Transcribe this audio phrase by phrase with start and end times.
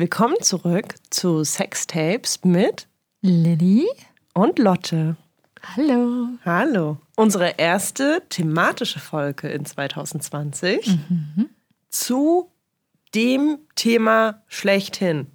[0.00, 2.86] Willkommen zurück zu Sextapes mit
[3.20, 3.84] Lilly
[4.32, 5.16] und Lotte.
[5.76, 6.28] Hallo.
[6.44, 6.98] Hallo.
[7.16, 11.50] Unsere erste thematische Folge in 2020 mhm.
[11.88, 12.48] zu
[13.12, 15.26] dem Thema schlechthin.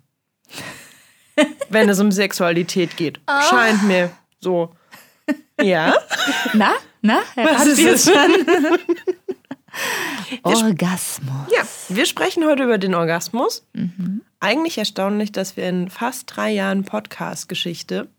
[1.69, 3.19] Wenn es um Sexualität geht.
[3.27, 3.41] Oh.
[3.49, 4.73] Scheint mir so.
[5.61, 5.93] Ja?
[6.53, 6.73] Na?
[7.01, 7.19] Na?
[7.35, 8.47] Was ist es schon?
[10.43, 11.51] Orgasmus.
[11.51, 13.65] Ja, wir sprechen heute über den Orgasmus.
[13.73, 14.21] Mhm.
[14.43, 18.09] Eigentlich erstaunlich, dass wir in fast drei Jahren Podcast-Geschichte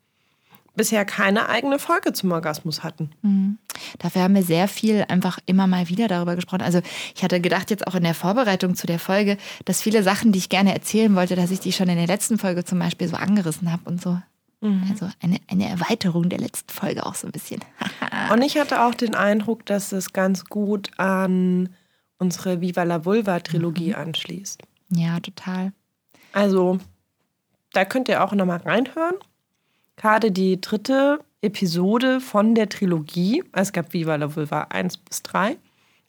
[0.75, 3.11] bisher keine eigene Folge zum Orgasmus hatten.
[3.21, 3.59] Mhm.
[3.99, 6.63] Dafür haben wir sehr viel einfach immer mal wieder darüber gesprochen.
[6.63, 6.81] Also
[7.15, 10.39] ich hatte gedacht jetzt auch in der Vorbereitung zu der Folge, dass viele Sachen, die
[10.39, 13.17] ich gerne erzählen wollte, dass ich die schon in der letzten Folge zum Beispiel so
[13.17, 14.19] angerissen habe und so.
[14.63, 14.89] Mhm.
[14.91, 17.61] Also eine, eine Erweiterung der letzten Folge auch so ein bisschen.
[18.33, 21.69] und ich hatte auch den Eindruck, dass es ganz gut an
[22.17, 23.97] unsere Viva la Vulva Trilogie mhm.
[23.97, 24.63] anschließt.
[24.89, 25.75] Ja, total.
[26.35, 26.79] Also,
[27.73, 29.15] da könnt ihr auch nochmal reinhören.
[29.97, 35.57] Gerade die dritte Episode von der Trilogie, es gab Viva la Vulva 1 bis 3,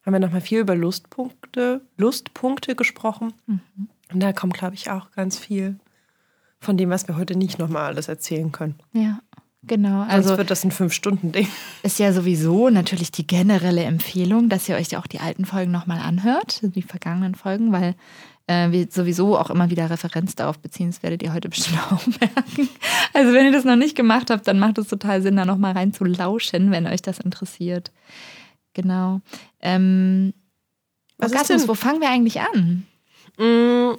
[0.03, 3.33] haben wir nochmal viel über Lustpunkte, Lustpunkte gesprochen.
[3.45, 3.89] Mhm.
[4.11, 5.79] Und da kommt, glaube ich, auch ganz viel
[6.59, 8.79] von dem, was wir heute nicht nochmal alles erzählen können.
[8.93, 9.19] Ja.
[9.67, 10.03] Genau.
[10.03, 11.47] Also Sonst wird das ein Fünf-Stunden-Ding.
[11.81, 15.99] Ist ja sowieso natürlich die generelle Empfehlung, dass ihr euch auch die alten Folgen nochmal
[15.99, 17.95] anhört, die vergangenen Folgen, weil
[18.47, 20.87] äh, wir sowieso auch immer wieder Referenz darauf beziehen.
[20.87, 22.69] Das werdet ihr heute bestimmt auch merken.
[23.13, 25.73] Also wenn ihr das noch nicht gemacht habt, dann macht es total Sinn, da nochmal
[25.73, 27.91] rein zu lauschen, wenn euch das interessiert.
[28.73, 29.21] Genau.
[29.61, 30.33] Ähm,
[31.17, 32.85] was Orgasmus, wo fangen wir eigentlich an?
[33.37, 33.95] Mm,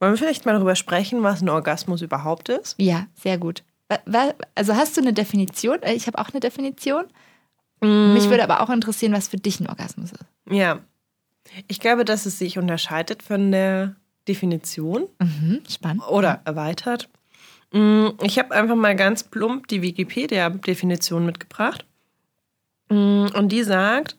[0.00, 2.74] wollen wir vielleicht mal darüber sprechen, was ein Orgasmus überhaupt ist?
[2.78, 3.62] Ja, sehr gut.
[4.56, 5.80] Also hast du eine Definition?
[5.82, 7.04] Äh, ich habe auch eine Definition.
[7.80, 8.14] Mm.
[8.14, 10.24] Mich würde aber auch interessieren, was für dich ein Orgasmus ist.
[10.50, 10.80] Ja.
[11.68, 13.96] Ich glaube, dass es sich unterscheidet von der
[14.28, 15.08] Definition.
[15.20, 16.02] Mhm, spannend.
[16.08, 17.08] Oder erweitert.
[17.72, 21.84] Mm, ich habe einfach mal ganz plump die Wikipedia-Definition mitgebracht.
[22.88, 24.16] Mm, und die sagt,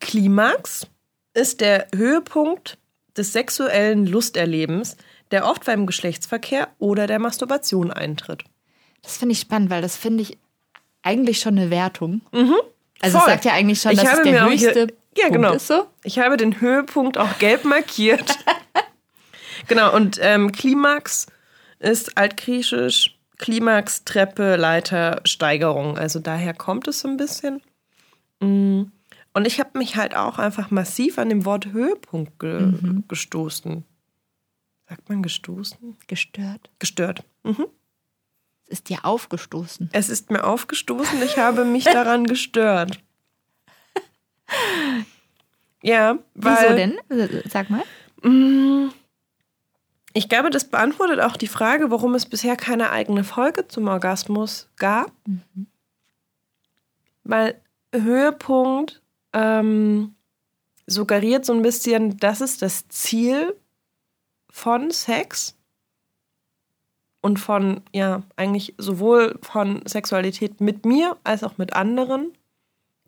[0.00, 0.86] Klimax
[1.34, 2.78] ist der Höhepunkt
[3.16, 4.96] des sexuellen Lusterlebens,
[5.30, 8.44] der oft beim Geschlechtsverkehr oder der Masturbation eintritt.
[9.02, 10.38] Das finde ich spannend, weil das finde ich
[11.02, 12.20] eigentlich schon eine Wertung.
[12.32, 12.54] Mhm.
[13.00, 14.86] Also es sagt ja eigentlich schon, dass es der höchste
[15.16, 15.54] ja, Punkt genau.
[15.54, 15.86] ist so.
[16.04, 18.38] Ich habe den Höhepunkt auch gelb markiert.
[19.68, 21.26] genau, und ähm, Klimax
[21.78, 25.98] ist altgriechisch Klimax, Treppe, Leiter, Steigerung.
[25.98, 27.60] Also daher kommt es so ein bisschen.
[28.40, 28.84] Mm.
[29.34, 33.04] Und ich habe mich halt auch einfach massiv an dem Wort Höhepunkt ge mhm.
[33.08, 33.82] gestoßen.
[34.88, 35.96] Sagt man gestoßen?
[36.06, 36.70] Gestört.
[36.78, 37.24] Gestört.
[37.42, 37.66] Mhm
[38.72, 39.90] ist dir aufgestoßen?
[39.92, 42.98] Es ist mir aufgestoßen, ich habe mich daran gestört.
[45.82, 46.56] Ja, weil.
[47.08, 47.42] Wieso denn?
[47.50, 47.82] Sag mal.
[48.22, 48.90] Mm,
[50.14, 54.68] ich glaube, das beantwortet auch die Frage, warum es bisher keine eigene Folge zum Orgasmus
[54.76, 55.10] gab.
[55.26, 55.66] Mhm.
[57.24, 57.60] Weil
[57.94, 59.02] Höhepunkt
[59.32, 60.14] ähm,
[60.86, 63.54] suggeriert so ein bisschen, das ist das Ziel
[64.50, 65.56] von Sex
[67.22, 72.32] und von, ja, eigentlich sowohl von Sexualität mit mir als auch mit anderen.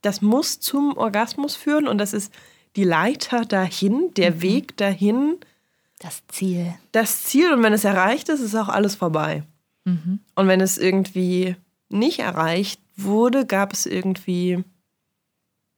[0.04, 2.32] Das muss zum Orgasmus führen und das ist
[2.76, 4.42] die Leiter dahin, der mhm.
[4.42, 5.38] Weg dahin.
[5.98, 6.74] Das Ziel.
[6.92, 9.44] Das Ziel und wenn es erreicht ist, ist auch alles vorbei.
[9.84, 10.20] Mhm.
[10.34, 11.56] Und wenn es irgendwie
[11.88, 14.64] nicht erreicht wurde, gab es irgendwie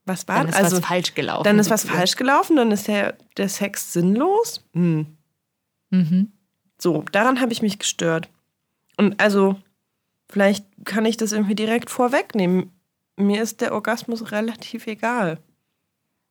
[0.07, 1.43] was war Dann ist also, was falsch gelaufen.
[1.43, 4.63] Dann ist was falsch gelaufen, dann ist der, der Sex sinnlos.
[4.73, 5.17] Hm.
[5.89, 6.31] Mhm.
[6.79, 8.29] So, daran habe ich mich gestört.
[8.95, 9.57] Und also,
[10.29, 12.71] vielleicht kann ich das irgendwie direkt vorwegnehmen.
[13.17, 15.39] Mir ist der Orgasmus relativ egal.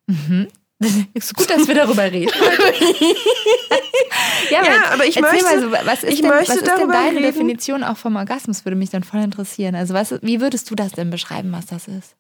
[0.07, 0.49] Mhm.
[1.15, 2.31] Ist gut, dass wir darüber reden.
[4.51, 7.23] ja, ja, aber ich möchte, so, was ist, denn, was ist denn deine reden?
[7.23, 8.67] Definition auch vom Orgasmus?
[8.67, 9.75] Würde mich dann voll interessieren.
[9.75, 12.15] Also, was, wie würdest du das denn beschreiben, was das ist?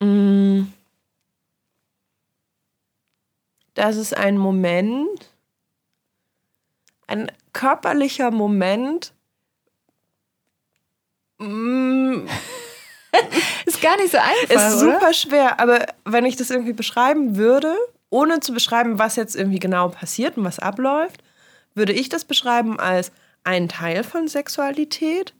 [0.00, 0.62] Mm.
[3.74, 5.30] Das ist ein Moment,
[7.06, 9.12] ein körperlicher Moment.
[13.66, 14.68] Ist gar nicht so einfach.
[14.68, 15.14] Ist super oder?
[15.14, 17.74] schwer, aber wenn ich das irgendwie beschreiben würde,
[18.10, 21.22] ohne zu beschreiben, was jetzt irgendwie genau passiert und was abläuft,
[21.74, 23.12] würde ich das beschreiben als
[23.42, 25.34] ein Teil von Sexualität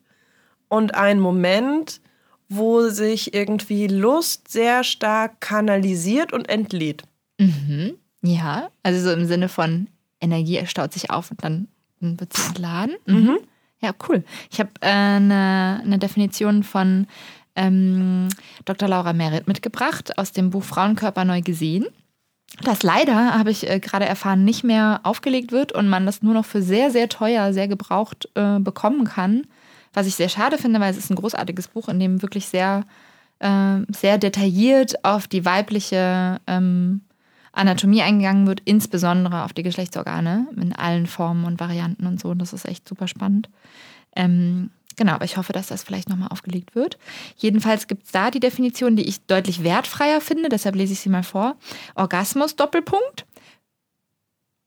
[0.69, 2.00] und ein Moment,
[2.49, 7.05] wo sich irgendwie Lust sehr stark kanalisiert und entlädt.
[7.38, 7.94] Mhm.
[8.23, 9.88] Ja, also so im Sinne von
[10.20, 11.69] Energie staut sich auf und dann
[12.00, 12.97] wird es entladen.
[13.06, 13.17] Mhm.
[13.17, 13.38] mhm.
[13.81, 14.25] Ja, cool.
[14.50, 17.06] Ich habe äh, eine, eine Definition von
[17.56, 18.29] ähm,
[18.65, 18.89] Dr.
[18.89, 21.87] Laura Merritt mitgebracht aus dem Buch Frauenkörper neu gesehen.
[22.62, 26.35] das leider, habe ich äh, gerade erfahren, nicht mehr aufgelegt wird und man das nur
[26.35, 29.47] noch für sehr, sehr teuer, sehr gebraucht äh, bekommen kann.
[29.93, 32.85] Was ich sehr schade finde, weil es ist ein großartiges Buch, in dem wirklich sehr,
[33.39, 37.03] äh, sehr detailliert auf die weibliche ähm,
[37.53, 42.31] Anatomie eingegangen wird, insbesondere auf die Geschlechtsorgane in allen Formen und Varianten und so.
[42.31, 43.49] Und das ist echt super spannend.
[44.17, 46.99] Ähm, genau, aber ich hoffe, dass das vielleicht nochmal aufgelegt wird.
[47.37, 51.08] Jedenfalls gibt es da die Definition, die ich deutlich wertfreier finde, deshalb lese ich sie
[51.08, 51.56] mal vor.
[51.94, 53.26] Orgasmus, Doppelpunkt.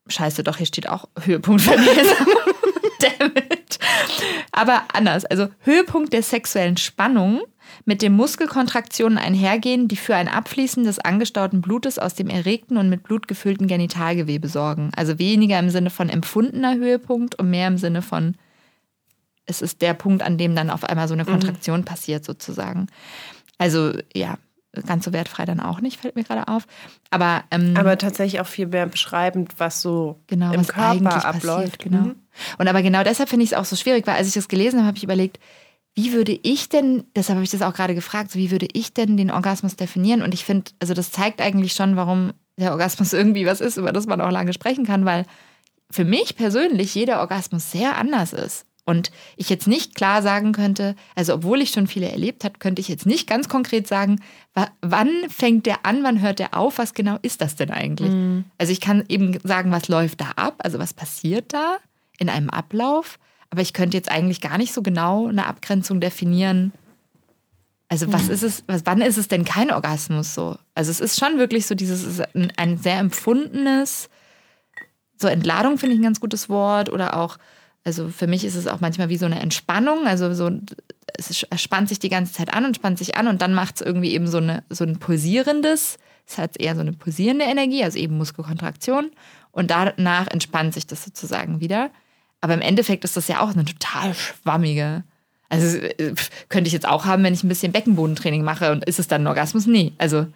[0.10, 2.28] Scheiße, doch, hier steht auch Höhepunkt Verlesung.
[3.20, 3.80] Damit.
[4.52, 5.26] Aber anders.
[5.26, 7.42] Also Höhepunkt der sexuellen Spannung
[7.86, 12.90] mit den Muskelkontraktionen einhergehen, die für ein Abfließen des angestauten Blutes aus dem erregten und
[12.90, 14.92] mit Blut gefüllten Genitalgewebe sorgen.
[14.96, 18.36] Also weniger im Sinne von empfundener Höhepunkt und mehr im Sinne von,
[19.48, 21.30] es ist der Punkt, an dem dann auf einmal so eine mhm.
[21.30, 21.86] Kontraktion mhm.
[21.86, 22.88] passiert, sozusagen.
[23.58, 24.38] Also ja,
[24.86, 26.68] ganz so wertfrei dann auch nicht, fällt mir gerade auf.
[27.10, 31.44] Aber, ähm, aber tatsächlich auch viel mehr beschreibend, was so genau, im was Körper abläuft.
[31.44, 32.02] Passiert, genau.
[32.04, 32.16] Mhm.
[32.58, 34.80] Und aber genau deshalb finde ich es auch so schwierig, weil als ich das gelesen
[34.80, 35.40] habe, habe ich überlegt,
[35.96, 38.94] wie würde ich denn, deshalb habe ich das auch gerade gefragt, so wie würde ich
[38.94, 40.22] denn den Orgasmus definieren?
[40.22, 43.92] Und ich finde, also das zeigt eigentlich schon, warum der Orgasmus irgendwie was ist, über
[43.92, 45.26] das man auch lange sprechen kann, weil
[45.90, 48.67] für mich persönlich jeder Orgasmus sehr anders ist.
[48.88, 52.80] Und ich jetzt nicht klar sagen könnte, also obwohl ich schon viele erlebt habe, könnte
[52.80, 54.22] ich jetzt nicht ganz konkret sagen,
[54.82, 58.12] wann fängt der an, wann hört der auf, was genau ist das denn eigentlich?
[58.12, 58.46] Mhm.
[58.58, 61.80] Also ich kann eben sagen, was läuft da ab, also was passiert da
[62.18, 63.20] in einem Ablauf.
[63.50, 66.72] Aber ich könnte jetzt eigentlich gar nicht so genau eine Abgrenzung definieren.
[67.90, 68.32] Also was mhm.
[68.32, 70.58] ist es, was, wann ist es denn kein Orgasmus so?
[70.76, 74.10] Also es ist schon wirklich so dieses, ein, ein sehr empfundenes,
[75.18, 77.38] so Entladung finde ich ein ganz gutes Wort oder auch,
[77.88, 80.52] also für mich ist es auch manchmal wie so eine Entspannung, also so,
[81.18, 83.82] es spannt sich die ganze Zeit an und spannt sich an und dann macht es
[83.82, 85.98] irgendwie eben so, eine, so ein pulsierendes,
[86.28, 89.12] es hat eher so eine pulsierende Energie, also eben Muskelkontraktion
[89.52, 91.90] und danach entspannt sich das sozusagen wieder.
[92.42, 95.06] Aber im Endeffekt ist das ja auch eine total schwammige.
[95.48, 95.80] Also
[96.50, 99.24] könnte ich jetzt auch haben, wenn ich ein bisschen Beckenbodentraining mache und ist es dann
[99.24, 99.66] ein Orgasmus?
[99.66, 100.28] Nee, also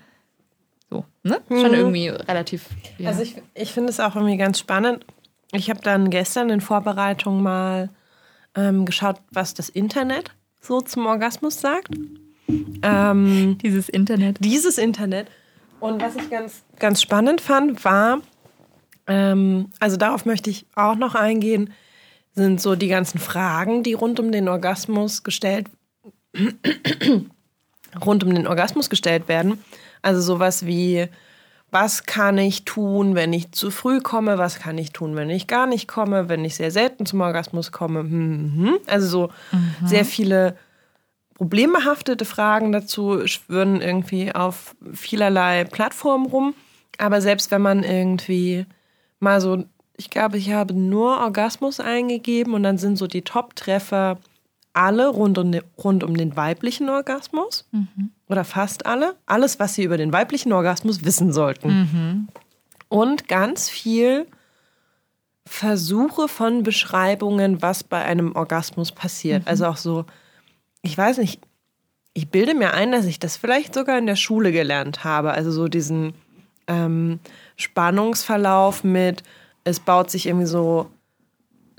[0.90, 1.42] so, ne?
[1.50, 1.74] Schon mhm.
[1.74, 2.68] irgendwie relativ.
[2.98, 3.10] Ja.
[3.10, 5.06] Also ich, ich finde es auch irgendwie ganz spannend.
[5.54, 7.90] Ich habe dann gestern in Vorbereitung mal
[8.56, 11.90] ähm, geschaut, was das Internet so zum Orgasmus sagt.
[12.84, 14.38] Ähm, dieses Internet.
[14.40, 15.28] Dieses Internet.
[15.80, 18.22] Und was ich ganz, ganz spannend fand, war,
[19.08, 21.74] ähm, also darauf möchte ich auch noch eingehen,
[22.34, 25.68] sind so die ganzen Fragen, die rund um den Orgasmus gestellt
[28.06, 29.64] rund um den Orgasmus gestellt werden.
[30.02, 31.08] Also sowas wie
[31.72, 34.38] was kann ich tun, wenn ich zu früh komme?
[34.38, 36.28] Was kann ich tun, wenn ich gar nicht komme?
[36.28, 38.02] Wenn ich sehr selten zum Orgasmus komme?
[38.02, 38.66] Hm, hm.
[38.66, 38.78] hm.
[38.88, 39.88] Also so mhm.
[39.88, 40.58] sehr viele
[41.36, 46.54] problembehaftete Fragen dazu schwirren irgendwie auf vielerlei Plattformen rum.
[46.98, 48.66] Aber selbst wenn man irgendwie
[49.20, 49.64] mal so
[50.02, 54.18] ich glaube, ich habe nur Orgasmus eingegeben und dann sind so die Top-Treffer
[54.74, 57.68] alle rund um, den, rund um den weiblichen Orgasmus.
[57.72, 58.12] Mhm.
[58.32, 59.16] Oder fast alle.
[59.26, 61.68] Alles, was sie über den weiblichen Orgasmus wissen sollten.
[61.68, 62.28] Mhm.
[62.88, 64.26] Und ganz viel
[65.46, 69.44] Versuche von Beschreibungen, was bei einem Orgasmus passiert.
[69.44, 69.48] Mhm.
[69.48, 70.06] Also auch so,
[70.82, 71.42] ich weiß nicht,
[72.14, 75.32] ich bilde mir ein, dass ich das vielleicht sogar in der Schule gelernt habe.
[75.32, 76.14] Also so diesen
[76.68, 77.20] ähm,
[77.58, 79.24] Spannungsverlauf mit
[79.64, 80.90] es baut sich irgendwie so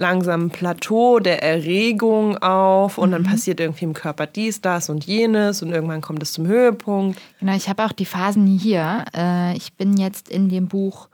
[0.02, 3.12] langsam ein Plateau der Erregung auf und mhm.
[3.12, 7.18] dann passiert irgendwie im Körper dies, das und jenes und irgendwann kommt es zum Höhepunkt.
[7.40, 9.06] Genau, ich habe auch die Phasen hier.
[9.16, 11.08] Äh, ich bin jetzt in dem Buch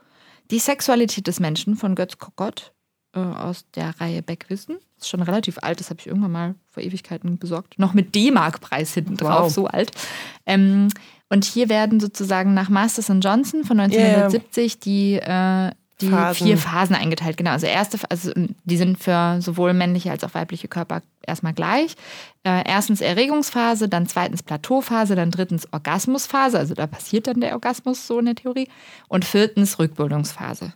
[0.51, 2.73] Die Sexualität des Menschen von Götz Kokott
[3.15, 4.77] äh, aus der Reihe Beckwissen.
[4.95, 7.79] Das ist schon relativ alt, das habe ich irgendwann mal vor Ewigkeiten besorgt.
[7.79, 9.51] Noch mit D-Mark-Preis hinten drauf, wow.
[9.51, 9.91] so alt.
[10.45, 10.89] Ähm,
[11.29, 14.79] und hier werden sozusagen nach Masters Johnson von 1970 yeah.
[14.83, 16.47] die äh, die Phasen.
[16.47, 17.51] vier Phasen eingeteilt, genau.
[17.51, 18.31] Also erste, also
[18.63, 21.95] die sind für sowohl männliche als auch weibliche Körper erstmal gleich.
[22.43, 28.07] Äh, erstens Erregungsphase, dann zweitens Plateauphase, dann drittens Orgasmusphase, also da passiert dann der Orgasmus
[28.07, 28.67] so in der Theorie.
[29.07, 30.73] Und viertens Rückbildungsphase.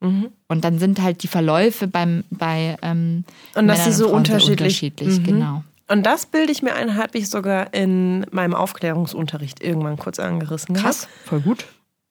[0.00, 0.28] Mhm.
[0.48, 5.20] Und dann sind halt die Verläufe beim, bei ähm, Und dass sie so unterschiedlich, unterschiedlich
[5.20, 5.24] mhm.
[5.24, 5.64] genau.
[5.86, 10.74] Und das bilde ich mir ein, habe ich sogar in meinem Aufklärungsunterricht irgendwann kurz angerissen.
[10.74, 11.66] Krass, voll gut.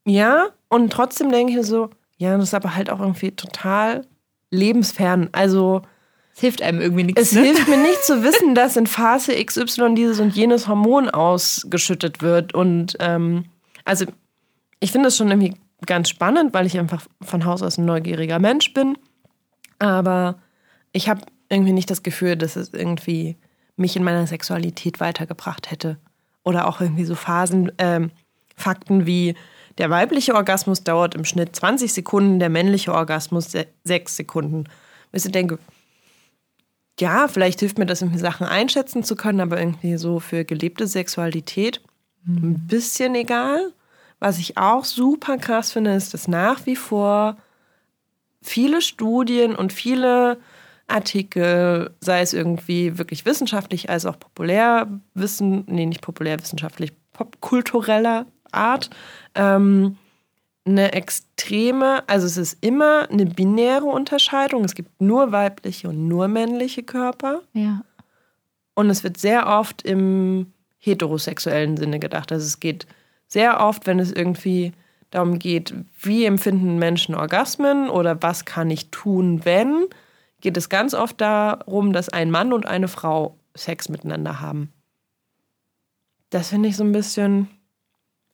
[0.06, 1.90] Ja, und trotzdem denke ich so,
[2.24, 4.08] ja, das ist aber halt auch irgendwie total
[4.50, 5.28] lebensfern.
[5.34, 5.82] Also
[6.34, 7.22] es hilft einem irgendwie nichts.
[7.22, 7.42] Es ne?
[7.42, 12.54] hilft mir nicht zu wissen, dass in Phase XY dieses und jenes Hormon ausgeschüttet wird.
[12.54, 13.46] Und ähm,
[13.84, 14.06] also
[14.80, 18.40] ich finde das schon irgendwie ganz spannend, weil ich einfach von Haus aus ein neugieriger
[18.40, 18.98] Mensch bin.
[19.80, 20.40] Aber
[20.94, 23.36] ich habe irgendwie nicht das Gefühl, dass es irgendwie
[23.76, 25.98] mich in meiner Sexualität weitergebracht hätte.
[26.46, 28.12] Oder auch irgendwie so Phasen, ähm,
[28.56, 29.36] Fakten wie
[29.78, 33.52] Der weibliche Orgasmus dauert im Schnitt 20 Sekunden, der männliche Orgasmus
[33.84, 34.66] 6 Sekunden.
[35.12, 35.60] Ich denke,
[37.00, 40.88] ja, vielleicht hilft mir das, irgendwie Sachen einschätzen zu können, aber irgendwie so für gelebte
[40.88, 41.82] Sexualität
[42.26, 43.74] ein bisschen egal.
[44.20, 47.38] Was ich auch super krass finde, ist, dass nach wie vor
[48.42, 50.38] viele Studien und viele
[50.88, 58.90] Artikel, sei es irgendwie wirklich wissenschaftlich als auch populärwissen, nee, nicht populärwissenschaftlich, popkultureller Art,
[59.36, 59.98] ähm,
[60.66, 64.64] eine extreme, also es ist immer eine binäre Unterscheidung.
[64.64, 67.42] Es gibt nur weibliche und nur männliche Körper.
[67.54, 67.84] Ja.
[68.76, 72.32] Und es wird sehr oft im heterosexuellen Sinne gedacht.
[72.32, 72.88] Also es geht
[73.28, 74.72] sehr oft, wenn es irgendwie
[75.12, 79.86] darum geht, wie empfinden Menschen Orgasmen oder was kann ich tun, wenn,
[80.42, 84.74] geht es ganz oft darum, dass ein Mann und eine Frau Sex miteinander haben.
[86.30, 87.48] Das finde ich so ein bisschen.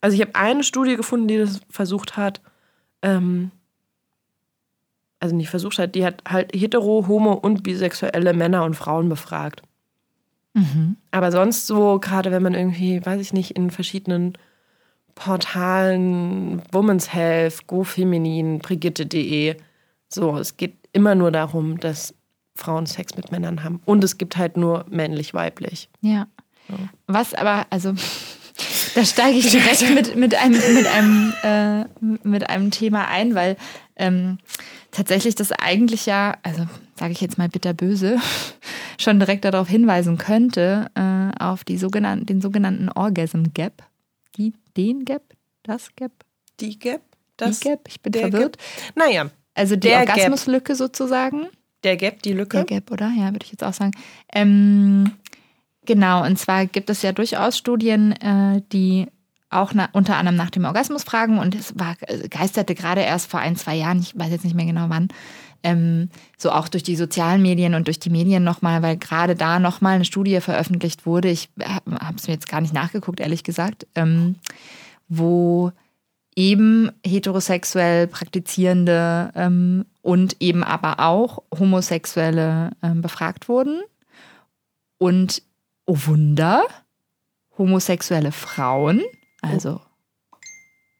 [0.01, 2.41] Also ich habe eine Studie gefunden, die das versucht hat,
[3.01, 3.51] ähm,
[5.19, 9.61] also nicht versucht hat, die hat halt hetero, homo und bisexuelle Männer und Frauen befragt.
[10.53, 10.95] Mhm.
[11.11, 14.37] Aber sonst so, gerade wenn man irgendwie, weiß ich nicht, in verschiedenen
[15.15, 19.57] Portalen, Women's Health, GoFeminin, Brigitte.de,
[20.07, 22.15] so, es geht immer nur darum, dass
[22.55, 23.81] Frauen Sex mit Männern haben.
[23.85, 25.89] Und es gibt halt nur männlich-weiblich.
[26.01, 26.27] Ja.
[27.07, 27.93] Was aber, also
[28.95, 31.85] da steige ich direkt mit, mit, einem, mit, einem, äh,
[32.27, 33.57] mit einem Thema ein, weil
[33.95, 34.37] ähm,
[34.91, 36.65] tatsächlich das eigentlich ja, also
[36.97, 38.17] sage ich jetzt mal bitterböse,
[38.99, 43.83] schon direkt darauf hinweisen könnte, äh, auf die sogenannten, den sogenannten Orgasm Gap.
[44.37, 45.23] Die, den Gap?
[45.63, 46.11] Das Gap?
[46.59, 47.01] Die Gap?
[47.37, 47.81] Das die Gap?
[47.87, 48.57] Ich bin verwirrt.
[48.57, 48.95] Gap?
[48.95, 49.89] Naja, Also die.
[49.91, 51.47] Orgasmuslücke sozusagen.
[51.83, 52.57] der Gap, die Lücke.
[52.57, 53.11] Der Gap, oder?
[53.17, 53.91] Ja, würde ich jetzt auch sagen.
[54.33, 55.11] Ähm,
[55.85, 59.07] genau, und zwar gibt es ja durchaus Studien, äh, die
[59.49, 63.29] auch na, unter anderem nach dem Orgasmus fragen und es war, äh, geisterte gerade erst
[63.29, 65.07] vor ein, zwei Jahren, ich weiß jetzt nicht mehr genau wann,
[65.63, 69.59] ähm, so auch durch die sozialen Medien und durch die Medien nochmal, weil gerade da
[69.59, 71.29] nochmal eine Studie veröffentlicht wurde.
[71.29, 74.35] Ich habe es mir jetzt gar nicht nachgeguckt, ehrlich gesagt, ähm,
[75.07, 75.71] wo
[76.35, 83.81] eben heterosexuell praktizierende ähm, und eben aber auch Homosexuelle ähm, befragt wurden.
[84.97, 85.41] Und,
[85.89, 86.65] oh Wunder,
[87.57, 89.03] homosexuelle Frauen,
[89.41, 89.81] also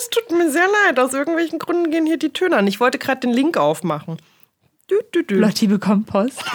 [0.00, 0.98] Das tut mir sehr leid.
[0.98, 2.66] Aus irgendwelchen Gründen gehen hier die Töne an.
[2.66, 4.16] Ich wollte gerade den Link aufmachen.
[4.90, 5.38] Dü, dü, dü.
[5.38, 6.42] Lotti bekommt Post.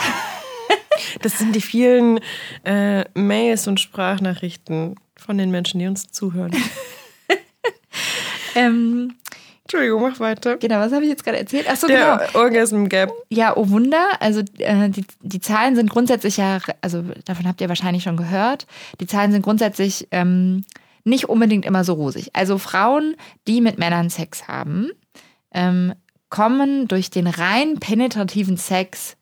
[1.21, 2.21] Das sind die vielen
[2.63, 6.55] äh, Mails und Sprachnachrichten von den Menschen, die uns zuhören.
[8.55, 9.15] ähm,
[9.65, 10.57] Entschuldigung, mach weiter.
[10.57, 11.67] genau, was habe ich jetzt gerade erzählt?
[11.67, 12.19] Achso, genau.
[12.35, 13.11] Orgasm Gap.
[13.29, 14.09] Ja, oh Wunder.
[14.19, 18.67] Also äh, die, die Zahlen sind grundsätzlich ja, also davon habt ihr wahrscheinlich schon gehört,
[18.99, 20.63] die Zahlen sind grundsätzlich ähm,
[21.03, 22.29] nicht unbedingt immer so rosig.
[22.33, 23.15] Also Frauen,
[23.47, 24.91] die mit Männern Sex haben,
[25.51, 25.95] ähm,
[26.29, 29.17] kommen durch den rein penetrativen Sex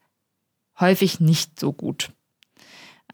[0.78, 2.10] häufig nicht so gut.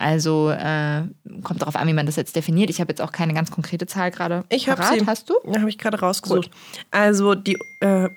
[0.00, 1.02] Also äh,
[1.42, 2.70] kommt darauf an, wie man das jetzt definiert.
[2.70, 4.44] Ich habe jetzt auch keine ganz konkrete Zahl gerade.
[4.48, 5.06] Ich habe sie.
[5.06, 5.34] Hast du?
[5.44, 6.50] Ja, habe ich gerade rausgesucht.
[6.90, 8.08] Also die, äh,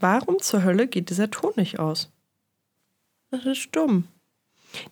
[0.00, 2.10] warum zur Hölle geht dieser Ton nicht aus?
[3.30, 4.08] Das ist dumm.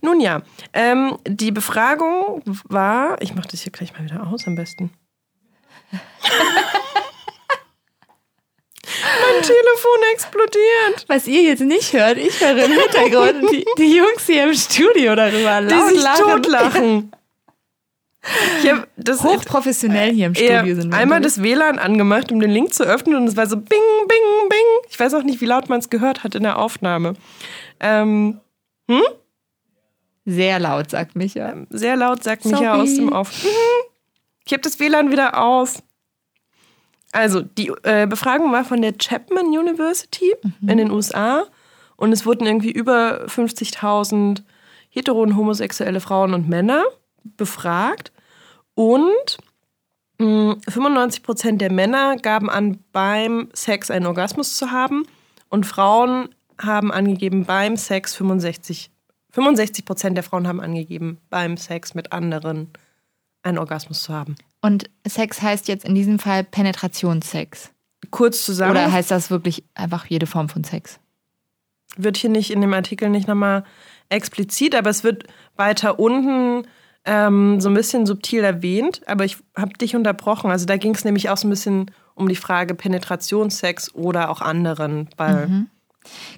[0.00, 0.42] Nun ja,
[0.73, 4.92] ähm, die Befragung war, ich mache das hier gleich mal wieder aus am besten.
[9.42, 11.04] Telefon explodiert.
[11.09, 15.14] Was ihr jetzt nicht hört, ich höre im Hintergrund die, die Jungs hier im Studio
[15.14, 16.25] darüber Die laut sich lachen.
[16.42, 17.12] totlachen.
[18.62, 20.99] Ich hab das Hochprofessionell hier im Studio sind wir.
[20.99, 21.37] einmal unterwegs.
[21.37, 23.66] das WLAN angemacht, um den Link zu öffnen und es war so bing,
[24.06, 24.59] bing, bing.
[24.90, 27.14] Ich weiß auch nicht, wie laut man es gehört hat in der Aufnahme.
[27.80, 28.38] Ähm,
[30.26, 31.54] Sehr laut, sagt Micha.
[31.70, 32.80] sehr laut sagt Micha Sorry.
[32.82, 33.42] aus dem Auf.
[33.42, 33.49] Mhm.
[34.44, 35.82] Ich habe das WLAN wieder aus.
[37.12, 41.45] Also, die äh, Befragung war von der Chapman University in den USA
[41.97, 44.43] und es wurden irgendwie über 50.000
[44.90, 46.85] hetero- und homosexuelle Frauen und Männer
[47.37, 48.12] befragt
[48.75, 49.38] und
[50.19, 55.05] mh, 95 Prozent der Männer gaben an, beim Sex einen Orgasmus zu haben
[55.49, 56.29] und Frauen
[56.61, 58.90] haben angegeben, beim Sex 65
[59.33, 62.69] 65 Prozent der Frauen haben angegeben, beim Sex mit anderen
[63.43, 64.37] einen Orgasmus zu haben.
[64.62, 67.71] Und Sex heißt jetzt in diesem Fall Penetrationssex.
[68.11, 71.00] Kurz zusammen, Oder heißt das wirklich einfach jede Form von Sex?
[71.97, 73.64] wird hier nicht in dem Artikel nicht nochmal
[74.09, 75.25] explizit, aber es wird
[75.57, 76.67] weiter unten
[77.05, 79.02] ähm, so ein bisschen subtil erwähnt.
[79.07, 80.50] Aber ich habe dich unterbrochen.
[80.50, 84.40] Also da ging es nämlich auch so ein bisschen um die Frage Penetrationssex oder auch
[84.40, 85.67] anderen, weil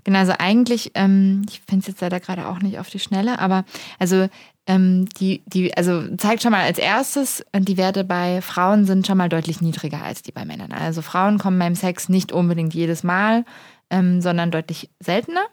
[0.02, 3.38] Genau, also eigentlich, ähm, ich finde es jetzt leider gerade auch nicht auf die Schnelle,
[3.38, 3.64] aber
[3.98, 4.28] also
[4.66, 9.18] ähm, die, die, also zeigt schon mal als erstes, die Werte bei Frauen sind schon
[9.18, 10.72] mal deutlich niedriger als die bei Männern.
[10.72, 13.44] Also Frauen kommen beim Sex nicht unbedingt jedes Mal,
[13.90, 15.44] ähm, sondern deutlich seltener.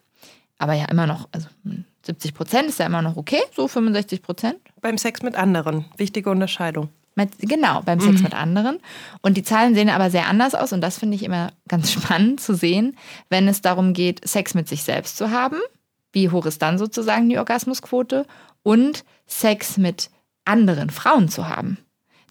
[0.59, 1.47] Aber ja, immer noch, also
[2.03, 4.57] 70 Prozent ist ja immer noch okay, so 65 Prozent.
[4.81, 6.89] Beim Sex mit anderen, wichtige Unterscheidung.
[7.39, 8.23] Genau, beim Sex mhm.
[8.23, 8.79] mit anderen.
[9.21, 12.39] Und die Zahlen sehen aber sehr anders aus und das finde ich immer ganz spannend
[12.39, 12.95] zu sehen,
[13.29, 15.57] wenn es darum geht, Sex mit sich selbst zu haben.
[16.11, 18.25] Wie hoch ist dann sozusagen die Orgasmusquote?
[18.63, 20.09] Und Sex mit
[20.45, 21.77] anderen Frauen zu haben.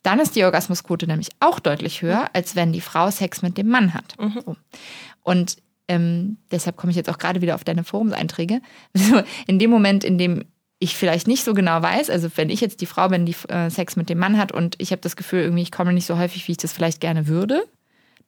[0.02, 3.68] Dann ist die Orgasmusquote nämlich auch deutlich höher, als wenn die Frau Sex mit dem
[3.68, 4.16] Mann hat.
[4.18, 4.40] Mhm.
[4.44, 4.56] So.
[5.22, 5.56] Und
[5.88, 8.60] ähm, deshalb komme ich jetzt auch gerade wieder auf deine Forumseinträge.
[9.46, 10.44] in dem Moment, in dem
[10.80, 13.68] ich vielleicht nicht so genau weiß, also wenn ich jetzt die Frau bin, die äh,
[13.68, 16.18] Sex mit dem Mann hat und ich habe das Gefühl, irgendwie ich komme nicht so
[16.18, 17.64] häufig, wie ich das vielleicht gerne würde,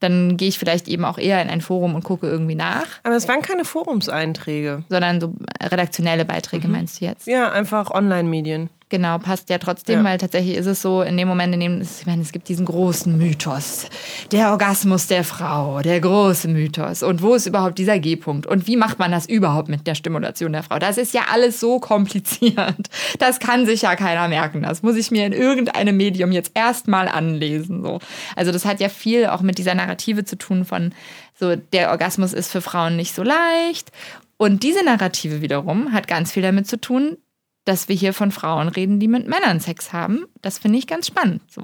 [0.01, 2.87] dann gehe ich vielleicht eben auch eher in ein Forum und gucke irgendwie nach.
[3.03, 4.85] Aber es waren keine Forumseinträge.
[4.89, 6.73] Sondern so redaktionelle Beiträge, mhm.
[6.73, 7.27] meinst du jetzt?
[7.27, 8.71] Ja, einfach Online-Medien.
[8.91, 10.05] Genau, passt ja trotzdem, ja.
[10.05, 12.67] weil tatsächlich ist es so, in dem Moment, in dem, ich meine, es gibt diesen
[12.67, 13.87] großen Mythos,
[14.33, 17.05] der Orgasmus der Frau, der große Mythos.
[17.05, 18.49] Und wo ist überhaupt dieser G-Punkt?
[18.49, 20.81] Und wie macht man das überhaupt mit der Stimulation der Frau?
[20.81, 22.89] Das ist ja alles so kompliziert.
[23.21, 24.63] Das kann sich ja keiner merken.
[24.63, 27.83] Das muss ich mir in irgendeinem Medium jetzt erstmal anlesen.
[27.83, 28.01] So.
[28.35, 30.93] Also das hat ja viel auch mit dieser Narrative zu tun von,
[31.39, 33.93] so, der Orgasmus ist für Frauen nicht so leicht.
[34.37, 37.19] Und diese Narrative wiederum hat ganz viel damit zu tun,
[37.65, 40.27] dass wir hier von Frauen reden, die mit Männern Sex haben.
[40.43, 41.43] Das finde ich ganz spannend.
[41.51, 41.63] So.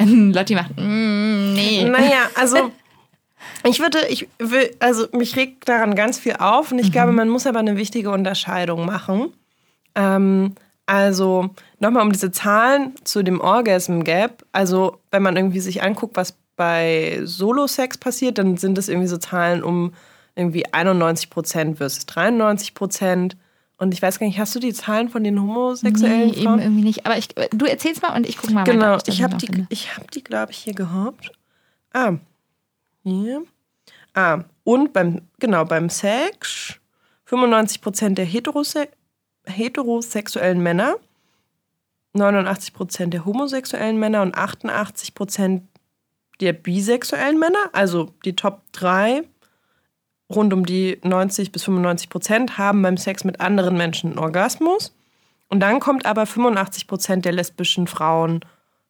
[0.00, 1.84] Lotti macht, mm, nee.
[1.84, 2.70] Naja, also
[3.64, 6.92] ich würde, ich will, also mich regt daran ganz viel auf und ich mhm.
[6.92, 9.32] glaube, man muss aber eine wichtige Unterscheidung machen.
[9.94, 10.54] Ähm,
[10.86, 14.44] also nochmal um diese Zahlen zu dem Orgasm Gap.
[14.52, 19.18] Also wenn man irgendwie sich anguckt, was bei Solo-Sex passiert, dann sind es irgendwie so
[19.18, 19.92] Zahlen um
[20.34, 23.36] irgendwie 91 Prozent versus 93 Prozent.
[23.78, 26.58] Und ich weiß gar nicht, hast du die Zahlen von den homosexuellen nee, Frauen?
[26.58, 27.06] eben irgendwie nicht.
[27.06, 29.04] Aber ich, du erzählst mal und ich gucke mal genau, weiter.
[29.04, 31.30] Genau, ich habe die, ich hab die glaube ich, hier gehabt.
[31.92, 32.14] Ah,
[33.04, 33.44] hier.
[34.14, 36.74] Ah, und beim, genau, beim Sex
[37.28, 38.88] 95% der Heterose
[39.46, 40.96] heterosexuellen Männer,
[42.14, 45.62] 89% der homosexuellen Männer und 88%
[46.40, 49.22] der bisexuellen Männer, also die Top 3
[50.30, 54.94] rund um die 90 bis 95 Prozent haben beim Sex mit anderen Menschen einen Orgasmus.
[55.48, 58.40] Und dann kommt aber 85 Prozent der lesbischen Frauen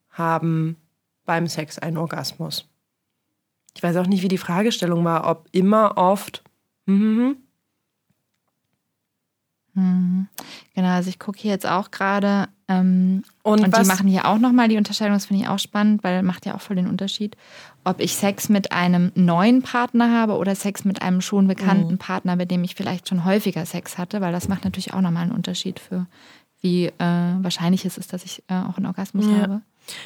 [0.09, 0.75] haben
[1.25, 2.65] beim Sex einen Orgasmus.
[3.75, 6.43] Ich weiß auch nicht, wie die Fragestellung war, ob immer, oft.
[6.85, 7.37] Mhm.
[9.73, 10.27] Mhm.
[10.75, 14.37] Genau, also ich gucke hier jetzt auch gerade ähm, und, und die machen hier auch
[14.37, 17.37] nochmal die Unterscheidung, das finde ich auch spannend, weil macht ja auch voll den Unterschied,
[17.83, 21.97] ob ich Sex mit einem neuen Partner habe oder Sex mit einem schon bekannten mhm.
[21.97, 25.23] Partner, mit dem ich vielleicht schon häufiger Sex hatte, weil das macht natürlich auch nochmal
[25.23, 26.05] einen Unterschied für,
[26.61, 29.41] wie äh, wahrscheinlich es ist, dass ich äh, auch einen Orgasmus ja.
[29.41, 29.61] habe.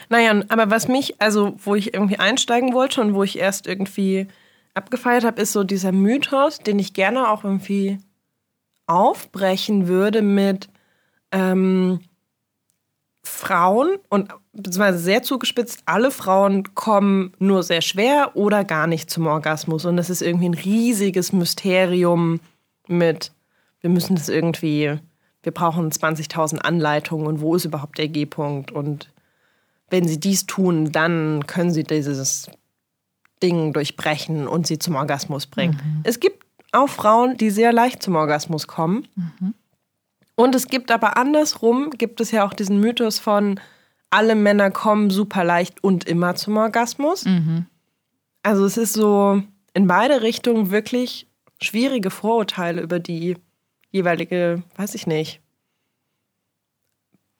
[0.09, 4.27] Naja, aber was mich, also wo ich irgendwie einsteigen wollte und wo ich erst irgendwie
[4.73, 7.99] abgefeiert habe, ist so dieser Mythos, den ich gerne auch irgendwie
[8.87, 10.69] aufbrechen würde mit
[11.31, 12.01] ähm,
[13.25, 19.27] Frauen und beziehungsweise sehr zugespitzt, alle Frauen kommen nur sehr schwer oder gar nicht zum
[19.27, 19.85] Orgasmus.
[19.85, 22.39] Und das ist irgendwie ein riesiges Mysterium
[22.87, 23.31] mit,
[23.81, 24.99] wir müssen das irgendwie,
[25.41, 28.71] wir brauchen 20.000 Anleitungen und wo ist überhaupt der G-Punkt?
[28.71, 29.09] Und
[29.89, 32.49] wenn sie dies tun, dann können sie dieses
[33.41, 35.73] Ding durchbrechen und sie zum Orgasmus bringen.
[35.73, 36.01] Mhm.
[36.03, 39.07] Es gibt auch Frauen, die sehr leicht zum Orgasmus kommen.
[39.15, 39.53] Mhm.
[40.35, 43.59] Und es gibt aber andersrum, gibt es ja auch diesen Mythos von,
[44.09, 47.25] alle Männer kommen super leicht und immer zum Orgasmus.
[47.25, 47.65] Mhm.
[48.43, 49.41] Also es ist so
[49.73, 51.27] in beide Richtungen wirklich
[51.61, 53.37] schwierige Vorurteile über die
[53.89, 55.39] jeweilige, weiß ich nicht.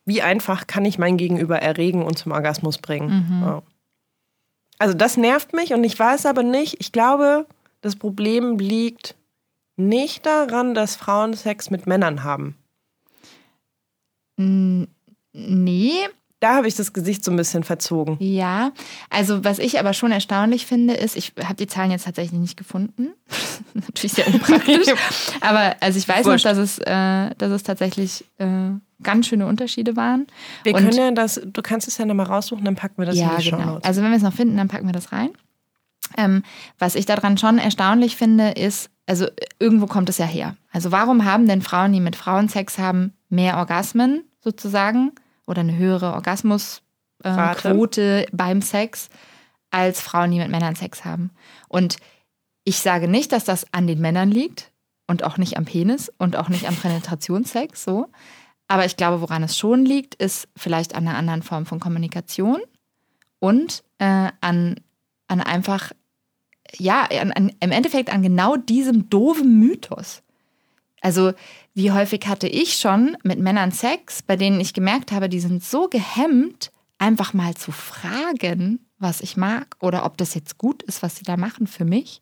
[0.06, 3.28] Wie einfach kann ich mein Gegenüber erregen und zum Orgasmus bringen?
[3.28, 3.42] Mhm.
[3.44, 3.64] Ja.
[4.80, 7.46] Also das nervt mich und ich weiß aber nicht, ich glaube,
[7.82, 9.16] das Problem liegt
[9.76, 12.58] nicht daran, dass Frauen Sex mit Männern haben.
[14.38, 15.92] Nee.
[16.44, 18.18] Da habe ich das Gesicht so ein bisschen verzogen.
[18.20, 18.74] Ja,
[19.10, 22.58] also was ich aber schon erstaunlich finde, ist, ich habe die Zahlen jetzt tatsächlich nicht
[22.58, 23.14] gefunden.
[23.74, 24.88] Natürlich sehr unpraktisch.
[25.42, 26.44] aber also ich weiß Wurscht.
[26.44, 30.28] noch, dass es, äh, dass es tatsächlich äh, ganz schöne Unterschiede waren.
[30.64, 33.16] Wir Und, können ja das, du kannst es ja nochmal raussuchen, dann packen wir das
[33.16, 33.60] ja, in die genau.
[33.60, 33.86] Shownotes.
[33.86, 35.30] Also wenn wir es noch finden, dann packen wir das rein.
[36.18, 36.44] Ähm,
[36.78, 39.28] was ich daran schon erstaunlich finde, ist, also
[39.60, 40.58] irgendwo kommt es ja her.
[40.74, 45.12] Also warum haben denn Frauen, die mit Frauen Sex haben, mehr Orgasmen sozusagen
[45.46, 49.10] oder eine höhere Orgasmusquote äh, beim Sex
[49.72, 51.32] als Frauen, die mit Männern Sex haben.
[51.68, 51.98] Und
[52.64, 54.72] ich sage nicht, dass das an den Männern liegt
[55.08, 58.08] und auch nicht am Penis und auch nicht am Penetrationssex so.
[58.68, 62.62] Aber ich glaube, woran es schon liegt, ist vielleicht an einer anderen Form von Kommunikation
[63.40, 64.76] und äh, an,
[65.28, 65.92] an einfach,
[66.78, 70.24] ja, an, an, im Endeffekt an genau diesem doofen Mythos.
[71.02, 71.34] Also,
[71.74, 75.64] wie häufig hatte ich schon mit Männern Sex, bei denen ich gemerkt habe, die sind
[75.64, 81.04] so gehemmt, einfach mal zu fragen, was ich mag oder ob das jetzt gut ist,
[81.04, 82.22] was sie da machen für mich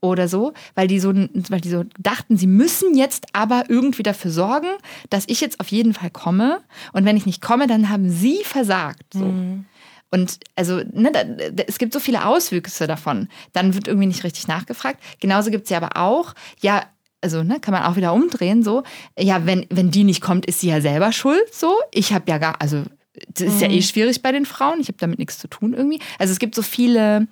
[0.00, 4.30] oder so, weil die so, weil die so dachten, sie müssen jetzt aber irgendwie dafür
[4.30, 4.68] sorgen,
[5.10, 6.60] dass ich jetzt auf jeden Fall komme.
[6.92, 9.14] Und wenn ich nicht komme, dann haben sie versagt.
[9.14, 9.24] So.
[9.24, 9.66] Mhm.
[10.10, 11.20] Und also, ne, da,
[11.66, 13.28] es gibt so viele Auswüchse davon.
[13.52, 15.02] Dann wird irgendwie nicht richtig nachgefragt.
[15.20, 16.84] Genauso gibt es ja aber auch, ja,
[17.20, 18.82] also ne, kann man auch wieder umdrehen, so,
[19.18, 21.74] ja, wenn, wenn die nicht kommt, ist sie ja selber schuld, so.
[21.92, 22.84] Ich habe ja gar, also
[23.28, 23.60] das ist mhm.
[23.62, 26.00] ja eh schwierig bei den Frauen, ich habe damit nichts zu tun irgendwie.
[26.18, 27.26] Also es gibt so viele,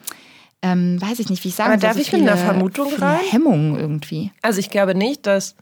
[0.62, 1.80] ähm, weiß ich nicht, wie ich sagen soll.
[1.80, 3.20] darf so ich viele, mit einer Vermutung rein?
[3.30, 4.32] Hemmungen irgendwie.
[4.42, 5.54] Also ich glaube nicht, dass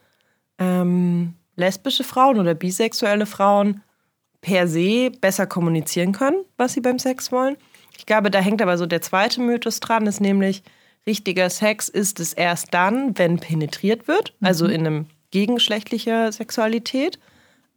[0.58, 3.82] ähm, lesbische Frauen oder bisexuelle Frauen
[4.40, 7.56] per se besser kommunizieren können, was sie beim Sex wollen.
[7.98, 10.62] Ich glaube, da hängt aber so der zweite Mythos dran, ist nämlich,
[11.06, 14.70] richtiger Sex ist es erst dann, wenn penetriert wird, also mhm.
[14.70, 17.18] in einem gegengeschlechtlicher Sexualität.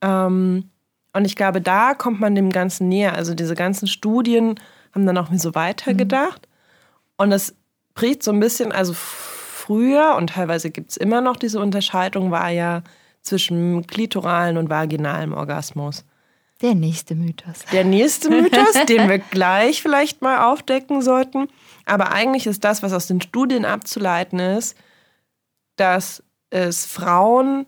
[0.02, 0.70] Ähm,
[1.14, 3.16] und ich glaube, da kommt man dem Ganzen näher.
[3.16, 4.60] Also diese ganzen Studien
[4.94, 6.48] haben dann auch so weitergedacht.
[6.48, 7.24] Mhm.
[7.24, 7.56] Und das
[7.96, 12.50] bricht so ein bisschen, also früher und teilweise gibt es immer noch diese Unterscheidung, war
[12.50, 12.84] ja
[13.22, 16.06] zwischen klitoralen und vaginalem Orgasmus.
[16.62, 17.66] Der nächste Mythos.
[17.72, 21.50] Der nächste Mythos, den wir gleich vielleicht mal aufdecken sollten.
[21.88, 24.78] Aber eigentlich ist das, was aus den Studien abzuleiten ist,
[25.78, 27.66] dass es Frauen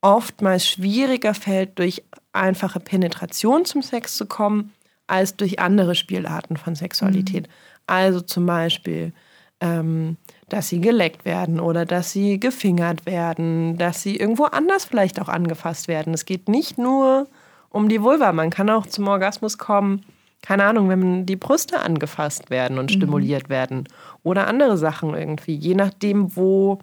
[0.00, 4.72] oftmals schwieriger fällt, durch einfache Penetration zum Sex zu kommen,
[5.08, 7.48] als durch andere Spielarten von Sexualität.
[7.48, 7.52] Mhm.
[7.88, 9.12] Also zum Beispiel,
[9.60, 10.16] ähm,
[10.48, 15.28] dass sie geleckt werden oder dass sie gefingert werden, dass sie irgendwo anders vielleicht auch
[15.28, 16.14] angefasst werden.
[16.14, 17.26] Es geht nicht nur
[17.70, 20.04] um die Vulva, man kann auch zum Orgasmus kommen,
[20.46, 22.96] keine Ahnung, wenn die Brüste angefasst werden und mhm.
[22.96, 23.88] stimuliert werden
[24.22, 26.78] oder andere Sachen irgendwie, je nachdem, wo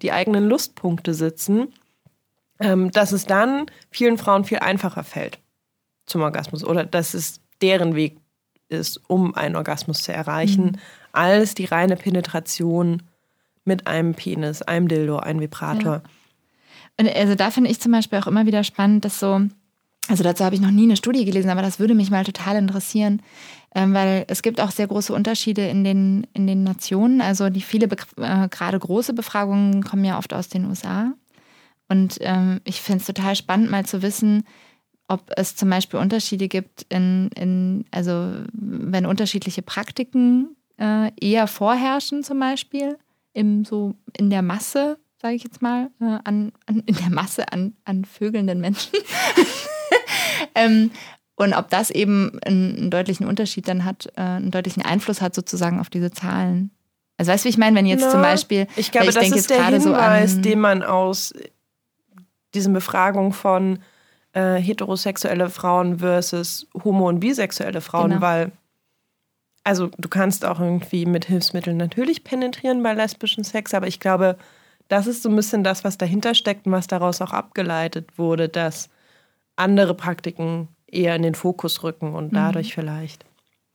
[0.00, 1.68] die eigenen Lustpunkte sitzen,
[2.58, 5.38] ähm, dass es dann vielen Frauen viel einfacher fällt
[6.06, 8.16] zum Orgasmus oder dass es deren Weg
[8.70, 10.78] ist, um einen Orgasmus zu erreichen, mhm.
[11.12, 13.02] als die reine Penetration
[13.66, 15.96] mit einem Penis, einem Dildo, einem Vibrator.
[15.96, 16.02] Ja.
[16.98, 19.42] Und also da finde ich zum Beispiel auch immer wieder spannend, dass so,
[20.08, 22.56] also dazu habe ich noch nie eine Studie gelesen, aber das würde mich mal total
[22.56, 23.22] interessieren,
[23.74, 27.20] ähm, weil es gibt auch sehr große Unterschiede in den, in den Nationen.
[27.20, 31.12] Also die viele, äh, gerade große Befragungen kommen ja oft aus den USA.
[31.88, 34.44] Und ähm, ich finde es total spannend, mal zu wissen,
[35.08, 42.24] ob es zum Beispiel Unterschiede gibt in, in also wenn unterschiedliche Praktiken äh, eher vorherrschen,
[42.24, 42.98] zum Beispiel,
[43.34, 47.52] im, so in der Masse, sage ich jetzt mal, äh, an, an, in der Masse
[47.52, 48.92] an, an vögelnden Menschen.
[50.54, 50.90] ähm,
[51.34, 55.34] und ob das eben einen, einen, deutlichen Unterschied dann hat, äh, einen deutlichen Einfluss hat
[55.34, 56.70] sozusagen auf diese Zahlen.
[57.16, 59.30] Also weißt du, wie ich meine, wenn jetzt Na, zum Beispiel, ich glaube, ich das
[59.30, 61.34] ist der Hinweis, so den man aus
[62.54, 63.78] diesen Befragungen von
[64.32, 68.22] äh, heterosexuelle Frauen versus homo- und bisexuelle Frauen, genau.
[68.22, 68.52] weil
[69.64, 74.36] also du kannst auch irgendwie mit Hilfsmitteln natürlich penetrieren bei lesbischen Sex, aber ich glaube,
[74.88, 78.48] das ist so ein bisschen das, was dahinter steckt und was daraus auch abgeleitet wurde,
[78.48, 78.88] dass
[79.62, 82.36] andere Praktiken eher in den Fokus rücken und mhm.
[82.36, 82.80] dadurch mhm.
[82.80, 83.24] vielleicht.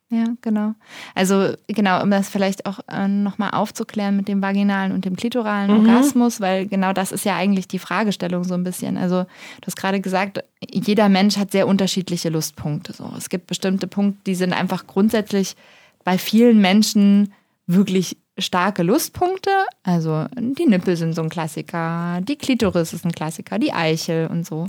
[0.10, 0.74] Ja, genau.
[1.16, 5.70] Also genau, um das vielleicht auch äh, nochmal aufzuklären mit dem vaginalen und dem klitoralen
[5.70, 5.80] mhm.
[5.80, 8.98] Orgasmus, weil genau das ist ja eigentlich die Fragestellung so ein bisschen.
[8.98, 12.94] Also du hast gerade gesagt, jeder Mensch hat sehr unterschiedliche Lustpunkte.
[12.94, 13.12] So.
[13.18, 15.58] Es gibt bestimmte Punkte, die sind einfach grundsätzlich
[16.06, 17.34] bei vielen Menschen
[17.66, 19.52] wirklich starke Lustpunkte.
[19.84, 24.46] Also die Nippel sind so ein Klassiker, die Klitoris ist ein Klassiker, die Eichel und
[24.46, 24.68] so.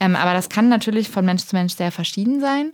[0.00, 2.72] Ähm, aber das kann natürlich von Mensch zu Mensch sehr verschieden sein.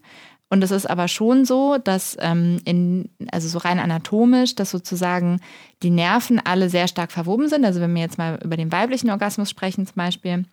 [0.50, 5.40] Und es ist aber schon so, dass ähm, in, also so rein anatomisch, dass sozusagen
[5.82, 7.64] die Nerven alle sehr stark verwoben sind.
[7.64, 10.44] Also wenn wir jetzt mal über den weiblichen Orgasmus sprechen zum Beispiel,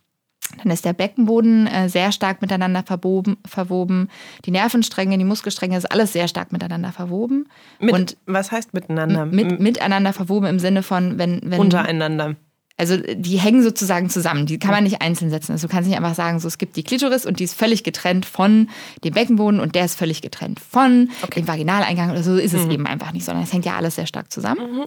[0.58, 4.10] dann ist der Beckenboden äh, sehr stark miteinander verwoben, verwoben.
[4.46, 7.48] Die Nervenstränge, die Muskelstränge, ist alles sehr stark miteinander verwoben.
[7.80, 9.26] Mit, Und was heißt miteinander?
[9.26, 11.42] Mit, miteinander verwoben im Sinne von, wenn.
[11.44, 12.36] wenn Untereinander.
[12.78, 15.52] Also die hängen sozusagen zusammen, die kann man nicht einzeln setzen.
[15.52, 17.84] Also du kannst nicht einfach sagen, so es gibt die Klitoris und die ist völlig
[17.84, 18.70] getrennt von
[19.04, 21.42] dem Beckenboden und der ist völlig getrennt von okay.
[21.42, 22.72] dem Vaginaleingang oder so ist es mhm.
[22.72, 24.78] eben einfach nicht, sondern es hängt ja alles sehr stark zusammen.
[24.78, 24.86] Mhm.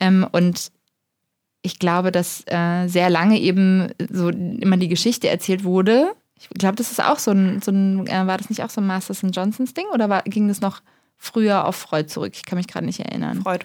[0.00, 0.72] Ähm, und
[1.62, 6.12] ich glaube, dass äh, sehr lange eben so immer die Geschichte erzählt wurde.
[6.38, 8.80] Ich glaube, das ist auch so ein, so ein äh, war das nicht auch so
[8.80, 10.80] ein Masters Johnsons Ding oder war, ging das noch
[11.16, 12.32] früher auf Freud zurück?
[12.34, 13.42] Ich kann mich gerade nicht erinnern.
[13.42, 13.64] Freud.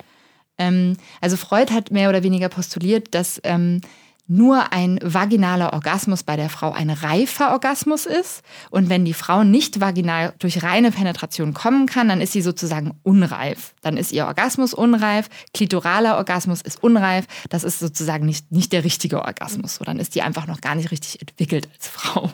[0.62, 3.82] Ähm, also Freud hat mehr oder weniger postuliert, dass ähm,
[4.28, 8.44] nur ein vaginaler Orgasmus bei der Frau ein reifer Orgasmus ist.
[8.70, 12.94] Und wenn die Frau nicht vaginal durch reine Penetration kommen kann, dann ist sie sozusagen
[13.04, 13.74] unreif.
[13.82, 17.26] Dann ist ihr Orgasmus unreif, klitoraler Orgasmus ist unreif.
[17.50, 19.76] Das ist sozusagen nicht, nicht der richtige Orgasmus.
[19.76, 22.32] So, dann ist die einfach noch gar nicht richtig entwickelt als Frau.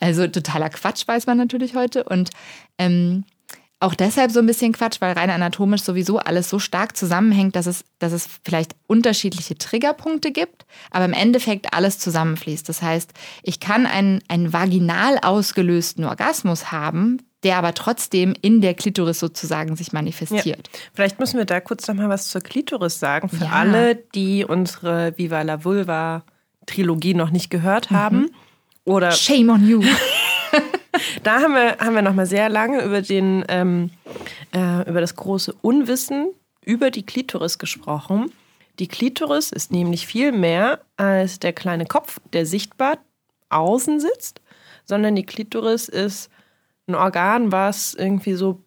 [0.00, 2.04] Also totaler Quatsch weiß man natürlich heute.
[2.04, 2.30] Und
[2.78, 3.24] ähm,
[3.78, 7.66] auch deshalb so ein bisschen Quatsch, weil rein anatomisch sowieso alles so stark zusammenhängt, dass
[7.66, 12.66] es, dass es vielleicht unterschiedliche Triggerpunkte gibt, aber im Endeffekt alles zusammenfließt.
[12.68, 13.12] Das heißt,
[13.42, 19.76] ich kann einen, einen vaginal ausgelösten Orgasmus haben, der aber trotzdem in der Klitoris sozusagen
[19.76, 20.70] sich manifestiert.
[20.72, 20.80] Ja.
[20.94, 23.52] Vielleicht müssen wir da kurz noch mal was zur Klitoris sagen, für ja.
[23.52, 26.24] alle, die unsere Viva la Vulva
[26.64, 28.20] Trilogie noch nicht gehört haben.
[28.20, 28.30] Mhm.
[28.84, 29.82] Oder Shame on you.
[31.22, 33.90] da haben wir, haben wir noch mal sehr lange über, den, ähm,
[34.54, 36.28] äh, über das große Unwissen
[36.64, 38.32] über die Klitoris gesprochen.
[38.78, 42.98] Die Klitoris ist nämlich viel mehr als der kleine Kopf, der sichtbar
[43.48, 44.40] außen sitzt,
[44.84, 46.28] sondern die Klitoris ist
[46.86, 48.60] ein Organ, was irgendwie so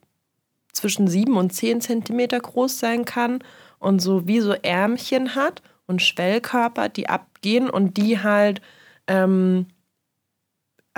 [0.73, 3.43] zwischen sieben und zehn Zentimeter groß sein kann
[3.79, 8.61] und so wie so Ärmchen hat und Schwellkörper, die abgehen und die halt
[9.07, 9.67] ähm,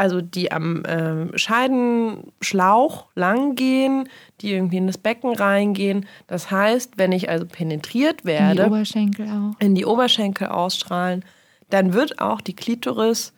[0.02, 4.10] also die am äh, Scheidenschlauch lang gehen,
[4.42, 6.08] die irgendwie in das Becken reingehen.
[6.26, 11.24] Das heißt, wenn ich also penetriert werde, in die Oberschenkel auch, in die Oberschenkel ausstrahlen,
[11.70, 13.32] dann wird auch die Klitoris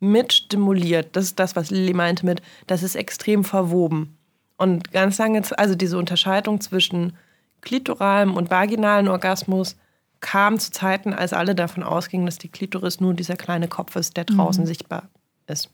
[0.00, 1.16] mit stimuliert.
[1.16, 4.18] Das ist das, was Lilly meinte mit, das ist extrem verwoben.
[4.58, 7.14] Und ganz lange, also diese Unterscheidung zwischen
[7.62, 9.76] klitoralem und vaginalen Orgasmus
[10.20, 14.18] kam zu Zeiten, als alle davon ausgingen, dass die Klitoris nur dieser kleine Kopf ist,
[14.18, 14.68] der draußen mhm.
[14.68, 15.08] sichtbar
[15.46, 15.70] ist.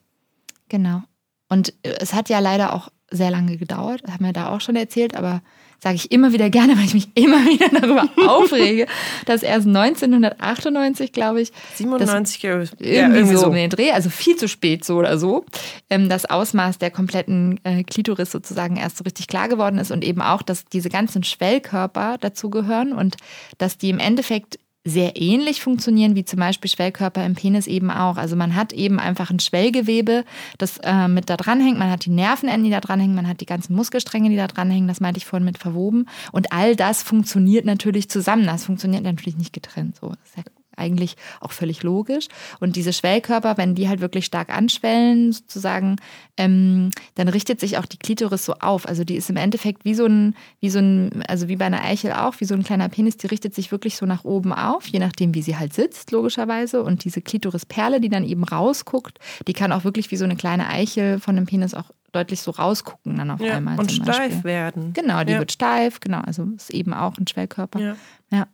[0.68, 1.02] Genau.
[1.48, 4.76] Und äh, es hat ja leider auch sehr lange gedauert, haben wir da auch schon
[4.76, 5.40] erzählt, aber
[5.80, 8.86] sage ich immer wieder gerne, weil ich mich immer wieder darüber aufrege,
[9.26, 14.36] dass erst 1998, glaube ich, 97 irgendwie, ja, irgendwie so um den Dreh, also viel
[14.36, 15.44] zu spät so oder so,
[15.88, 20.04] ähm, das Ausmaß der kompletten äh, Klitoris sozusagen erst so richtig klar geworden ist und
[20.04, 23.16] eben auch, dass diese ganzen Schwellkörper dazugehören und
[23.58, 28.16] dass die im Endeffekt sehr ähnlich funktionieren wie zum Beispiel Schwellkörper im Penis eben auch.
[28.16, 30.24] Also man hat eben einfach ein Schwellgewebe,
[30.56, 31.78] das äh, mit da dranhängt.
[31.78, 33.14] Man hat die Nervenenden, die da dranhängen.
[33.14, 34.88] Man hat die ganzen Muskelstränge, die da dranhängen.
[34.88, 36.06] Das meinte ich vorhin mit verwoben.
[36.32, 38.46] Und all das funktioniert natürlich zusammen.
[38.46, 39.96] Das funktioniert natürlich nicht getrennt.
[40.00, 40.42] So, ja
[40.78, 42.28] eigentlich auch völlig logisch.
[42.60, 45.96] Und diese Schwellkörper, wenn die halt wirklich stark anschwellen, sozusagen,
[46.36, 48.88] ähm, dann richtet sich auch die Klitoris so auf.
[48.88, 51.84] Also die ist im Endeffekt wie so ein, wie so ein, also wie bei einer
[51.84, 54.86] Eichel auch, wie so ein kleiner Penis, die richtet sich wirklich so nach oben auf,
[54.88, 56.82] je nachdem, wie sie halt sitzt, logischerweise.
[56.82, 60.68] Und diese Klitorisperle, die dann eben rausguckt, die kann auch wirklich wie so eine kleine
[60.68, 63.78] Eichel von dem Penis auch deutlich so rausgucken dann auf ja, einmal.
[63.78, 64.92] Und steif werden.
[64.92, 65.38] Genau, die ja.
[65.38, 66.20] wird steif, genau.
[66.20, 67.80] Also ist eben auch ein Schwellkörper.
[67.80, 67.96] Ja.
[68.30, 68.46] Ja.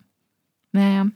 [0.73, 1.07] Naja.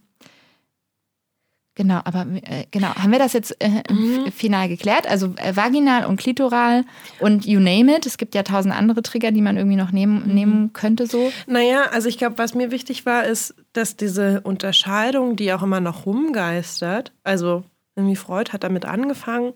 [1.79, 4.33] Genau, aber äh, genau, haben wir das jetzt äh, mhm.
[4.33, 5.09] final geklärt?
[5.09, 6.83] Also äh, vaginal und klitoral
[7.21, 8.05] und you name it.
[8.05, 10.33] Es gibt ja tausend andere Trigger, die man irgendwie noch nehmen, mhm.
[10.33, 11.31] nehmen könnte so.
[11.47, 15.79] Naja, also ich glaube, was mir wichtig war, ist, dass diese Unterscheidung, die auch immer
[15.79, 17.63] noch rumgeistert, also
[17.95, 19.53] irgendwie Freud hat damit angefangen,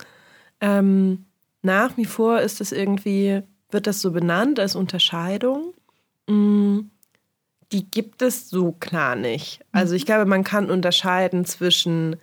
[0.61, 1.25] ähm,
[1.61, 5.73] nach wie vor ist es irgendwie, wird das so benannt als Unterscheidung.
[6.29, 6.89] Mhm
[7.73, 9.59] die gibt es so klar nicht.
[9.71, 12.15] Also ich glaube, man kann unterscheiden zwischen,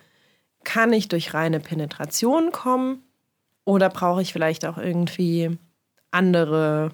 [0.64, 3.02] kann ich durch reine Penetration kommen
[3.64, 5.58] oder brauche ich vielleicht auch irgendwie
[6.12, 6.92] andere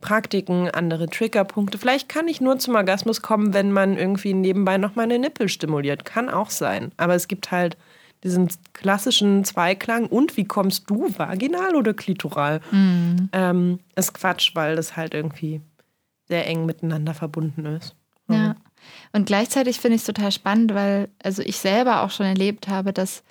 [0.00, 1.78] Praktiken, andere Triggerpunkte.
[1.78, 6.04] Vielleicht kann ich nur zum Orgasmus kommen, wenn man irgendwie nebenbei noch meine Nippel stimuliert.
[6.04, 6.92] Kann auch sein.
[6.96, 7.76] Aber es gibt halt
[8.24, 10.06] diesen klassischen Zweiklang.
[10.06, 12.60] Und wie kommst du, vaginal oder klitoral?
[12.70, 13.28] Mhm.
[13.32, 15.60] Ähm, ist Quatsch, weil das halt irgendwie
[16.28, 17.94] sehr eng miteinander verbunden ist.
[18.28, 18.34] Mhm.
[18.34, 18.56] Ja.
[19.12, 22.92] Und gleichzeitig finde ich es total spannend, weil also ich selber auch schon erlebt habe,
[22.92, 23.22] dass,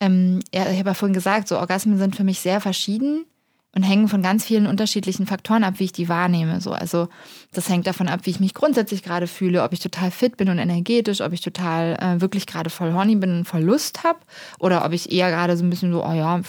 [0.00, 3.24] ähm, ja, ich habe ja vorhin gesagt, so Orgasmen sind für mich sehr verschieden
[3.72, 6.60] und hängen von ganz vielen unterschiedlichen Faktoren ab, wie ich die wahrnehme.
[6.60, 7.08] So, also
[7.52, 10.48] das hängt davon ab, wie ich mich grundsätzlich gerade fühle, ob ich total fit bin
[10.48, 14.18] und energetisch, ob ich total äh, wirklich gerade voll horny bin und voll Lust habe,
[14.58, 16.40] oder ob ich eher gerade so ein bisschen so, oh ja,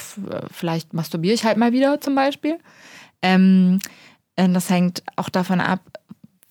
[0.51, 2.57] vielleicht masturbiere ich halt mal wieder zum Beispiel.
[3.21, 3.79] Ähm,
[4.35, 5.81] äh, das hängt auch davon ab,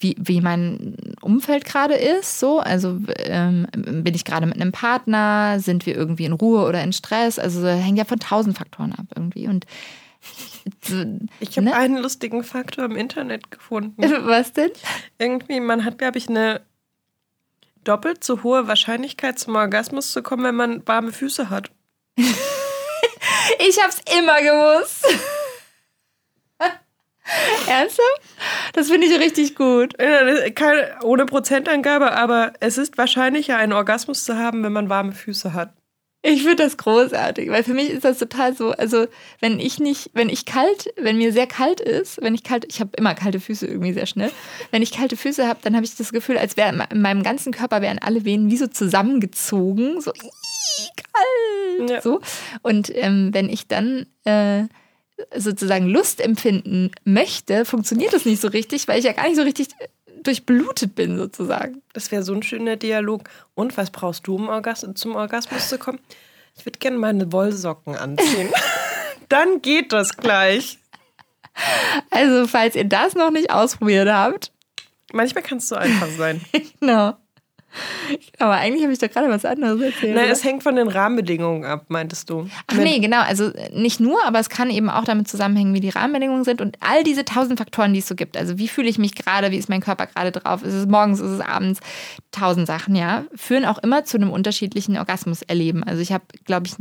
[0.00, 2.40] wie, wie mein Umfeld gerade ist.
[2.40, 6.82] So, also ähm, bin ich gerade mit einem Partner, sind wir irgendwie in Ruhe oder
[6.82, 7.38] in Stress?
[7.38, 9.46] Also hängt ja von tausend Faktoren ab irgendwie.
[9.46, 9.66] Und
[11.40, 11.76] ich habe ne?
[11.76, 14.02] einen lustigen Faktor im Internet gefunden.
[14.26, 14.70] Was denn?
[15.18, 16.62] Irgendwie, man hat, glaube ich, eine
[17.84, 21.70] doppelt so hohe Wahrscheinlichkeit zum Orgasmus zu kommen, wenn man warme Füße hat.
[22.16, 25.06] ich hab's immer gewusst.
[27.66, 28.20] Ernsthaft?
[28.72, 29.96] Das finde ich richtig gut.
[29.98, 35.52] Keine, ohne Prozentangabe, aber es ist wahrscheinlicher, einen Orgasmus zu haben, wenn man warme Füße
[35.52, 35.74] hat.
[36.22, 39.06] Ich finde das großartig, weil für mich ist das total so, also
[39.40, 42.80] wenn ich nicht, wenn ich kalt, wenn mir sehr kalt ist, wenn ich kalt, ich
[42.80, 44.30] habe immer kalte Füße irgendwie sehr schnell,
[44.70, 47.52] wenn ich kalte Füße habe, dann habe ich das Gefühl, als wäre in meinem ganzen
[47.52, 52.02] Körper wären alle Venen wie so zusammengezogen, so kalt, ja.
[52.02, 52.20] so.
[52.60, 54.64] Und ähm, wenn ich dann äh,
[55.36, 59.42] sozusagen Lust empfinden möchte, funktioniert das nicht so richtig, weil ich ja gar nicht so
[59.42, 59.68] richtig
[60.22, 61.82] durchblutet bin, sozusagen.
[61.92, 63.28] Das wäre so ein schöner Dialog.
[63.54, 65.98] Und was brauchst du, um Orgas zum Orgasmus zu kommen?
[66.56, 68.50] Ich würde gerne meine Wollsocken anziehen.
[69.28, 70.78] Dann geht das gleich.
[72.10, 74.52] Also, falls ihr das noch nicht ausprobiert habt.
[75.12, 76.40] Manchmal kann es so einfach sein.
[76.80, 77.16] genau.
[78.38, 80.14] Aber eigentlich habe ich doch gerade was anderes erzählt.
[80.14, 82.48] Nein, es hängt von den Rahmenbedingungen ab, meintest du.
[82.66, 83.20] Ach nee, genau.
[83.20, 86.76] Also nicht nur, aber es kann eben auch damit zusammenhängen, wie die Rahmenbedingungen sind und
[86.80, 88.36] all diese tausend Faktoren, die es so gibt.
[88.36, 91.20] Also wie fühle ich mich gerade, wie ist mein Körper gerade drauf, ist es morgens,
[91.20, 91.80] ist es abends,
[92.32, 95.84] tausend Sachen, ja, führen auch immer zu einem unterschiedlichen Orgasmuserleben.
[95.84, 96.74] Also ich habe, glaube ich,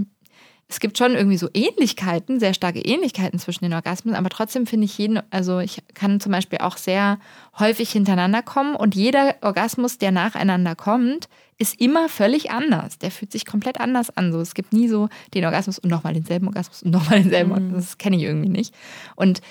[0.71, 4.85] es gibt schon irgendwie so Ähnlichkeiten, sehr starke Ähnlichkeiten zwischen den Orgasmen, aber trotzdem finde
[4.85, 7.17] ich jeden, also ich kann zum Beispiel auch sehr
[7.57, 11.27] häufig hintereinander kommen und jeder Orgasmus, der nacheinander kommt,
[11.57, 12.99] ist immer völlig anders.
[12.99, 14.31] Der fühlt sich komplett anders an.
[14.31, 17.55] So, es gibt nie so den Orgasmus und nochmal denselben Orgasmus und nochmal denselben mhm.
[17.55, 17.85] Orgasmus.
[17.85, 18.73] Das kenne ich irgendwie nicht.
[19.15, 19.41] Und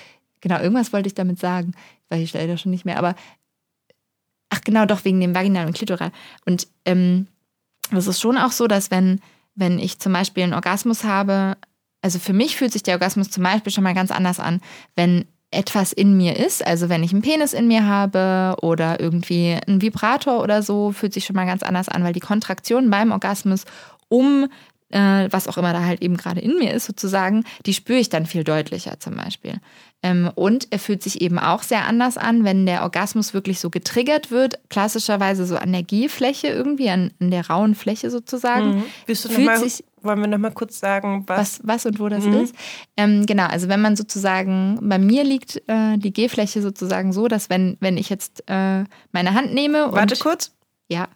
[0.40, 1.72] genau, irgendwas wollte ich damit sagen,
[2.08, 3.16] weil ich leider schon nicht mehr, aber
[4.50, 6.12] ach genau, doch wegen dem Vaginal und Klitoral.
[6.46, 7.26] Und ähm,
[7.90, 9.20] es ist schon auch so, dass wenn
[9.58, 11.56] wenn ich zum Beispiel einen Orgasmus habe,
[12.00, 14.60] also für mich fühlt sich der Orgasmus zum Beispiel schon mal ganz anders an,
[14.94, 19.58] wenn etwas in mir ist, also wenn ich einen Penis in mir habe oder irgendwie
[19.66, 23.12] einen Vibrator oder so, fühlt sich schon mal ganz anders an, weil die Kontraktion beim
[23.12, 23.64] Orgasmus
[24.08, 24.48] um
[24.90, 28.08] äh, was auch immer da halt eben gerade in mir ist, sozusagen, die spüre ich
[28.08, 29.60] dann viel deutlicher zum Beispiel.
[30.02, 33.68] Ähm, und er fühlt sich eben auch sehr anders an, wenn der Orgasmus wirklich so
[33.68, 38.76] getriggert wird, klassischerweise so an der G-Fläche irgendwie, an, an, der rauen Fläche sozusagen.
[38.76, 38.84] Mhm.
[39.06, 41.98] Willst du noch mal, sich, wollen wir noch mal kurz sagen, was, was, was und
[41.98, 42.34] wo das mhm.
[42.34, 42.54] ist?
[42.96, 47.50] Ähm, genau, also wenn man sozusagen, bei mir liegt äh, die G-Fläche sozusagen so, dass
[47.50, 50.54] wenn, wenn ich jetzt äh, meine Hand nehme Warte kurz.
[50.88, 51.08] Ja.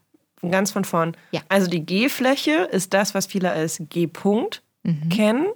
[0.51, 1.17] Ganz von vorn.
[1.31, 1.41] Ja.
[1.49, 5.09] Also die G-Fläche ist das, was viele als G-Punkt mhm.
[5.09, 5.47] kennen.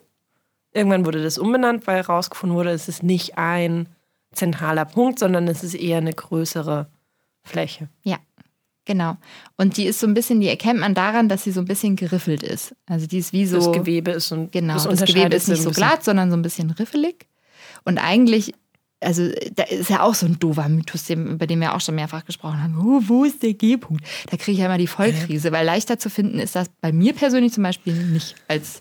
[0.76, 3.88] Irgendwann wurde das umbenannt, weil herausgefunden wurde, es ist nicht ein
[4.32, 6.90] zentraler Punkt, sondern es ist eher eine größere
[7.42, 7.88] Fläche.
[8.02, 8.18] Ja,
[8.84, 9.16] genau.
[9.56, 11.96] Und die ist so ein bisschen, die erkennt man daran, dass sie so ein bisschen
[11.96, 12.74] geriffelt ist.
[12.84, 13.56] Also die ist wie so.
[13.56, 16.42] Das Gewebe ist so Genau, das, das Gewebe ist nicht so glatt, sondern so ein
[16.42, 17.26] bisschen riffelig.
[17.84, 18.52] Und eigentlich
[19.00, 22.24] also da ist ja auch so ein doofer Mythos, über den wir auch schon mehrfach
[22.24, 22.78] gesprochen haben.
[22.78, 24.02] Oh, wo ist der G-Punkt?
[24.30, 27.12] Da kriege ich ja immer die Vollkrise, weil leichter zu finden ist das bei mir
[27.12, 28.80] persönlich zum Beispiel nicht als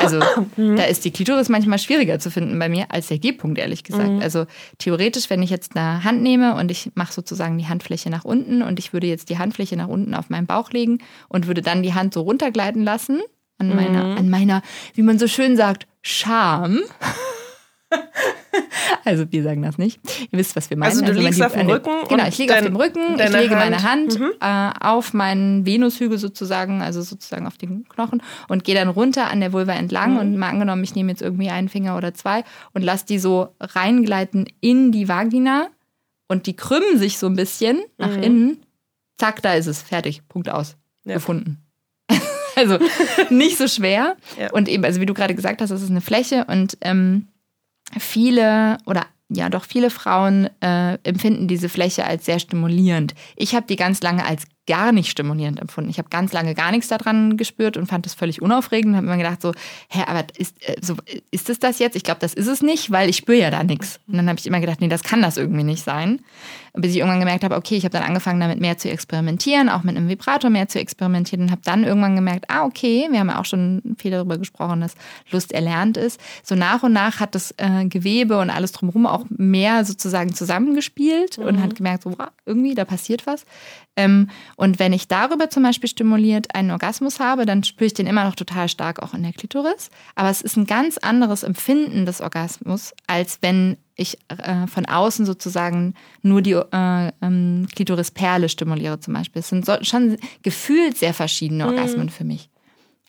[0.00, 0.20] also
[0.56, 4.10] da ist die Klitoris manchmal schwieriger zu finden bei mir als der G-Punkt, ehrlich gesagt.
[4.10, 4.22] Mhm.
[4.22, 4.46] Also
[4.78, 8.62] theoretisch, wenn ich jetzt eine Hand nehme und ich mache sozusagen die Handfläche nach unten
[8.62, 11.82] und ich würde jetzt die Handfläche nach unten auf meinen Bauch legen und würde dann
[11.82, 13.20] die Hand so runtergleiten lassen
[13.58, 14.18] an meiner, mhm.
[14.18, 14.62] an meiner,
[14.94, 16.80] wie man so schön sagt, Scham.
[19.04, 20.00] Also wir sagen das nicht.
[20.32, 20.90] Ihr wisst, was wir meinen.
[20.90, 21.90] Also du also, liegst auf dem Rücken.
[22.08, 23.70] Genau, ich liege auf dem Rücken, ich lege Hand.
[23.70, 24.32] meine Hand mhm.
[24.40, 29.40] äh, auf meinen Venushügel sozusagen, also sozusagen auf den Knochen und gehe dann runter an
[29.40, 30.18] der Vulva entlang mhm.
[30.18, 33.54] und mal angenommen, ich nehme jetzt irgendwie einen Finger oder zwei und lasse die so
[33.60, 35.68] reingleiten in die Vagina
[36.28, 38.22] und die krümmen sich so ein bisschen nach mhm.
[38.22, 38.66] innen.
[39.18, 41.14] Zack, da ist es, fertig, Punkt aus, ja.
[41.14, 41.58] gefunden.
[42.56, 42.78] also
[43.30, 44.16] nicht so schwer.
[44.38, 44.52] Ja.
[44.52, 47.28] Und eben, also wie du gerade gesagt hast, das ist eine Fläche und ähm,
[47.98, 53.14] viele oder ja doch viele Frauen äh, empfinden diese Fläche als sehr stimulierend.
[53.34, 55.90] Ich habe die ganz lange als gar nicht stimulierend empfunden.
[55.90, 59.16] Ich habe ganz lange gar nichts daran gespürt und fand das völlig unaufregend habe mir
[59.16, 59.52] gedacht so,
[59.88, 60.96] hä, aber ist, äh, so,
[61.30, 61.96] ist es das jetzt?
[61.96, 64.00] Ich glaube, das ist es nicht, weil ich spüre ja da nichts.
[64.06, 66.20] Und dann habe ich immer gedacht, nee, das kann das irgendwie nicht sein.
[66.76, 69.82] Bis ich irgendwann gemerkt habe, okay, ich habe dann angefangen damit mehr zu experimentieren, auch
[69.82, 73.28] mit einem Vibrator mehr zu experimentieren und habe dann irgendwann gemerkt, ah, okay, wir haben
[73.28, 74.94] ja auch schon viel darüber gesprochen, dass
[75.30, 76.20] Lust erlernt ist.
[76.42, 81.38] So nach und nach hat das äh, Gewebe und alles drumherum auch mehr sozusagen zusammengespielt
[81.38, 81.44] mhm.
[81.44, 83.44] und hat gemerkt, so, wow, irgendwie, da passiert was.
[83.96, 88.06] Ähm, und wenn ich darüber zum Beispiel stimuliert einen Orgasmus habe, dann spüre ich den
[88.06, 89.90] immer noch total stark auch in der Klitoris.
[90.14, 95.24] Aber es ist ein ganz anderes Empfinden des Orgasmus, als wenn ich äh, von außen
[95.24, 99.40] sozusagen nur die äh, ähm, Klitorisperle stimuliere zum Beispiel.
[99.40, 101.70] Es sind so, schon gefühlt sehr verschiedene mhm.
[101.70, 102.50] Orgasmen für mich.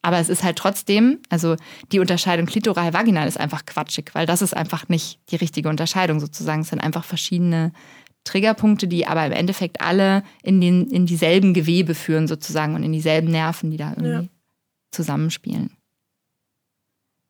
[0.01, 1.57] Aber es ist halt trotzdem, also
[1.91, 6.61] die Unterscheidung klitoral-vaginal ist einfach quatschig, weil das ist einfach nicht die richtige Unterscheidung sozusagen.
[6.61, 7.73] Es sind einfach verschiedene
[8.23, 12.93] Triggerpunkte, die aber im Endeffekt alle in, den, in dieselben Gewebe führen sozusagen und in
[12.93, 14.23] dieselben Nerven, die da irgendwie ja.
[14.91, 15.71] zusammenspielen.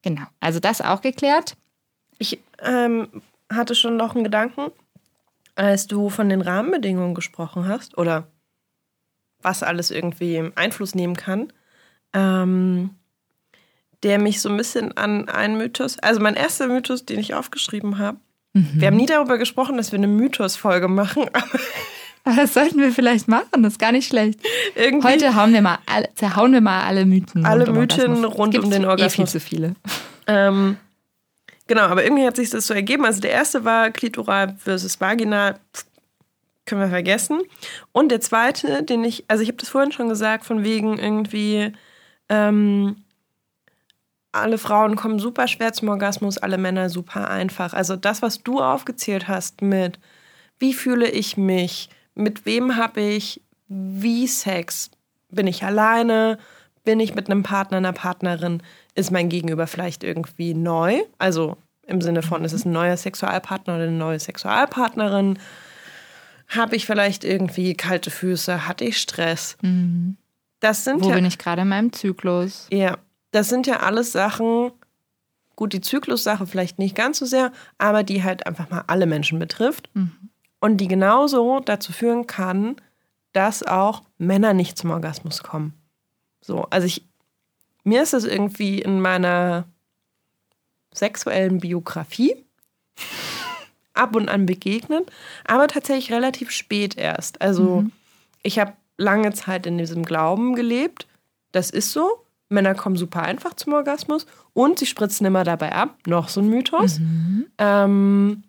[0.02, 1.56] Genau, also das auch geklärt.
[2.18, 3.08] Ich ähm,
[3.52, 4.70] hatte schon noch einen Gedanken,
[5.54, 8.28] als du von den Rahmenbedingungen gesprochen hast oder
[9.40, 11.52] was alles irgendwie Einfluss nehmen kann.
[12.12, 12.90] Ähm,
[14.02, 17.98] der mich so ein bisschen an einen Mythos, also mein erster Mythos, den ich aufgeschrieben
[17.98, 18.18] habe.
[18.52, 18.68] Mhm.
[18.74, 21.24] Wir haben nie darüber gesprochen, dass wir eine Mythos-Folge machen,
[22.24, 24.40] aber das sollten wir vielleicht machen, das ist gar nicht schlecht.
[24.76, 27.44] Irgendwie Heute hauen wir mal alle, zerhauen wir mal alle Mythen.
[27.44, 29.14] Alle rund Mythen um rund um den Orgasmus.
[29.14, 29.74] Eh viel zu viele.
[30.26, 30.76] Ähm,
[31.68, 33.04] genau, aber irgendwie hat sich das so ergeben.
[33.04, 35.60] Also der erste war Klitoral versus Vaginal.
[36.66, 37.42] Können wir vergessen.
[37.92, 41.72] Und der zweite, den ich, also ich habe das vorhin schon gesagt, von wegen irgendwie,
[42.28, 42.96] ähm,
[44.32, 47.72] alle Frauen kommen super schwer zum Orgasmus, alle Männer super einfach.
[47.72, 49.98] Also das, was du aufgezählt hast mit,
[50.58, 54.90] wie fühle ich mich, mit wem habe ich wie Sex,
[55.30, 56.38] bin ich alleine,
[56.88, 58.62] bin ich mit einem Partner, einer Partnerin,
[58.94, 63.74] ist mein Gegenüber vielleicht irgendwie neu, also im Sinne von, ist es ein neuer Sexualpartner
[63.74, 65.38] oder eine neue Sexualpartnerin,
[66.48, 68.66] habe ich vielleicht irgendwie kalte Füße?
[68.66, 69.58] Hatte ich Stress?
[69.60, 70.16] Mhm.
[70.60, 72.68] Das sind Wo ja, bin ich gerade in meinem Zyklus?
[72.72, 72.96] Ja,
[73.32, 74.72] das sind ja alles Sachen,
[75.56, 79.38] gut, die Zyklussache vielleicht nicht ganz so sehr, aber die halt einfach mal alle Menschen
[79.38, 79.90] betrifft.
[79.92, 80.30] Mhm.
[80.58, 82.76] Und die genauso dazu führen kann,
[83.34, 85.74] dass auch Männer nicht zum Orgasmus kommen.
[86.48, 87.04] So, also ich,
[87.84, 89.64] mir ist das irgendwie in meiner
[90.94, 92.42] sexuellen Biografie
[93.92, 95.12] ab und an begegnet,
[95.44, 97.42] aber tatsächlich relativ spät erst.
[97.42, 97.92] Also mhm.
[98.42, 101.06] ich habe lange Zeit in diesem Glauben gelebt,
[101.52, 102.24] das ist so.
[102.48, 104.24] Männer kommen super einfach zum Orgasmus
[104.54, 105.98] und sie spritzen immer dabei ab.
[106.06, 106.98] Noch so ein Mythos.
[106.98, 107.46] Mhm.
[107.58, 108.42] Ähm,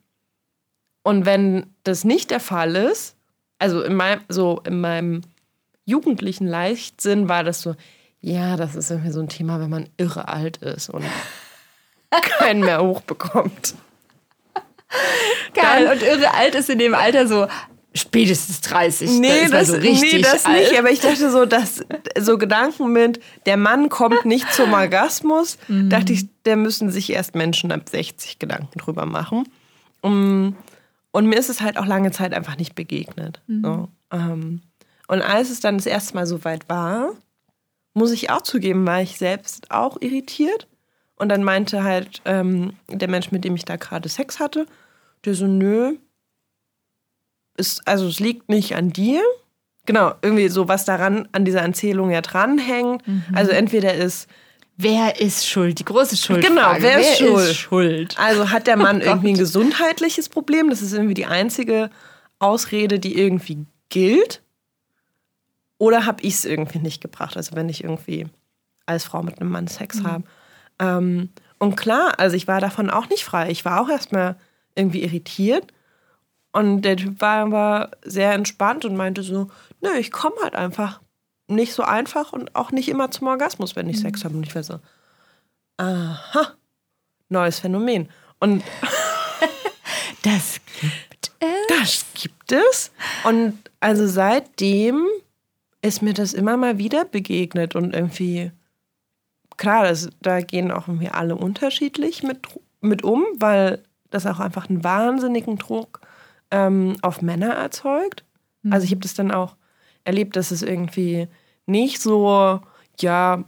[1.04, 3.18] und wenn das nicht der Fall ist,
[3.58, 5.22] also in meinem, so in meinem
[5.90, 7.76] jugendlichen Leichtsinn war das so,
[8.22, 11.04] ja, das ist irgendwie so ein Thema, wenn man irre alt ist und
[12.40, 13.76] keinen mehr hochbekommt.
[15.54, 15.86] Geil.
[15.86, 17.48] Dann, und irre alt ist in dem Alter so
[17.94, 19.20] spätestens 30.
[19.20, 20.58] Nee, da das, so richtig nee, das alt.
[20.60, 20.78] nicht.
[20.78, 21.84] Aber ich dachte so, dass
[22.20, 25.90] so Gedanken mit, der Mann kommt nicht zum Orgasmus, Mhm.
[25.90, 29.48] dachte ich, da müssen sich erst Menschen ab 60 Gedanken drüber machen.
[30.02, 30.56] Um,
[31.12, 33.42] und mir ist es halt auch lange Zeit einfach nicht begegnet.
[33.48, 33.62] Mhm.
[33.64, 34.62] So, ähm,
[35.10, 37.14] und als es dann das erste Mal so weit war,
[37.96, 40.68] muss ich auch zugeben, war ich selbst auch irritiert.
[41.16, 44.68] Und dann meinte halt ähm, der Mensch, mit dem ich da gerade Sex hatte,
[45.26, 45.98] der so, nö,
[47.58, 49.22] ist, also es liegt nicht an dir.
[49.88, 53.04] Genau, irgendwie so, was daran an dieser Erzählung ja dranhängt.
[53.34, 54.30] Also entweder ist,
[54.78, 55.80] Wer ist schuld?
[55.80, 56.46] Die große Schuld.
[56.46, 57.56] Genau, wer ist schuld?
[57.56, 58.16] schuld?
[58.18, 60.70] also hat der Mann Oh irgendwie ein gesundheitliches Problem.
[60.70, 61.90] Das ist irgendwie die einzige
[62.38, 64.42] Ausrede, die irgendwie gilt.
[65.80, 67.36] Oder habe ich es irgendwie nicht gebracht?
[67.36, 68.28] Also wenn ich irgendwie
[68.86, 70.24] als Frau mit einem Mann Sex habe.
[70.78, 73.50] Ähm, und klar, also ich war davon auch nicht frei.
[73.50, 74.36] Ich war auch erstmal
[74.76, 75.74] irgendwie irritiert.
[76.52, 79.50] Und der Typ war aber sehr entspannt und meinte so,
[79.82, 81.02] nö, ich komme halt einfach
[81.48, 84.36] nicht so einfach und auch nicht immer zum Orgasmus, wenn ich Sex habe.
[84.36, 84.80] Und ich war so,
[85.78, 86.54] aha,
[87.30, 88.10] neues Phänomen.
[88.40, 88.64] Und
[90.24, 91.68] Das gibt es.
[91.68, 92.92] das gibt es.
[93.24, 95.06] Und also seitdem
[95.82, 98.52] ist mir das immer mal wieder begegnet und irgendwie,
[99.58, 102.48] klar, das, da gehen auch irgendwie alle unterschiedlich mit,
[102.82, 106.02] mit um, weil das auch einfach einen wahnsinnigen Druck
[106.52, 108.24] ähm, auf Männer erzeugt.
[108.72, 109.56] Also ich habe das dann auch
[110.04, 111.28] erlebt, dass es irgendwie
[111.66, 112.60] nicht so,
[113.00, 113.44] ja,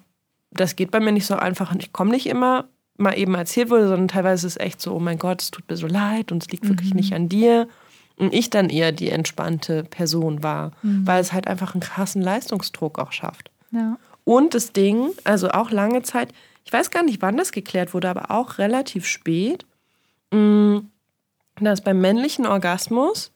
[0.52, 3.70] das geht bei mir nicht so einfach und ich komme nicht immer, mal eben erzählt
[3.70, 6.32] wurde, sondern teilweise ist es echt so, oh mein Gott, es tut mir so leid
[6.32, 7.68] und es liegt wirklich nicht an dir.
[8.22, 13.00] Und ich dann eher die entspannte Person war, weil es halt einfach einen krassen Leistungsdruck
[13.00, 13.50] auch schafft.
[13.72, 13.98] Ja.
[14.26, 16.32] Und das Ding, also auch lange Zeit,
[16.64, 19.66] ich weiß gar nicht, wann das geklärt wurde, aber auch relativ spät,
[20.32, 20.84] mh,
[21.60, 23.32] dass beim männlichen Orgasmus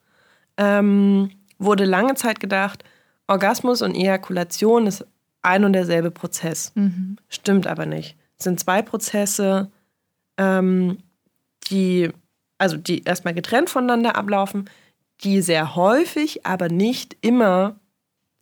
[0.58, 2.84] ähm, wurde lange Zeit gedacht,
[3.28, 5.06] Orgasmus und Ejakulation ist
[5.42, 6.72] ein und derselbe Prozess.
[6.76, 7.18] Mhm.
[7.28, 8.18] Stimmt aber nicht.
[8.38, 9.72] Es sind zwei Prozesse,
[10.38, 11.00] ähm,
[11.72, 12.12] die,
[12.58, 14.70] also die erstmal getrennt voneinander ablaufen,
[15.24, 17.76] die sehr häufig, aber nicht immer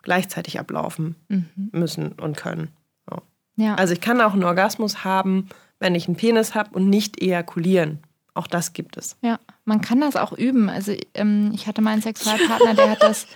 [0.02, 1.46] gleichzeitig ablaufen Mhm.
[1.72, 2.70] müssen und können.
[3.10, 3.22] So.
[3.56, 3.76] Ja.
[3.76, 5.50] Also ich kann auch einen Orgasmus haben,
[5.80, 8.00] wenn ich einen Penis habe und nicht ejakulieren.
[8.34, 9.16] Auch das gibt es.
[9.22, 10.70] Ja, man kann das auch üben.
[10.70, 13.28] Also ähm, ich hatte meinen Sexualpartner, der hat das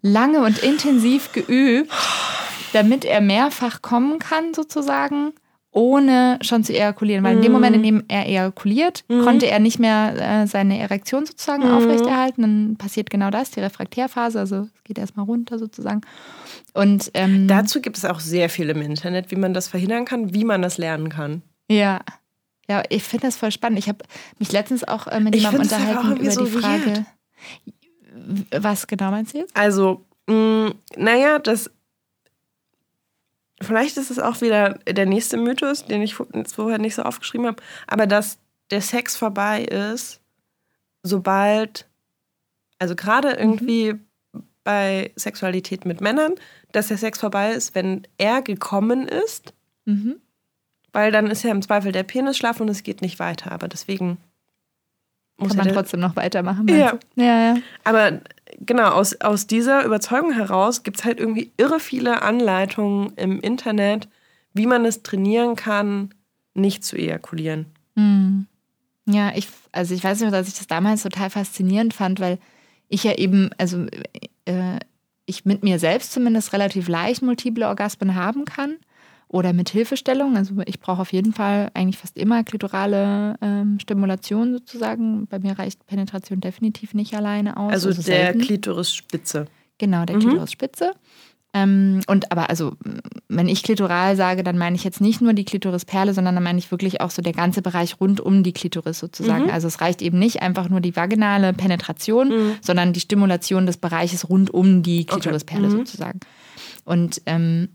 [0.00, 1.90] lange und intensiv geübt,
[2.72, 5.32] damit er mehrfach kommen kann, sozusagen,
[5.74, 7.24] ohne schon zu ejakulieren.
[7.24, 11.26] Weil in dem Moment, in dem er ejakuliert, konnte er nicht mehr äh, seine Erektion
[11.26, 12.42] sozusagen aufrechterhalten.
[12.42, 16.00] Dann passiert genau das, die Refraktärphase, also es geht erstmal runter sozusagen.
[16.74, 20.32] Und ähm, Dazu gibt es auch sehr viel im Internet, wie man das verhindern kann,
[20.32, 21.42] wie man das lernen kann.
[21.68, 22.00] Ja.
[22.68, 23.78] Ja, ich finde das voll spannend.
[23.78, 23.98] Ich habe
[24.38, 27.06] mich letztens auch äh, mit jemandem unterhalten über irgendwie die so Frage.
[28.52, 29.54] Was genau meinst du jetzt?
[29.54, 31.70] Also, mh, naja, das
[33.64, 37.62] vielleicht ist es auch wieder der nächste Mythos, den ich vorher nicht so aufgeschrieben habe,
[37.86, 38.38] aber dass
[38.70, 40.20] der Sex vorbei ist,
[41.02, 41.86] sobald,
[42.78, 43.34] also gerade Mhm.
[43.38, 43.94] irgendwie
[44.64, 46.34] bei Sexualität mit Männern,
[46.72, 49.52] dass der Sex vorbei ist, wenn er gekommen ist,
[49.84, 50.16] Mhm.
[50.92, 53.52] weil dann ist ja im Zweifel der Penis schlaff und es geht nicht weiter.
[53.52, 54.16] Aber deswegen
[55.36, 56.66] muss Kann man trotzdem noch weitermachen.
[56.68, 56.98] Ja.
[57.16, 57.56] ja, ja.
[57.82, 58.20] Aber
[58.60, 64.08] genau, aus, aus dieser Überzeugung heraus gibt es halt irgendwie irre viele Anleitungen im Internet,
[64.52, 66.10] wie man es trainieren kann,
[66.54, 67.66] nicht zu ejakulieren.
[67.96, 68.46] Hm.
[69.06, 72.38] Ja, ich, also ich weiß nicht, dass ich das damals total faszinierend fand, weil
[72.88, 73.86] ich ja eben, also
[74.44, 74.78] äh,
[75.26, 78.76] ich mit mir selbst zumindest relativ leicht multiple Orgasmen haben kann
[79.34, 80.36] oder mit Hilfestellung.
[80.36, 85.26] Also ich brauche auf jeden Fall eigentlich fast immer klitorale ähm, Stimulation sozusagen.
[85.26, 87.72] Bei mir reicht Penetration definitiv nicht alleine aus.
[87.72, 88.40] Also, der selten.
[88.40, 89.46] Klitorisspitze.
[89.78, 90.20] Genau, der Mhm.
[90.20, 90.92] Klitorisspitze.
[91.52, 92.74] Ähm, und aber also,
[93.28, 96.58] wenn ich klitoral sage, dann meine ich jetzt nicht nur die Klitorisperle, sondern dann meine
[96.58, 99.44] ich wirklich auch so der ganze Bereich rund um die Klitoris sozusagen.
[99.46, 99.50] Mhm.
[99.50, 102.52] Also es reicht eben nicht einfach nur die vaginale Penetration, Mhm.
[102.60, 105.72] sondern die Stimulation des Bereiches rund um die Klitorisperle Mhm.
[105.72, 106.20] sozusagen.
[106.84, 107.68] Und ähm,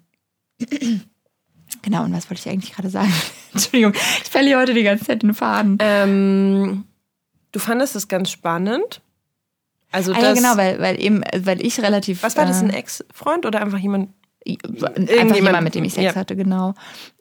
[1.82, 3.14] genau, und was wollte ich eigentlich gerade sagen?
[3.54, 5.78] Entschuldigung, ich verliere heute die ganze Zeit den Faden.
[5.80, 6.86] Ähm,
[7.52, 9.02] du fandest es ganz spannend.
[9.92, 12.22] Also ah, ja, genau, weil, weil eben, weil ich relativ.
[12.22, 14.10] was war das, ein äh, Ex-Freund oder einfach jemand?
[14.48, 16.16] Einfach Irgendjemand- jemand, mit dem ich Sex ja.
[16.16, 16.74] hatte, genau.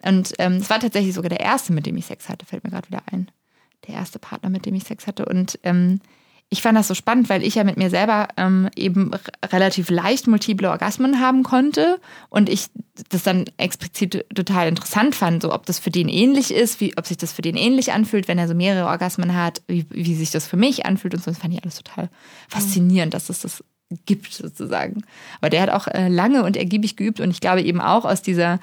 [0.02, 2.70] Und ähm, es war tatsächlich sogar der erste, mit dem ich Sex hatte, fällt mir
[2.70, 3.30] gerade wieder ein.
[3.86, 5.24] Der erste Partner, mit dem ich Sex hatte.
[5.24, 6.00] Und ähm,
[6.50, 9.10] ich fand das so spannend, weil ich ja mit mir selber ähm, eben
[9.44, 12.68] relativ leicht multiple Orgasmen haben konnte und ich
[13.10, 17.06] das dann explizit total interessant fand, so ob das für den ähnlich ist, wie ob
[17.06, 20.30] sich das für den ähnlich anfühlt, wenn er so mehrere Orgasmen hat, wie, wie sich
[20.30, 21.30] das für mich anfühlt und so.
[21.30, 22.08] Das fand ich alles total
[22.48, 23.62] faszinierend, dass es das
[24.06, 25.02] gibt sozusagen.
[25.40, 28.22] Aber der hat auch äh, lange und ergiebig geübt und ich glaube eben auch aus
[28.22, 28.58] dieser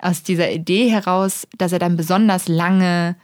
[0.00, 3.16] aus dieser Idee heraus, dass er dann besonders lange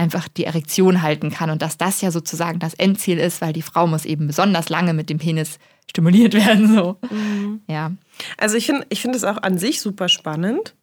[0.00, 3.62] einfach die Erektion halten kann und dass das ja sozusagen das Endziel ist, weil die
[3.62, 6.74] Frau muss eben besonders lange mit dem Penis stimuliert werden.
[6.74, 6.96] So.
[7.68, 7.92] Ja.
[8.38, 10.74] Also ich finde ich finde es auch an sich super spannend.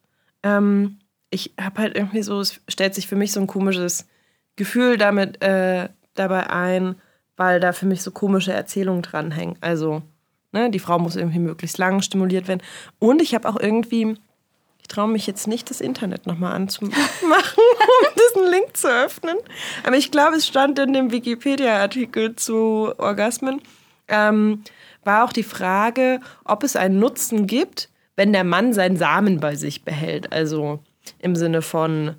[0.43, 0.99] Ähm,
[1.29, 4.07] ich habe halt irgendwie so, es stellt sich für mich so ein komisches
[4.55, 6.95] Gefühl damit äh, dabei ein,
[7.35, 9.57] weil da für mich so komische Erzählungen dranhängen.
[9.61, 10.03] Also,
[10.51, 12.63] ne, die Frau muss irgendwie möglichst lang stimuliert werden.
[12.99, 14.15] Und ich habe auch irgendwie,
[14.87, 19.35] ich traue mich jetzt nicht, das Internet nochmal anzumachen, um diesen Link zu öffnen.
[19.83, 23.61] Aber ich glaube, es stand in dem Wikipedia-Artikel zu Orgasmen,
[24.07, 24.63] ähm,
[25.03, 29.55] war auch die Frage, ob es einen Nutzen gibt, wenn der Mann seinen Samen bei
[29.55, 30.31] sich behält.
[30.31, 30.79] Also
[31.19, 32.15] im Sinne von,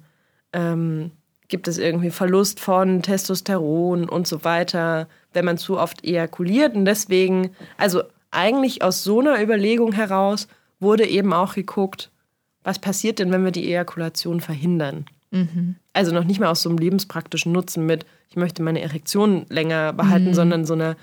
[0.52, 1.12] ähm,
[1.48, 6.74] gibt es irgendwie Verlust von Testosteron und so weiter, wenn man zu oft ejakuliert.
[6.74, 10.48] Und deswegen, also eigentlich aus so einer Überlegung heraus
[10.80, 12.10] wurde eben auch geguckt,
[12.64, 15.06] was passiert denn, wenn wir die Ejakulation verhindern?
[15.92, 19.92] Also noch nicht mal aus so einem lebenspraktischen Nutzen mit, ich möchte meine Erektion länger
[19.92, 20.96] behalten, sondern so einer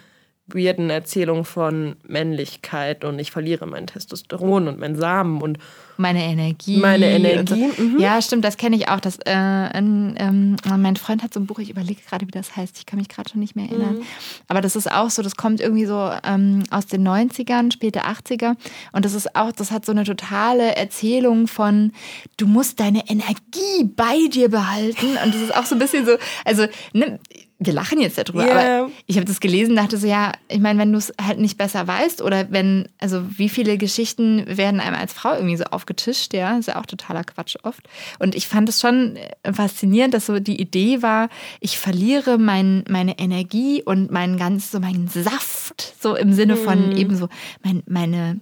[0.48, 5.58] weirden Erzählung von Männlichkeit und ich verliere mein Testosteron und mein Samen und
[5.98, 6.78] Meine Energie.
[6.78, 7.82] Meine und Energie, So.
[7.82, 8.00] mhm.
[8.00, 9.00] Ja, stimmt, das kenne ich auch.
[9.00, 12.56] Das, äh, ein, ähm, mein Freund hat so ein Buch, ich überlege gerade, wie das
[12.56, 12.78] heißt.
[12.78, 14.02] Ich kann mich gerade schon nicht mehr erinnern.
[14.48, 18.56] Aber das ist auch so, das kommt irgendwie so ähm, aus den 90ern, späte 80er.
[18.91, 21.91] Und das ist auch, das hat so eine totale Erzählung von,
[22.38, 25.18] du musst deine Energie bei dir behalten.
[25.24, 27.20] Und das ist auch so ein bisschen so, also, ne,
[27.58, 28.51] wir lachen jetzt darüber, Ja.
[28.51, 31.58] aber ich habe das gelesen, dachte so, ja, ich meine, wenn du es halt nicht
[31.58, 36.34] besser weißt oder wenn, also wie viele Geschichten werden einem als Frau irgendwie so aufgetischt,
[36.34, 37.82] ja, ist ja auch totaler Quatsch oft.
[38.20, 41.30] Und ich fand es schon äh, faszinierend, dass so die Idee war,
[41.62, 46.97] ich verliere mein, meine Energie und meinen ganz, so meinen Saft, so im Sinne von
[46.97, 47.30] eben so
[47.64, 48.41] mein, meine,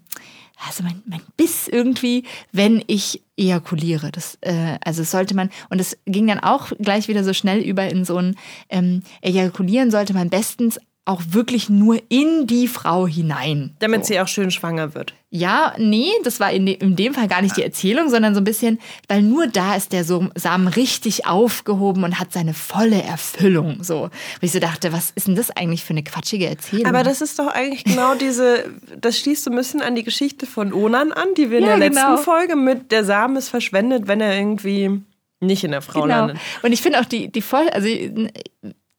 [0.66, 4.12] also mein, mein Biss irgendwie, wenn ich ejakuliere.
[4.12, 7.88] Das, äh, also sollte man, und es ging dann auch gleich wieder so schnell über
[7.88, 8.36] in so ein
[8.70, 13.76] ähm, Ejakulieren sollte man bestens auch wirklich nur in die Frau hinein.
[13.80, 14.14] damit so.
[14.14, 15.14] sie auch schön schwanger wird.
[15.30, 18.40] Ja, nee, das war in, de in dem Fall gar nicht die Erzählung, sondern so
[18.42, 18.80] ein bisschen,
[19.10, 23.84] weil nur da ist der Samen richtig aufgehoben und hat seine volle Erfüllung.
[23.84, 26.86] So, wo ich so dachte, was ist denn das eigentlich für eine quatschige Erzählung?
[26.86, 28.66] Aber das ist doch eigentlich genau diese,
[29.02, 31.70] das schließt so ein bisschen an die Geschichte von Onan an, die wir in Ja,
[31.78, 32.18] der letzten genau.
[32.18, 35.02] Folge mit der Samen ist verschwendet, wenn er irgendwie
[35.42, 36.16] nicht in der Frau Genau.
[36.28, 36.38] landet.
[36.62, 37.88] Und ich finde auch die, die voll, also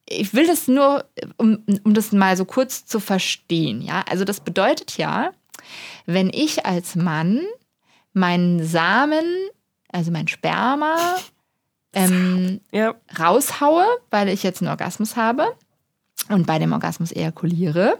[0.08, 1.04] ich will das nur,
[1.36, 4.04] um, um das mal so kurz zu verstehen, ja.
[4.08, 5.32] Also das bedeutet ja,
[6.06, 7.40] wenn ich als Mann
[8.12, 9.24] meinen Samen,
[9.90, 11.16] also mein Sperma,
[11.94, 12.94] ähm, Ja.
[13.18, 15.56] raushaue, weil ich jetzt einen Orgasmus habe
[16.28, 17.98] und bei dem Orgasmus ejakuliere,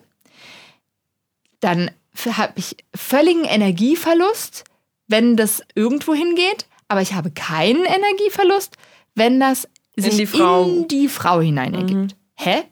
[1.61, 1.91] dann
[2.27, 4.65] habe ich völligen Energieverlust
[5.07, 8.77] wenn das irgendwo hingeht, aber ich habe keinen Energieverlust,
[9.15, 10.65] wenn das sich In die Frau.
[10.65, 12.17] in die Frau hinein ergibt.
[12.35, 12.63] Hä?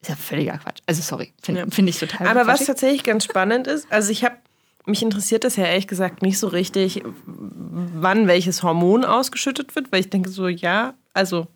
[0.00, 0.78] Ist ja völliger Quatsch.
[0.86, 1.66] Also sorry, finde Ja.
[1.70, 4.36] find ich total Aber was tatsächlich ganz spannend ist, also ich habe,
[4.86, 10.00] mich interessiert das ja ehrlich gesagt nicht so richtig, wann welches Hormon ausgeschüttet wird, weil
[10.00, 11.48] ich denke so, ja, also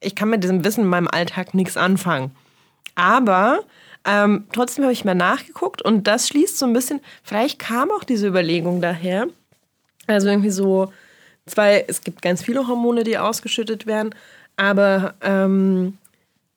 [0.00, 2.32] ich kann mit diesem Wissen in meinem Alltag nichts anfangen.
[2.94, 3.60] Aber
[4.04, 8.04] ähm, trotzdem habe ich mal nachgeguckt und das schließt so ein bisschen, vielleicht kam auch
[8.04, 9.28] diese Überlegung daher,
[10.06, 10.92] also irgendwie so
[11.46, 14.14] zwei, es gibt ganz viele Hormone, die ausgeschüttet werden,
[14.56, 15.98] aber ähm,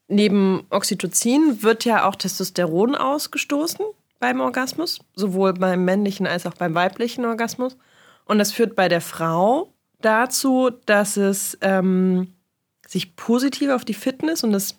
[0.07, 3.86] neben Oxytocin wird ja auch Testosteron ausgestoßen
[4.19, 7.77] beim Orgasmus, sowohl beim männlichen als auch beim weiblichen Orgasmus.
[8.25, 9.69] Und das führt bei der Frau
[10.01, 12.33] dazu, dass es ähm,
[12.88, 14.77] sich positiv auf die Fitness und das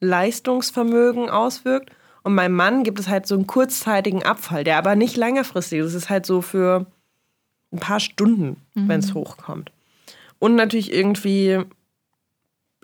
[0.00, 1.90] Leistungsvermögen auswirkt.
[2.22, 5.86] Und beim Mann gibt es halt so einen kurzzeitigen Abfall, der aber nicht längerfristig ist.
[5.86, 6.86] Es ist halt so für
[7.72, 9.70] ein paar Stunden, wenn es hochkommt.
[10.38, 11.60] Und natürlich irgendwie,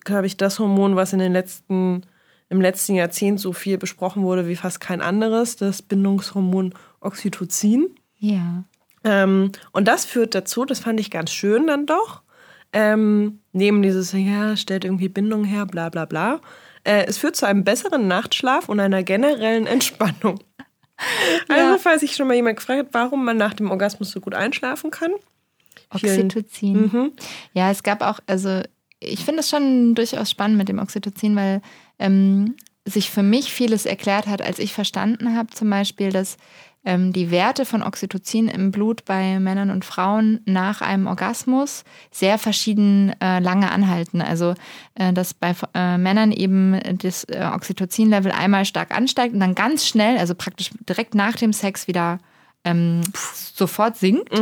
[0.04, 2.02] glaube ich, das Hormon, was in den letzten,
[2.48, 7.88] im letzten Jahrzehnt so viel besprochen wurde wie fast kein anderes, das Bindungshormon Oxytocin.
[8.18, 8.64] Ja.
[9.04, 12.22] Ähm, und das führt dazu, das fand ich ganz schön dann doch,
[12.72, 16.40] ähm, neben dieses, ja, stellt irgendwie Bindung her, bla bla bla.
[16.84, 20.40] Äh, es führt zu einem besseren Nachtschlaf und einer generellen Entspannung.
[21.48, 21.78] Also, Ja.
[21.78, 24.90] falls sich schon mal jemand gefragt hat, warum man nach dem Orgasmus so gut einschlafen
[24.90, 25.12] kann.
[25.90, 26.72] Oxytocin.
[26.82, 27.12] Mhm.
[27.52, 28.62] Ja, es gab auch, also
[28.98, 31.60] ich finde es schon durchaus spannend mit dem Oxytocin, weil
[31.98, 36.36] ähm, sich für mich vieles erklärt hat, als ich verstanden habe, zum Beispiel, dass
[36.86, 42.38] ähm, die Werte von Oxytocin im Blut bei Männern und Frauen nach einem Orgasmus sehr
[42.38, 44.22] verschieden äh, lange anhalten.
[44.22, 44.54] Also,
[44.94, 49.86] äh, dass bei äh, Männern eben das äh, Oxytocin-Level einmal stark ansteigt und dann ganz
[49.86, 52.18] schnell, also praktisch direkt nach dem Sex wieder
[52.64, 53.00] ähm,
[53.54, 54.32] sofort sinkt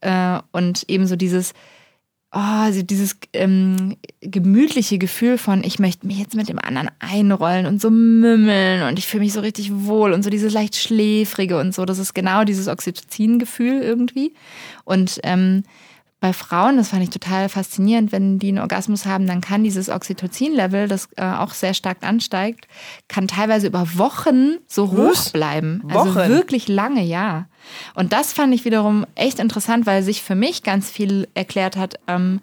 [0.00, 1.54] äh, und eben so dieses,
[2.36, 7.80] oh, dieses ähm, gemütliche Gefühl von, ich möchte mich jetzt mit dem anderen einrollen und
[7.80, 11.74] so mümmeln und ich fühle mich so richtig wohl und so dieses leicht schläfrige und
[11.74, 11.86] so.
[11.86, 14.34] Das ist genau dieses Oxytocin-Gefühl irgendwie.
[14.84, 15.64] Und ähm,
[16.18, 19.90] bei Frauen, das fand ich total faszinierend, wenn die einen Orgasmus haben, dann kann dieses
[19.90, 22.66] Oxytocin-Level, das äh, auch sehr stark ansteigt,
[23.06, 25.82] kann teilweise über Wochen so hoch bleiben.
[25.88, 26.28] Also Wochen?
[26.30, 27.46] wirklich lange, ja.
[27.94, 32.00] Und das fand ich wiederum echt interessant, weil sich für mich ganz viel erklärt hat.
[32.08, 32.40] Ähm,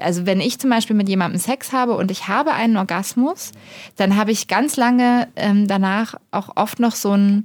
[0.00, 3.52] also wenn ich zum Beispiel mit jemandem Sex habe und ich habe einen Orgasmus,
[3.96, 7.44] dann habe ich ganz lange ähm, danach auch oft noch so ein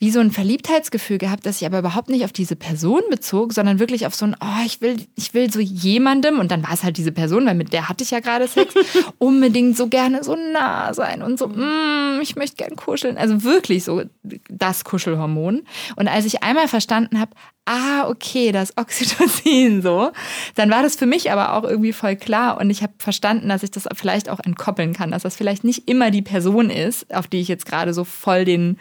[0.00, 3.80] wie so ein Verliebtheitsgefühl gehabt, das ich aber überhaupt nicht auf diese Person bezog, sondern
[3.80, 6.84] wirklich auf so ein, oh, ich will, ich will so jemandem, und dann war es
[6.84, 8.74] halt diese Person, weil mit der hatte ich ja gerade Sex,
[9.18, 13.18] unbedingt so gerne so nah sein und so, mm, ich möchte gern kuscheln.
[13.18, 14.02] Also wirklich so
[14.48, 15.62] das Kuschelhormon.
[15.96, 17.32] Und als ich einmal verstanden habe,
[17.68, 20.12] ah, okay, das Oxytocin so,
[20.54, 23.62] dann war das für mich aber auch irgendwie voll klar und ich habe verstanden, dass
[23.62, 27.26] ich das vielleicht auch entkoppeln kann, dass das vielleicht nicht immer die Person ist, auf
[27.26, 28.78] die ich jetzt gerade so voll den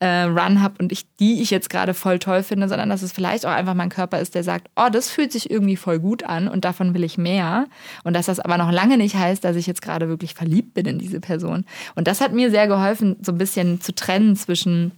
[0.00, 3.12] äh, Run habe und ich, die ich jetzt gerade voll toll finde, sondern dass es
[3.12, 6.22] vielleicht auch einfach mein Körper ist, der sagt, oh, das fühlt sich irgendwie voll gut
[6.22, 7.66] an und davon will ich mehr.
[8.04, 10.86] Und dass das aber noch lange nicht heißt, dass ich jetzt gerade wirklich verliebt bin
[10.86, 11.64] in diese Person.
[11.96, 14.92] Und das hat mir sehr geholfen, so ein bisschen zu trennen zwischen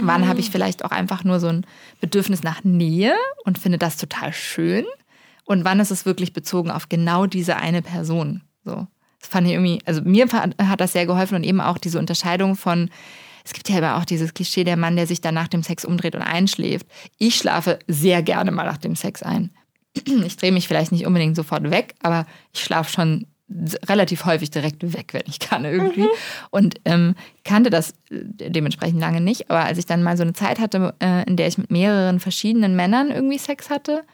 [0.00, 1.66] Wann habe ich vielleicht auch einfach nur so ein
[2.00, 4.86] Bedürfnis nach Nähe und finde das total schön?
[5.44, 8.42] Und wann ist es wirklich bezogen auf genau diese eine Person?
[8.64, 8.86] So.
[9.20, 12.56] Das fand ich irgendwie, also mir hat das sehr geholfen und eben auch diese Unterscheidung
[12.56, 12.90] von,
[13.44, 15.84] es gibt ja aber auch dieses Klischee, der Mann, der sich dann nach dem Sex
[15.84, 16.86] umdreht und einschläft.
[17.18, 19.50] Ich schlafe sehr gerne mal nach dem Sex ein.
[20.24, 23.26] Ich drehe mich vielleicht nicht unbedingt sofort weg, aber ich schlafe schon
[23.86, 26.08] relativ häufig direkt weg, wenn ich kann irgendwie.
[26.50, 27.14] Und ähm,
[27.44, 29.50] kannte das äh, dementsprechend lange nicht.
[29.50, 32.20] Aber als ich dann mal so eine Zeit hatte, äh, in der ich mit mehreren
[32.20, 34.04] verschiedenen Männern irgendwie Sex hatte,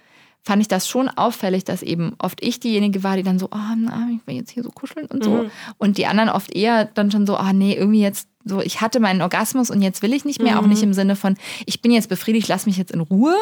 [0.43, 3.74] fand ich das schon auffällig, dass eben oft ich diejenige war, die dann so, oh,
[3.76, 5.47] na, ich will jetzt hier so kuscheln und so.
[5.76, 9.01] Und die anderen oft eher dann schon so, oh nee, irgendwie jetzt so, ich hatte
[9.01, 11.36] meinen Orgasmus und jetzt will ich nicht mehr, auch nicht im Sinne von,
[11.66, 13.34] ich bin jetzt befriedigt, lass mich jetzt in Ruhe,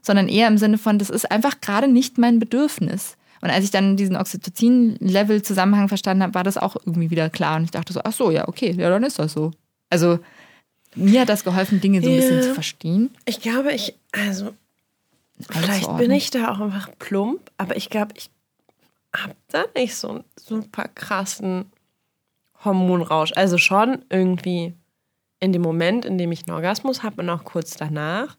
[0.00, 3.16] sondern eher im Sinne von, das ist einfach gerade nicht mein Bedürfnis.
[3.40, 7.56] Und als ich dann diesen Oxytocin-Level-Zusammenhang verstanden habe, war das auch irgendwie wieder klar.
[7.56, 9.50] Und ich dachte so, ach so, ja, okay, ja, dann ist das so.
[9.90, 10.18] Also
[10.94, 12.42] mir hat das geholfen, Dinge so ein bisschen Ja.
[12.42, 13.10] zu verstehen.
[13.26, 14.54] Ich glaube, ich, also,
[15.50, 18.30] vielleicht bin ich da auch einfach plump, aber ich glaube, ich
[19.14, 21.66] habe da nicht so einen super krassen
[22.64, 23.32] Hormonrausch.
[23.36, 24.74] Also schon irgendwie
[25.40, 28.36] in dem Moment, in dem ich einen Orgasmus habe und auch kurz danach.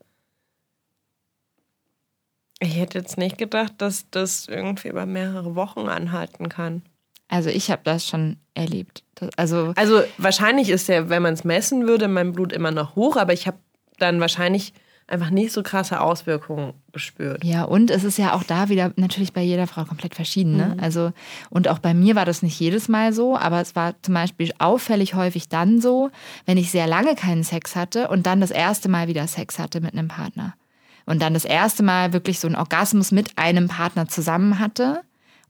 [2.60, 6.84] Ich hätte jetzt nicht gedacht, dass das irgendwie über mehrere Wochen anhalten kann.
[7.28, 9.04] Also ich habe das schon erlebt.
[9.16, 12.96] Das, also Also wahrscheinlich ist der, wenn man es messen würde, mein Blut immer noch
[12.96, 13.58] hoch, aber ich habe
[13.98, 14.74] dann wahrscheinlich
[15.08, 17.44] einfach nicht so krasse Auswirkungen gespürt.
[17.44, 20.58] Ja, und es ist ja auch da wieder natürlich bei jeder Frau komplett verschieden.
[20.58, 20.78] Ne?
[20.82, 21.12] Also,
[21.50, 24.52] und auch bei mir war das nicht jedes Mal so, aber es war zum Beispiel
[24.58, 26.10] auffällig häufig dann so,
[26.46, 29.80] wenn ich sehr lange keinen Sex hatte und dann das erste Mal wieder Sex hatte
[29.80, 30.56] mit einem Partner.
[31.06, 35.02] Und dann das erste Mal wirklich so einen Orgasmus mit einem Partner zusammen hatte.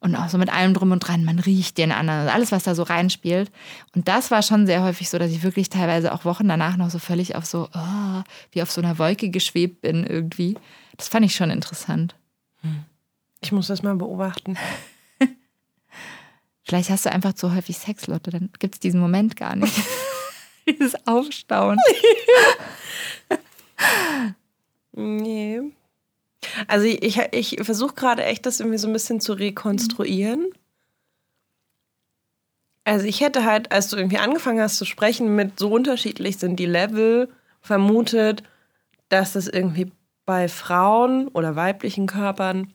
[0.05, 2.75] Und auch so mit allem drum und dran, man riecht den anderen, alles, was da
[2.75, 3.51] so reinspielt.
[3.95, 6.91] Und das war schon sehr häufig so, dass ich wirklich teilweise auch Wochen danach noch
[6.91, 10.59] so völlig auf so, oh, wie auf so einer Wolke geschwebt bin irgendwie.
[10.95, 12.15] Das fand ich schon interessant.
[13.41, 14.59] Ich muss das mal beobachten.
[16.63, 19.75] Vielleicht hast du einfach zu häufig Sex, Lotte, dann gibt es diesen Moment gar nicht.
[20.67, 21.77] Dieses Aufstauen.
[24.97, 25.61] Nee.
[26.67, 30.47] Also ich, ich, versuche gerade echt, das irgendwie so ein bisschen zu rekonstruieren.
[32.83, 36.57] Also ich hätte halt, als du irgendwie angefangen hast zu sprechen, mit so unterschiedlich sind
[36.57, 37.29] die Level,
[37.61, 38.43] vermutet,
[39.09, 39.91] dass das irgendwie
[40.25, 42.73] bei Frauen oder weiblichen Körpern,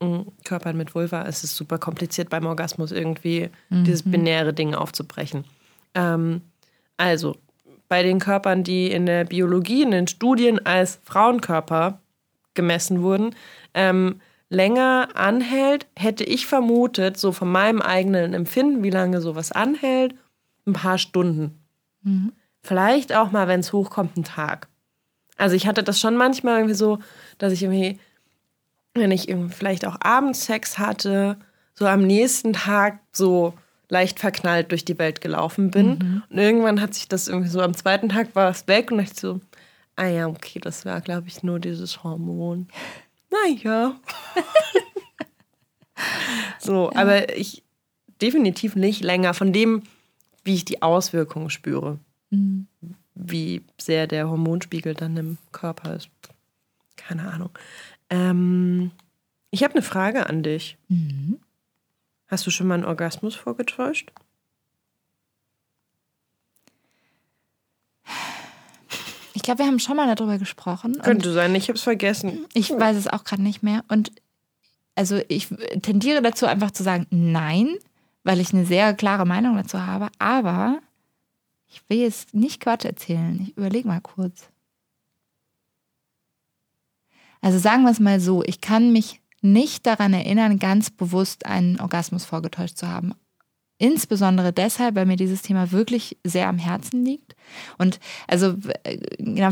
[0.00, 5.44] mh, Körpern mit Vulva, es ist super kompliziert beim Orgasmus irgendwie dieses binäre Ding aufzubrechen.
[5.94, 6.42] Ähm,
[6.96, 7.36] also
[7.88, 12.00] bei den Körpern, die in der Biologie, in den Studien als Frauenkörper
[12.60, 13.34] gemessen wurden,
[13.74, 20.14] ähm, länger anhält, hätte ich vermutet, so von meinem eigenen Empfinden, wie lange sowas anhält,
[20.66, 21.58] ein paar Stunden.
[22.62, 24.68] Vielleicht auch mal, wenn es hochkommt, ein Tag.
[25.36, 26.98] Also ich hatte das schon manchmal irgendwie so,
[27.38, 27.98] dass ich irgendwie,
[28.94, 31.36] wenn ich irgendwie vielleicht auch abends Sex hatte,
[31.74, 33.54] so am nächsten Tag so
[33.88, 36.22] leicht verknallt durch die Welt gelaufen bin.
[36.28, 39.14] Und irgendwann hat sich das irgendwie so, am zweiten Tag war es weg und ich
[39.14, 39.40] so,
[40.00, 42.68] ah ja, okay, das war, glaube ich, nur dieses Hormon.
[43.30, 44.00] Naja.
[46.58, 47.62] so, aber ich
[48.22, 49.82] definitiv nicht länger von dem,
[50.42, 51.98] wie ich die Auswirkungen spüre.
[53.14, 56.08] Wie sehr der Hormonspiegel dann im Körper ist.
[56.96, 57.50] Keine Ahnung.
[58.08, 58.92] Ähm,
[59.50, 60.78] ich habe eine Frage an dich.
[62.26, 64.12] Hast du schon mal einen Orgasmus vorgetäuscht?
[69.40, 71.00] Ich glaube, wir haben schon mal darüber gesprochen.
[71.00, 72.44] Könnte sein, ich habe es vergessen.
[72.52, 73.82] Ich weiß es auch gerade nicht mehr.
[73.88, 74.12] Und
[74.94, 75.48] also ich
[75.80, 77.74] tendiere dazu einfach zu sagen, nein,
[78.22, 80.10] weil ich eine sehr klare Meinung dazu habe.
[80.18, 80.80] Aber
[81.68, 83.40] ich will jetzt nicht Quatsch erzählen.
[83.40, 84.50] Ich überlege mal kurz.
[87.40, 91.80] Also sagen wir es mal so, ich kann mich nicht daran erinnern, ganz bewusst einen
[91.80, 93.14] Orgasmus vorgetäuscht zu haben.
[93.80, 97.34] Insbesondere deshalb, weil mir dieses Thema wirklich sehr am Herzen liegt.
[97.78, 99.48] Und also, äh, genau,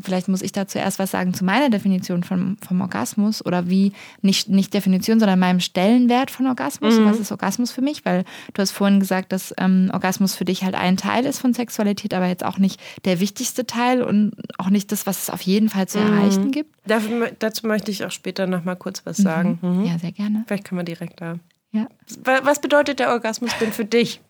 [0.00, 3.92] vielleicht muss ich da zuerst was sagen zu meiner Definition vom, vom Orgasmus oder wie,
[4.20, 6.94] nicht, nicht Definition, sondern meinem Stellenwert von Orgasmus.
[7.04, 8.04] Was ist Orgasmus für mich?
[8.04, 8.24] Weil
[8.54, 12.14] du hast vorhin gesagt, dass ähm, Orgasmus für dich halt ein Teil ist von Sexualität,
[12.14, 15.68] aber jetzt auch nicht der wichtigste Teil und auch nicht das, was es auf jeden
[15.70, 16.72] Fall zu erreichen gibt.
[16.86, 19.58] Dafür, dazu möchte ich auch später noch mal kurz was sagen.
[19.60, 19.84] Mhm.
[19.84, 20.44] Ja, sehr gerne.
[20.46, 21.40] Vielleicht können wir direkt da.
[21.72, 21.88] Ja.
[22.24, 24.20] Wa- Was bedeutet der Orgasmus denn für dich?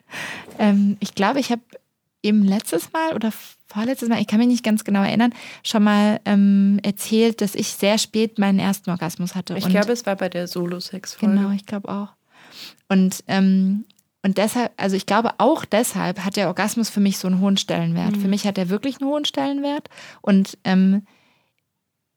[0.58, 1.62] Ähm, ich glaube, ich habe
[2.22, 3.32] eben letztes Mal oder
[3.66, 5.34] vorletztes Mal, ich kann mich nicht ganz genau erinnern,
[5.64, 9.56] schon mal ähm, erzählt, dass ich sehr spät meinen ersten Orgasmus hatte.
[9.56, 11.34] Ich glaube, es war bei der Solo-Sex-Folge.
[11.36, 12.08] Genau, ich glaube auch.
[12.88, 13.86] Und, ähm,
[14.22, 17.56] und deshalb, also ich glaube auch deshalb hat der Orgasmus für mich so einen hohen
[17.56, 18.16] Stellenwert.
[18.18, 19.88] Für mich hat er wirklich einen hohen Stellenwert.
[20.20, 21.06] Und ähm,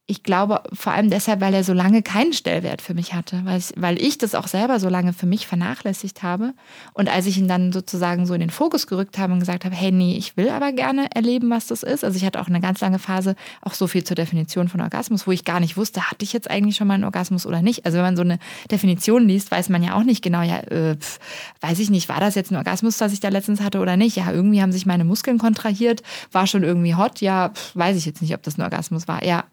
[0.07, 3.57] ich glaube vor allem deshalb, weil er so lange keinen Stellwert für mich hatte, weil
[3.57, 6.53] ich, weil ich das auch selber so lange für mich vernachlässigt habe.
[6.93, 9.73] Und als ich ihn dann sozusagen so in den Fokus gerückt habe und gesagt habe,
[9.73, 12.03] hey, nee, ich will aber gerne erleben, was das ist.
[12.03, 15.25] Also ich hatte auch eine ganz lange Phase, auch so viel zur Definition von Orgasmus,
[15.25, 17.85] wo ich gar nicht wusste, hatte ich jetzt eigentlich schon mal einen Orgasmus oder nicht.
[17.87, 18.37] Also wenn man so eine
[18.69, 21.17] Definition liest, weiß man ja auch nicht genau, ja, äh, pf,
[21.61, 24.15] weiß ich nicht, war das jetzt ein Orgasmus, das ich da letztens hatte oder nicht?
[24.17, 28.05] Ja, irgendwie haben sich meine Muskeln kontrahiert, war schon irgendwie hot, ja, pf, weiß ich
[28.05, 29.23] jetzt nicht, ob das ein Orgasmus war.
[29.23, 29.45] Ja,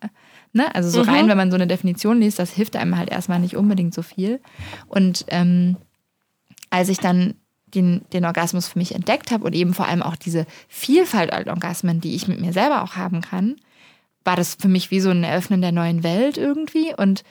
[0.53, 0.74] Ne?
[0.74, 3.57] Also so rein, wenn man so eine Definition liest, das hilft einem halt erstmal nicht
[3.57, 4.40] unbedingt so viel.
[4.86, 5.76] Und ähm,
[6.68, 7.34] als ich dann
[7.74, 11.48] den, den Orgasmus für mich entdeckt habe und eben vor allem auch diese Vielfalt an
[11.48, 13.57] Orgasmen, die ich mit mir selber auch haben kann,
[14.24, 16.94] war das für mich wie so ein Eröffnen der neuen Welt irgendwie.
[16.94, 17.24] Und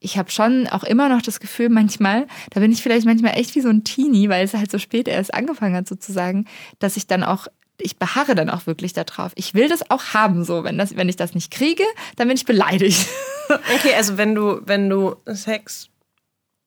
[0.00, 3.54] ich habe schon auch immer noch das Gefühl, manchmal, da bin ich vielleicht manchmal echt
[3.54, 6.46] wie so ein Teenie, weil es halt so spät erst angefangen hat sozusagen,
[6.78, 7.46] dass ich dann auch
[7.78, 9.32] ich beharre dann auch wirklich darauf.
[9.34, 10.64] Ich will das auch haben, so.
[10.64, 11.84] Wenn, das, wenn ich das nicht kriege,
[12.16, 13.06] dann bin ich beleidigt.
[13.48, 15.88] Okay, also wenn du, wenn du Sex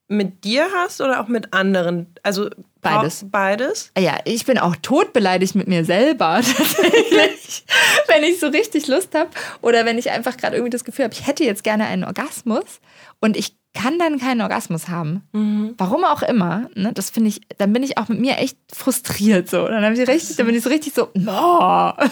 [0.07, 2.07] mit dir hast oder auch mit anderen?
[2.23, 2.49] Also
[2.81, 3.25] Beides.
[3.29, 3.91] Beides?
[3.97, 7.65] Ja, ich bin auch totbeleidigt mit mir selber tatsächlich,
[8.07, 9.29] wenn ich so richtig Lust habe
[9.61, 12.79] oder wenn ich einfach gerade irgendwie das Gefühl habe, ich hätte jetzt gerne einen Orgasmus
[13.19, 15.23] und ich kann dann keinen Orgasmus haben.
[15.77, 19.49] Warum auch immer, ne, das finde ich, dann bin ich auch mit mir echt frustriert
[19.49, 19.67] so.
[19.67, 21.93] Dann habe ich richtig, dann bin ich so richtig so, no.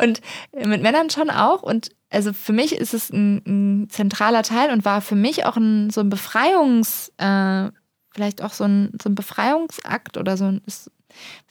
[0.00, 0.20] Und
[0.52, 1.62] mit Männern schon auch.
[1.62, 5.56] Und also für mich ist es ein, ein zentraler Teil und war für mich auch
[5.56, 7.70] ein, so ein Befreiungs, äh,
[8.10, 10.90] vielleicht auch so ein, so ein Befreiungsakt oder so ein, ist,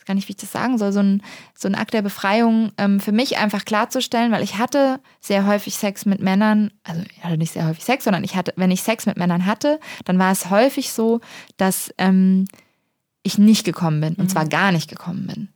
[0.08, 1.22] gar nicht, wie ich das sagen soll, so ein,
[1.54, 5.76] so ein Akt der Befreiung ähm, für mich einfach klarzustellen, weil ich hatte sehr häufig
[5.76, 8.82] Sex mit Männern, also ich hatte nicht sehr häufig Sex, sondern ich hatte, wenn ich
[8.82, 11.20] Sex mit Männern hatte, dann war es häufig so,
[11.58, 12.48] dass ähm,
[13.22, 14.30] ich nicht gekommen bin und mhm.
[14.30, 15.50] zwar gar nicht gekommen bin.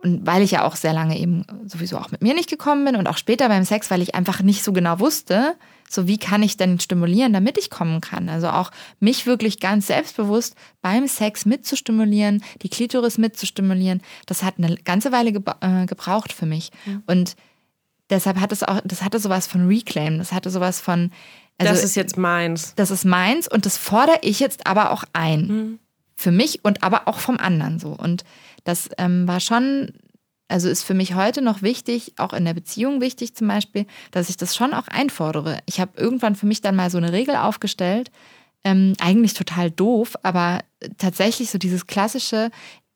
[0.00, 2.94] Und weil ich ja auch sehr lange eben sowieso auch mit mir nicht gekommen bin
[2.94, 5.56] und auch später beim Sex, weil ich einfach nicht so genau wusste,
[5.88, 8.28] so wie kann ich denn stimulieren, damit ich kommen kann.
[8.28, 8.70] Also auch
[9.00, 15.30] mich wirklich ganz selbstbewusst beim Sex mitzustimulieren, die Klitoris mitzustimulieren, das hat eine ganze Weile
[15.30, 16.70] äh, gebraucht für mich.
[16.84, 17.02] Mhm.
[17.06, 17.36] Und
[18.10, 21.10] deshalb hat es auch, das hatte sowas von Reclaim, das hatte sowas von.
[21.58, 22.74] Also, das ist jetzt meins.
[22.76, 25.46] Das ist meins und das fordere ich jetzt aber auch ein.
[25.46, 25.78] Mhm.
[26.14, 27.90] Für mich und aber auch vom anderen so.
[27.90, 28.24] Und
[28.64, 29.92] das ähm, war schon,
[30.48, 34.30] also ist für mich heute noch wichtig, auch in der Beziehung wichtig zum Beispiel, dass
[34.30, 35.58] ich das schon auch einfordere.
[35.66, 38.10] Ich habe irgendwann für mich dann mal so eine Regel aufgestellt,
[38.64, 40.60] ähm, eigentlich total doof, aber
[40.96, 42.50] tatsächlich so dieses klassische,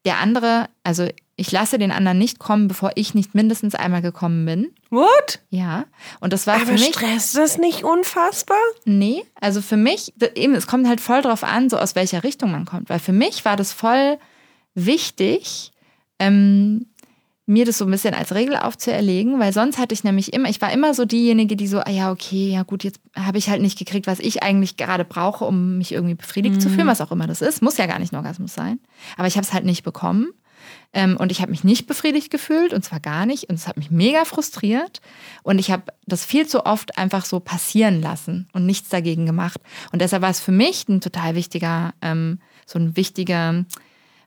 [0.04, 4.44] der andere, also ich lasse den anderen nicht kommen, bevor ich nicht mindestens einmal gekommen
[4.44, 4.72] bin.
[4.90, 5.40] What?
[5.50, 5.84] Ja.
[6.20, 6.86] Und das war Aber für mich.
[6.86, 8.58] stresst das nicht unfassbar?
[8.84, 12.50] Nee, also für mich, eben, es kommt halt voll drauf an, so aus welcher Richtung
[12.50, 12.90] man kommt.
[12.90, 14.18] Weil für mich war das voll
[14.74, 15.72] wichtig,
[16.18, 16.86] ähm,
[17.46, 20.60] mir das so ein bisschen als Regel aufzuerlegen, weil sonst hatte ich nämlich immer, ich
[20.60, 23.62] war immer so diejenige, die so, ah ja, okay, ja gut, jetzt habe ich halt
[23.62, 26.60] nicht gekriegt, was ich eigentlich gerade brauche, um mich irgendwie befriedigt mhm.
[26.60, 27.60] zu fühlen, was auch immer das ist.
[27.60, 28.78] Muss ja gar nicht ein Orgasmus sein.
[29.16, 30.32] Aber ich habe es halt nicht bekommen.
[30.92, 33.48] Ähm, und ich habe mich nicht befriedigt gefühlt, und zwar gar nicht.
[33.48, 35.00] Und es hat mich mega frustriert.
[35.42, 39.60] Und ich habe das viel zu oft einfach so passieren lassen und nichts dagegen gemacht.
[39.90, 43.64] Und deshalb war es für mich ein total wichtiger, ähm, so ein wichtiger,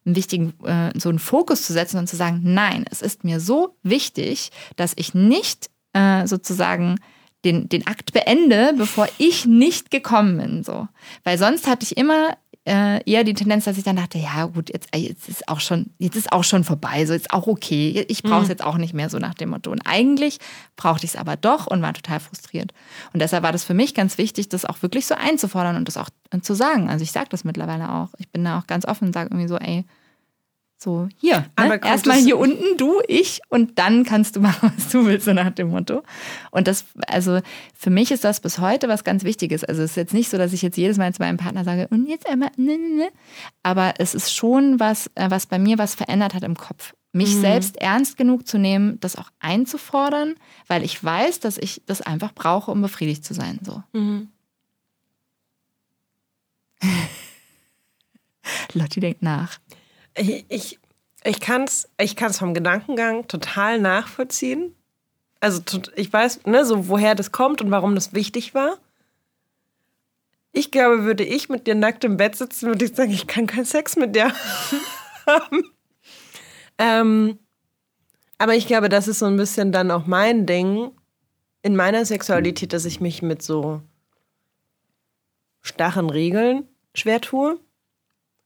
[0.05, 3.39] einen wichtigen, äh, so einen Fokus zu setzen und zu sagen, nein, es ist mir
[3.39, 6.97] so wichtig, dass ich nicht äh, sozusagen
[7.43, 10.63] den, den Akt beende, bevor ich nicht gekommen bin.
[10.63, 10.87] So.
[11.23, 12.37] Weil sonst hatte ich immer
[12.67, 15.59] äh, eher die Tendenz, dass ich dann dachte, ja gut, jetzt, äh, jetzt ist auch
[15.59, 18.05] schon, jetzt ist auch schon vorbei, so jetzt auch okay.
[18.07, 18.51] Ich brauche es mhm.
[18.51, 19.71] jetzt auch nicht mehr so nach dem Motto.
[19.71, 20.39] Und eigentlich
[20.75, 22.73] brauchte ich es aber doch und war total frustriert.
[23.13, 25.97] Und deshalb war das für mich ganz wichtig, das auch wirklich so einzufordern und das
[25.97, 26.09] auch
[26.41, 26.89] zu sagen.
[26.89, 28.09] Also ich sage das mittlerweile auch.
[28.17, 29.85] Ich bin da auch ganz offen und sage irgendwie so, ey,
[30.85, 31.81] so, hier, ne?
[31.83, 35.49] erstmal hier unten, du, ich und dann kannst du machen, was du willst, so nach
[35.49, 36.03] dem Motto.
[36.51, 37.39] Und das, also
[37.73, 39.63] für mich ist das bis heute was ganz Wichtiges.
[39.63, 41.87] Also es ist jetzt nicht so, dass ich jetzt jedes Mal zu meinem Partner sage,
[41.89, 43.07] und jetzt einmal, ne, ne, ne.
[43.63, 46.93] Aber es ist schon was, äh, was bei mir was verändert hat im Kopf.
[47.11, 47.41] Mich mhm.
[47.41, 50.35] selbst ernst genug zu nehmen, das auch einzufordern,
[50.67, 53.59] weil ich weiß, dass ich das einfach brauche, um befriedigt zu sein.
[53.63, 53.81] So.
[53.93, 54.27] Mhm.
[58.73, 59.57] Lotti denkt nach.
[60.15, 60.79] Ich, ich,
[61.23, 64.75] ich kann es ich kann's vom Gedankengang total nachvollziehen.
[65.39, 65.61] Also
[65.95, 68.77] ich weiß, ne, so woher das kommt und warum das wichtig war.
[70.51, 73.45] Ich glaube, würde ich mit dir nackt im Bett sitzen, würde ich sagen, ich kann
[73.45, 74.31] keinen Sex mit dir
[75.27, 75.63] haben.
[76.77, 77.39] ähm,
[78.37, 80.91] aber ich glaube, das ist so ein bisschen dann auch mein Ding
[81.61, 83.81] in meiner Sexualität, dass ich mich mit so
[85.61, 87.59] starren Regeln schwer tue.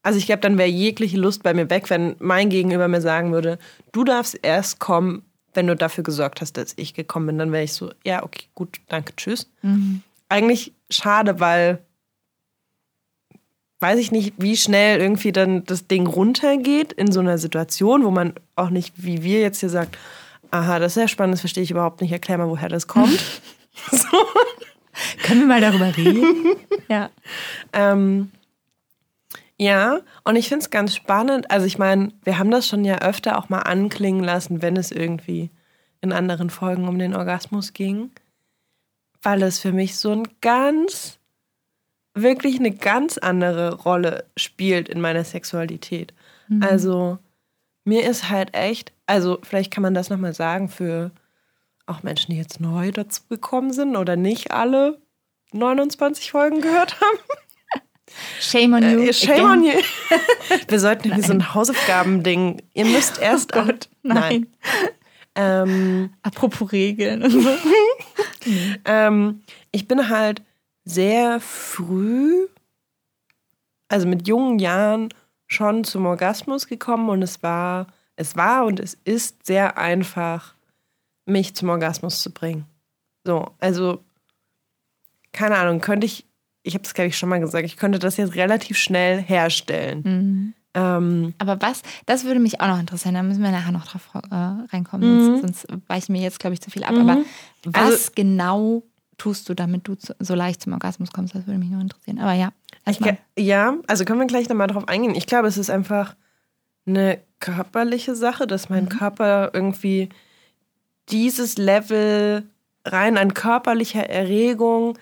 [0.02, 3.32] Also ich glaube, dann wäre jegliche Lust bei mir weg, wenn mein Gegenüber mir sagen
[3.32, 3.58] würde,
[3.92, 5.22] du darfst erst kommen,
[5.52, 7.38] wenn du dafür gesorgt hast, dass ich gekommen bin.
[7.38, 9.50] Dann wäre ich so, ja, okay, gut, danke, tschüss.
[9.62, 10.02] Mhm.
[10.28, 11.80] Eigentlich schade, weil
[13.80, 18.10] weiß ich nicht, wie schnell irgendwie dann das Ding runtergeht in so einer Situation, wo
[18.10, 19.96] man auch nicht, wie wir jetzt hier sagt,
[20.50, 23.18] aha, das ist ja spannend, das verstehe ich überhaupt nicht, erklär mal, woher das kommt.
[23.90, 24.06] so.
[25.22, 26.56] Können wir mal darüber reden?
[26.88, 27.10] ja.
[27.72, 28.30] Ähm,
[29.60, 31.50] ja, und ich finde es ganz spannend.
[31.50, 34.90] Also ich meine, wir haben das schon ja öfter auch mal anklingen lassen, wenn es
[34.90, 35.50] irgendwie
[36.00, 38.10] in anderen Folgen um den Orgasmus ging,
[39.20, 41.18] weil es für mich so ein ganz,
[42.14, 46.14] wirklich eine ganz andere Rolle spielt in meiner Sexualität.
[46.48, 46.62] Mhm.
[46.62, 47.18] Also
[47.84, 51.10] mir ist halt echt, also vielleicht kann man das nochmal sagen für
[51.84, 55.02] auch Menschen, die jetzt neu dazu gekommen sind oder nicht alle
[55.52, 57.18] 29 Folgen gehört haben.
[58.40, 59.08] Shame on you.
[59.08, 59.46] Äh, shame again.
[59.46, 59.72] on you.
[60.68, 62.62] Wir sollten irgendwie so ein Hausaufgabending.
[62.74, 63.54] Ihr müsst oh erst.
[63.54, 64.16] Oh Gott, nein.
[64.16, 64.46] nein.
[65.34, 67.48] Ähm, Apropos Regeln und so.
[68.84, 70.42] ähm, ich bin halt
[70.84, 72.48] sehr früh,
[73.88, 75.08] also mit jungen Jahren,
[75.46, 77.86] schon zum Orgasmus gekommen und es war,
[78.16, 80.54] es war und es ist sehr einfach,
[81.26, 82.66] mich zum Orgasmus zu bringen.
[83.24, 84.02] So, also
[85.32, 86.24] keine Ahnung, könnte ich
[86.70, 90.02] ich habe es, glaube ich, schon mal gesagt, ich könnte das jetzt relativ schnell herstellen.
[90.04, 90.54] Mhm.
[90.72, 94.08] Ähm, Aber was, das würde mich auch noch interessieren, da müssen wir nachher noch drauf
[94.14, 94.34] äh,
[94.72, 95.40] reinkommen, mhm.
[95.40, 96.92] sonst, sonst weichen mir jetzt, glaube ich, zu viel ab.
[96.92, 97.08] Mhm.
[97.08, 97.22] Aber
[97.64, 98.82] was also, genau
[99.18, 101.34] tust du, damit du zu, so leicht zum Orgasmus kommst?
[101.34, 102.20] Das würde mich noch interessieren.
[102.20, 102.52] Aber ja.
[102.86, 103.00] Ich,
[103.36, 105.14] ja, also können wir gleich nochmal drauf eingehen.
[105.14, 106.14] Ich glaube, es ist einfach
[106.86, 108.90] eine körperliche Sache, dass mein mhm.
[108.90, 110.08] Körper irgendwie
[111.08, 112.44] dieses Level
[112.84, 114.96] rein an körperlicher Erregung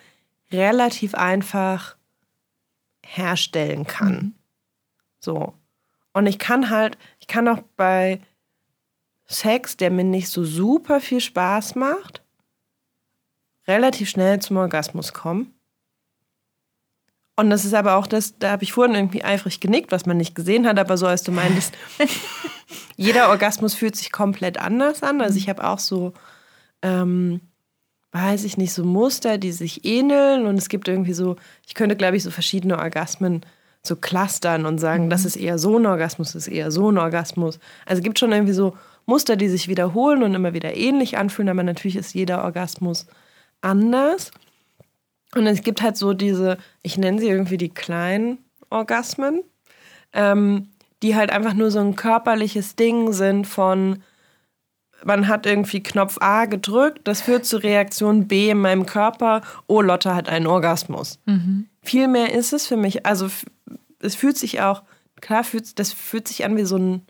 [0.52, 1.96] relativ einfach
[3.04, 4.12] herstellen kann.
[4.12, 4.34] Mhm.
[5.20, 5.54] So.
[6.12, 8.20] Und ich kann halt, ich kann auch bei
[9.26, 12.22] Sex, der mir nicht so super viel Spaß macht,
[13.66, 15.54] relativ schnell zum Orgasmus kommen.
[17.36, 20.16] Und das ist aber auch das, da habe ich vorhin irgendwie eifrig genickt, was man
[20.16, 21.76] nicht gesehen hat, aber so als du meintest,
[22.96, 25.20] jeder Orgasmus fühlt sich komplett anders an.
[25.20, 26.14] Also ich habe auch so,
[26.82, 27.40] ähm,
[28.12, 31.36] weiß ich nicht, so Muster, die sich ähneln und es gibt irgendwie so,
[31.66, 33.42] ich könnte glaube ich so verschiedene Orgasmen
[33.82, 35.10] so clustern und sagen, mhm.
[35.10, 37.58] das ist eher so ein Orgasmus, das ist eher so ein Orgasmus.
[37.86, 41.48] Also es gibt schon irgendwie so Muster, die sich wiederholen und immer wieder ähnlich anfühlen,
[41.48, 43.06] aber natürlich ist jeder Orgasmus
[43.60, 44.30] anders.
[45.34, 48.38] Und es gibt halt so diese, ich nenne sie irgendwie die kleinen
[48.70, 49.42] Orgasmen,
[50.12, 50.68] ähm,
[51.02, 54.02] die halt einfach nur so ein körperliches Ding sind von,
[55.04, 59.80] man hat irgendwie Knopf A gedrückt, das führt zu Reaktion B in meinem Körper, oh,
[59.80, 61.18] Lotte hat einen Orgasmus.
[61.26, 61.66] Mhm.
[61.82, 63.28] Viel mehr ist es für mich, also
[64.00, 64.82] es fühlt sich auch,
[65.20, 67.02] klar, fühlt, das fühlt sich an wie so ein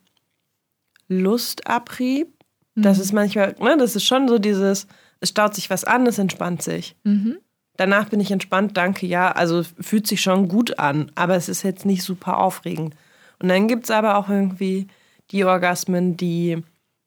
[1.09, 2.28] Lustabrieb.
[2.74, 2.82] Mhm.
[2.82, 4.86] Das ist manchmal, ne, das ist schon so dieses,
[5.20, 6.97] es staut sich was an, es entspannt sich.
[7.05, 7.39] Mhm.
[7.76, 9.30] Danach bin ich entspannt, danke, ja.
[9.30, 12.95] Also fühlt sich schon gut an, aber es ist jetzt nicht super aufregend.
[13.41, 14.89] Und dann gibt es aber auch irgendwie
[15.30, 16.62] die Orgasmen, die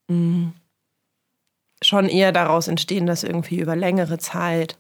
[0.08, 0.54] mh, mm,
[1.82, 4.78] schon eher daraus entstehen, dass irgendwie über längere Zeit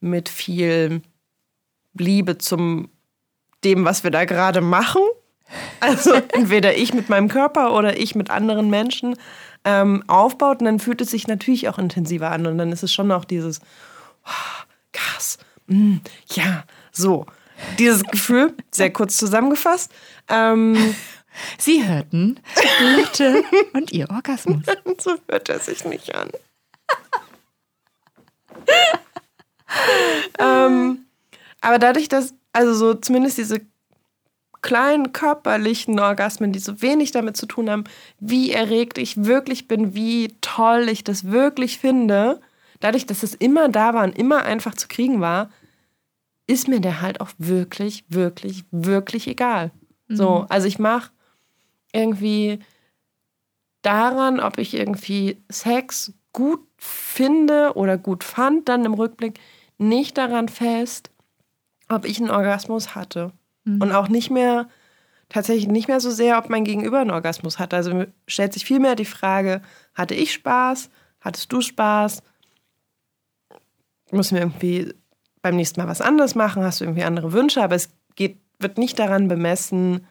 [0.00, 1.02] mit viel
[1.94, 2.90] Liebe zum
[3.64, 5.02] dem, was wir da gerade machen.
[5.80, 9.16] Also entweder ich mit meinem Körper oder ich mit anderen Menschen
[9.64, 10.60] ähm, aufbaut.
[10.60, 12.46] Und dann fühlt es sich natürlich auch intensiver an.
[12.46, 13.60] Und dann ist es schon auch dieses
[14.24, 15.38] oh, Gas.
[15.66, 15.96] Mm,
[16.32, 17.26] ja, so.
[17.78, 19.90] Dieses Gefühl, sehr kurz zusammengefasst.
[20.28, 20.76] Ähm,
[21.58, 22.40] Sie hörten
[22.96, 24.62] Lotte und ihr Orgasmus.
[24.98, 26.30] so hört er sich nicht an.
[30.38, 31.06] ähm,
[31.60, 33.60] aber dadurch, dass, also so zumindest diese
[34.62, 37.84] kleinen körperlichen Orgasmen, die so wenig damit zu tun haben,
[38.18, 42.40] wie erregt ich wirklich bin, wie toll ich das wirklich finde,
[42.80, 45.50] dadurch, dass es immer da war und immer einfach zu kriegen war,
[46.46, 49.70] ist mir der halt auch wirklich, wirklich, wirklich egal.
[50.08, 50.16] Mhm.
[50.16, 51.10] So, also ich mache
[51.96, 52.60] irgendwie
[53.82, 59.40] daran, ob ich irgendwie Sex gut finde oder gut fand, dann im Rückblick
[59.78, 61.10] nicht daran fest,
[61.88, 63.32] ob ich einen Orgasmus hatte.
[63.64, 63.82] Mhm.
[63.82, 64.68] Und auch nicht mehr,
[65.28, 67.74] tatsächlich nicht mehr so sehr, ob mein Gegenüber einen Orgasmus hat.
[67.74, 69.62] Also stellt sich vielmehr die Frage,
[69.94, 70.90] hatte ich Spaß?
[71.20, 72.22] Hattest du Spaß?
[74.10, 74.94] Müssen wir irgendwie
[75.42, 76.62] beim nächsten Mal was anderes machen?
[76.62, 77.62] Hast du irgendwie andere Wünsche?
[77.62, 80.06] Aber es geht, wird nicht daran bemessen,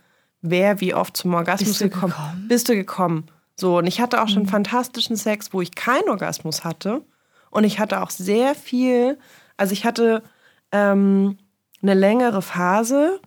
[0.50, 2.14] wer wie oft zum Orgasmus Bist gekommen.
[2.14, 2.46] gekommen.
[2.48, 3.26] Bist du gekommen?
[3.56, 4.50] So, und ich hatte auch schon mhm.
[4.50, 7.04] fantastischen Sex, wo ich keinen Orgasmus hatte.
[7.52, 9.18] Und ich hatte auch sehr viel,
[9.56, 10.24] also ich hatte
[10.72, 11.38] ähm,
[11.82, 13.22] eine längere Phase,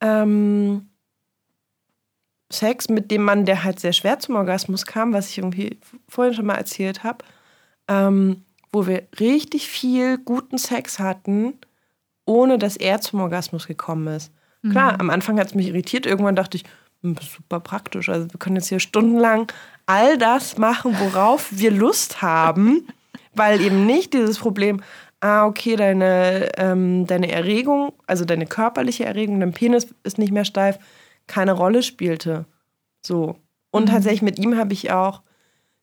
[0.00, 0.88] ähm,
[2.52, 6.34] Sex mit dem Mann, der halt sehr schwer zum Orgasmus kam, was ich irgendwie vorhin
[6.34, 7.24] schon mal erzählt habe,
[7.88, 11.54] ähm, wo wir richtig viel guten Sex hatten,
[12.26, 14.32] ohne dass er zum Orgasmus gekommen ist.
[14.62, 14.70] Mhm.
[14.70, 16.64] Klar, am Anfang hat es mich irritiert, irgendwann dachte ich,
[17.02, 18.08] hm, super praktisch.
[18.08, 19.50] Also wir können jetzt hier stundenlang
[19.86, 22.86] all das machen, worauf wir Lust haben,
[23.34, 24.80] weil eben nicht dieses Problem,
[25.20, 30.44] ah, okay, deine, ähm, deine Erregung, also deine körperliche Erregung, dein Penis ist nicht mehr
[30.44, 30.78] steif,
[31.26, 32.46] keine Rolle spielte.
[33.04, 33.36] So.
[33.70, 33.92] Und mhm.
[33.92, 35.22] tatsächlich mit ihm habe ich auch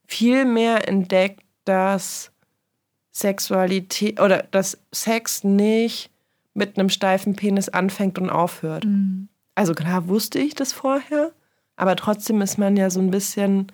[0.07, 2.31] viel mehr entdeckt, dass
[3.11, 6.11] Sexualität oder dass Sex nicht
[6.53, 8.85] mit einem steifen Penis anfängt und aufhört.
[8.85, 9.29] Mhm.
[9.55, 11.31] Also klar wusste ich das vorher,
[11.75, 13.71] aber trotzdem ist man ja so ein bisschen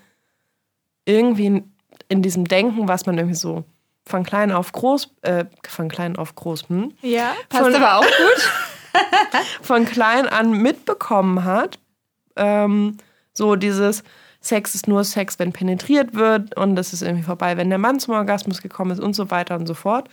[1.06, 1.74] irgendwie in,
[2.10, 3.64] in diesem Denken, was man irgendwie so
[4.08, 6.94] von klein auf groß, äh, von klein auf groß, hm?
[7.02, 8.52] Ja, passt von, aber auch gut.
[9.62, 11.80] von klein an mitbekommen hat.
[12.36, 12.98] Ähm,
[13.34, 14.04] so dieses
[14.42, 18.00] Sex ist nur Sex, wenn penetriert wird und das ist irgendwie vorbei, wenn der Mann
[18.00, 20.10] zum Orgasmus gekommen ist und so weiter und so fort.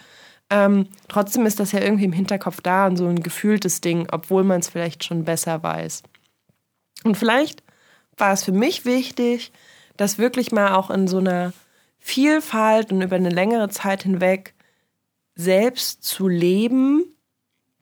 [0.53, 4.45] Ähm, trotzdem ist das ja irgendwie im Hinterkopf da und so ein gefühltes Ding, obwohl
[4.45, 6.03] man es vielleicht schon besser weiß.
[7.05, 7.63] Und vielleicht
[8.19, 9.51] war es für mich wichtig,
[9.97, 11.55] das wirklich mal auch in so einer
[11.99, 14.53] Vielfalt und über eine längere Zeit hinweg
[15.35, 17.05] selbst zu leben,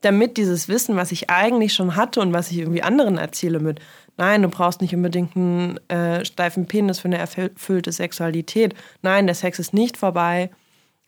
[0.01, 3.81] damit dieses Wissen, was ich eigentlich schon hatte und was ich irgendwie anderen erzähle mit,
[4.21, 8.75] Nein, du brauchst nicht unbedingt einen äh, steifen Penis für eine erfüllte Sexualität.
[9.01, 10.51] Nein, der Sex ist nicht vorbei,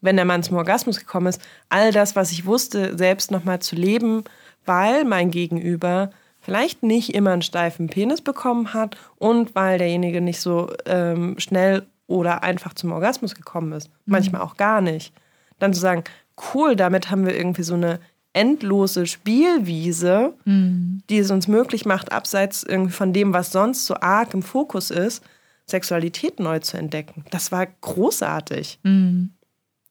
[0.02, 1.40] wenn der Mann zum Orgasmus gekommen ist.
[1.70, 4.24] All das, was ich wusste, selbst nochmal zu leben,
[4.66, 10.40] weil mein Gegenüber vielleicht nicht immer einen steifen Penis bekommen hat und weil derjenige nicht
[10.40, 13.88] so ähm, schnell oder einfach zum Orgasmus gekommen ist.
[13.88, 14.12] Mhm.
[14.12, 15.14] Manchmal auch gar nicht.
[15.58, 16.04] Dann zu sagen,
[16.52, 18.00] cool, damit haben wir irgendwie so eine
[18.32, 21.02] endlose Spielwiese, mhm.
[21.08, 24.90] die es uns möglich macht, abseits irgendwie von dem, was sonst so arg im Fokus
[24.90, 25.22] ist,
[25.66, 27.24] Sexualität neu zu entdecken.
[27.30, 28.80] Das war großartig.
[28.82, 29.30] Mhm.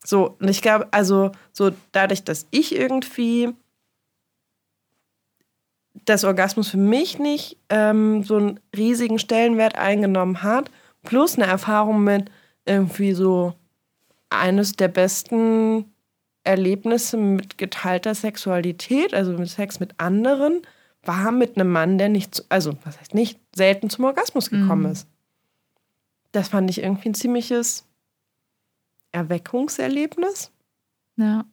[0.04, 3.50] So, und ich glaube, also so dadurch, dass ich irgendwie
[6.06, 10.72] das Orgasmus für mich nicht ähm, so einen riesigen Stellenwert eingenommen hat,
[11.04, 12.32] plus eine Erfahrung mit
[12.66, 13.54] irgendwie so
[14.30, 15.86] eines der besten
[16.44, 20.62] Erlebnisse mit geteilter Sexualität, also mit Sex mit anderen,
[21.04, 24.92] war mit einem Mann, der nicht, also was heißt nicht, selten zum Orgasmus gekommen mhm.
[24.92, 25.08] ist.
[26.32, 27.86] Das fand ich irgendwie ein ziemliches
[29.12, 30.52] Erweckungserlebnis.
[31.18, 31.46] Ja.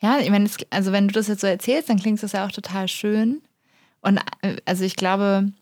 [0.00, 2.52] Ja, ich meine, also wenn du das jetzt so erzählst, dann klingt das ja auch
[2.52, 3.42] total schön.
[4.00, 5.52] Und äh, also ich glaube,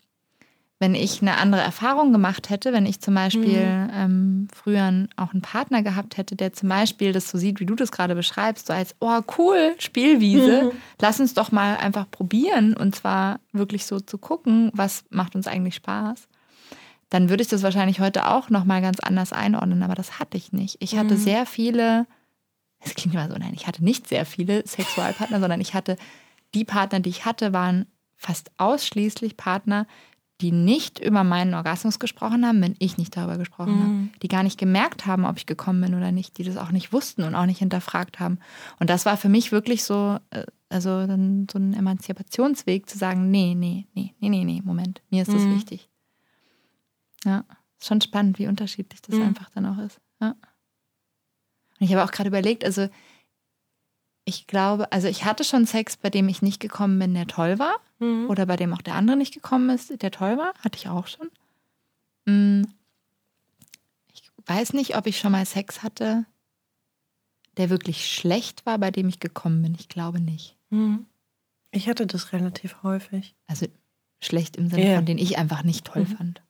[0.78, 3.90] wenn ich eine andere Erfahrung gemacht hätte, wenn ich zum Beispiel mhm.
[3.94, 7.74] ähm, früher auch einen Partner gehabt hätte, der zum Beispiel das so sieht, wie du
[7.74, 10.70] das gerade beschreibst, so als, oh cool, Spielwiese, mhm.
[11.00, 15.46] lass uns doch mal einfach probieren und zwar wirklich so zu gucken, was macht uns
[15.46, 16.28] eigentlich Spaß,
[17.08, 20.52] dann würde ich das wahrscheinlich heute auch nochmal ganz anders einordnen, aber das hatte ich
[20.52, 20.76] nicht.
[20.80, 21.18] Ich hatte mhm.
[21.18, 22.06] sehr viele,
[22.80, 25.96] es klingt immer so, nein, ich hatte nicht sehr viele Sexualpartner, sondern ich hatte,
[26.54, 27.86] die Partner, die ich hatte, waren
[28.16, 29.86] fast ausschließlich Partner,
[30.40, 33.82] die nicht über meinen Orgasmus gesprochen haben, wenn ich nicht darüber gesprochen mhm.
[33.82, 34.18] habe.
[34.22, 36.92] Die gar nicht gemerkt haben, ob ich gekommen bin oder nicht, die das auch nicht
[36.92, 38.38] wussten und auch nicht hinterfragt haben.
[38.78, 43.54] Und das war für mich wirklich so, äh, also so ein Emanzipationsweg zu sagen, nee,
[43.54, 45.54] nee, nee, nee, nee, nee, Moment, mir ist das mhm.
[45.56, 45.88] wichtig.
[47.26, 47.44] Ja,
[47.78, 49.22] ist schon spannend, wie unterschiedlich das mhm.
[49.22, 50.00] einfach dann auch ist.
[50.20, 50.30] Ja.
[50.30, 52.88] Und ich habe auch gerade überlegt, also
[54.24, 57.58] ich glaube, also ich hatte schon Sex, bei dem ich nicht gekommen bin, der toll
[57.58, 57.76] war.
[57.98, 58.28] Mhm.
[58.28, 60.54] Oder bei dem auch der andere nicht gekommen ist, der toll war.
[60.60, 61.30] Hatte ich auch schon.
[62.26, 62.66] Mm.
[64.12, 66.26] Ich weiß nicht, ob ich schon mal Sex hatte,
[67.56, 69.74] der wirklich schlecht war, bei dem ich gekommen bin.
[69.78, 70.56] Ich glaube nicht.
[70.70, 71.06] Mhm.
[71.70, 73.34] Ich hatte das relativ häufig.
[73.46, 73.66] Also
[74.20, 74.96] schlecht im Sinne yeah.
[74.96, 76.16] von, den ich einfach nicht toll mhm.
[76.16, 76.42] fand.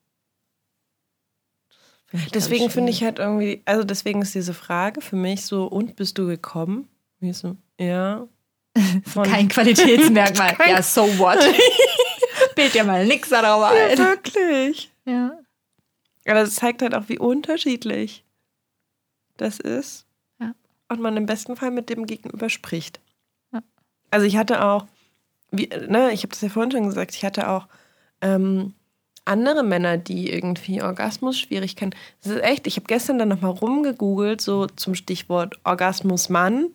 [2.13, 6.19] Deswegen finde ich halt irgendwie, also deswegen ist diese Frage für mich so, und bist
[6.19, 6.89] du gekommen?
[7.19, 8.27] Wie so, ja.
[9.15, 10.55] Kein Qualitätsmerkmal.
[10.57, 11.39] Kein ja, so what?
[12.55, 13.91] Bild dir mal nix darüber ein.
[13.91, 14.93] Ja, wirklich.
[15.05, 15.39] Ja.
[16.27, 18.25] Aber das zeigt halt auch, wie unterschiedlich
[19.37, 20.07] das ist.
[20.41, 20.55] Ja.
[20.89, 23.01] Und man im besten Fall mit dem Gegenüber spricht.
[23.53, 23.63] Ja.
[24.11, 24.87] Also ich hatte auch,
[25.51, 27.69] wie, ne, ich habe das ja vorhin schon gesagt, ich hatte auch
[28.21, 28.75] ähm,
[29.27, 31.95] andere Männer, die irgendwie Orgasmus-Schwierigkeiten.
[32.23, 36.71] Das ist echt, ich habe gestern dann nochmal rumgegoogelt, so zum Stichwort Orgasmus-Mann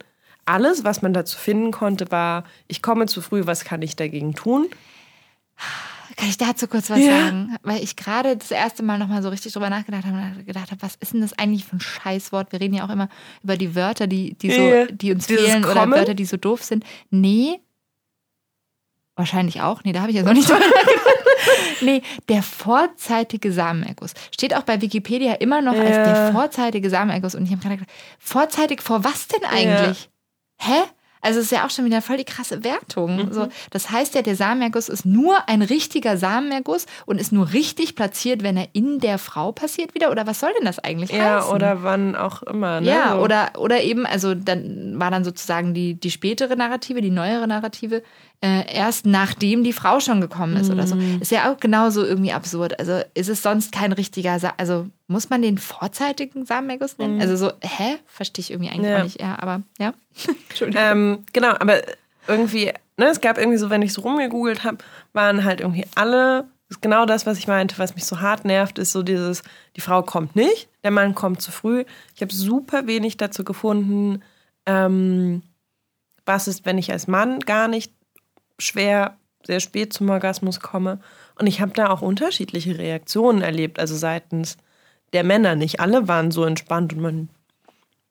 [0.46, 4.34] alles, was man dazu finden konnte, war, ich komme zu früh, was kann ich dagegen
[4.34, 4.68] tun?
[6.18, 7.12] Kann ich dazu kurz was ja.
[7.12, 7.56] sagen?
[7.64, 10.82] Weil ich gerade das erste Mal nochmal so richtig drüber nachgedacht habe und gedacht habe,
[10.82, 12.52] was ist denn das eigentlich für ein Scheißwort?
[12.52, 13.08] Wir reden ja auch immer
[13.44, 14.86] über die Wörter, die, die, so, ja.
[14.88, 15.78] die uns Dieses fehlen Kommen.
[15.78, 16.84] oder Wörter, die so doof sind.
[17.10, 17.60] Nee.
[19.16, 19.84] Wahrscheinlich auch.
[19.84, 21.21] Nee, da habe ich ja noch nicht drüber nachgedacht.
[21.82, 24.14] nee, der vorzeitige Samenerguss.
[24.32, 25.82] Steht auch bei Wikipedia immer noch ja.
[25.82, 27.36] als der vorzeitige Samenerguss.
[27.36, 30.10] Und ich habe gerade gedacht, vorzeitig vor was denn eigentlich?
[30.62, 30.84] hä?
[31.24, 33.28] Also es ist ja auch schon wieder voll die krasse Wertung.
[33.28, 33.32] Mhm.
[33.32, 37.96] So, das heißt ja, der Samenerguss ist nur ein richtiger Samenerguss und ist nur richtig
[37.96, 40.10] platziert, wenn er in der Frau passiert wieder.
[40.10, 41.50] Oder was soll denn das eigentlich ja, heißen?
[41.50, 42.82] Ja, oder wann auch immer.
[42.82, 42.90] Ne?
[42.90, 43.22] Ja, so.
[43.22, 48.02] oder, oder eben, also dann war dann sozusagen die, die spätere Narrative, die neuere Narrative,
[48.44, 50.74] äh, erst nachdem die Frau schon gekommen ist mhm.
[50.74, 50.96] oder so.
[50.96, 51.22] Mhm.
[51.22, 52.80] Ist ja auch genauso irgendwie absurd.
[52.80, 57.16] Also ist es sonst kein richtiger, Sa also muss man den vorzeitigen Samenerguss nennen?
[57.16, 57.22] Mhm.
[57.22, 57.98] Also so, hä?
[58.08, 58.98] Verstehe ich irgendwie eigentlich ja.
[58.98, 59.22] auch nicht.
[59.22, 59.94] Ja, aber ja.
[60.50, 60.84] Entschuldigung.
[60.84, 61.82] Ähm, genau, aber
[62.28, 64.78] irgendwie, ne, es gab irgendwie so, wenn ich so rumgegoogelt habe,
[65.14, 66.46] waren halt irgendwie alle
[66.80, 69.44] genau das, was ich meinte, was mich so hart nervt, ist so dieses,
[69.76, 71.84] die Frau kommt nicht, der Mann kommt zu früh.
[72.16, 74.24] Ich habe super wenig dazu gefunden,
[74.66, 75.44] ähm,
[76.26, 77.92] was ist, wenn ich als Mann gar nicht
[78.60, 81.00] schwer, sehr spät zum Orgasmus komme.
[81.40, 84.58] Und ich habe da auch unterschiedliche Reaktionen erlebt, also seitens
[85.14, 85.56] der Männer.
[85.56, 87.30] Nicht alle waren so entspannt und man,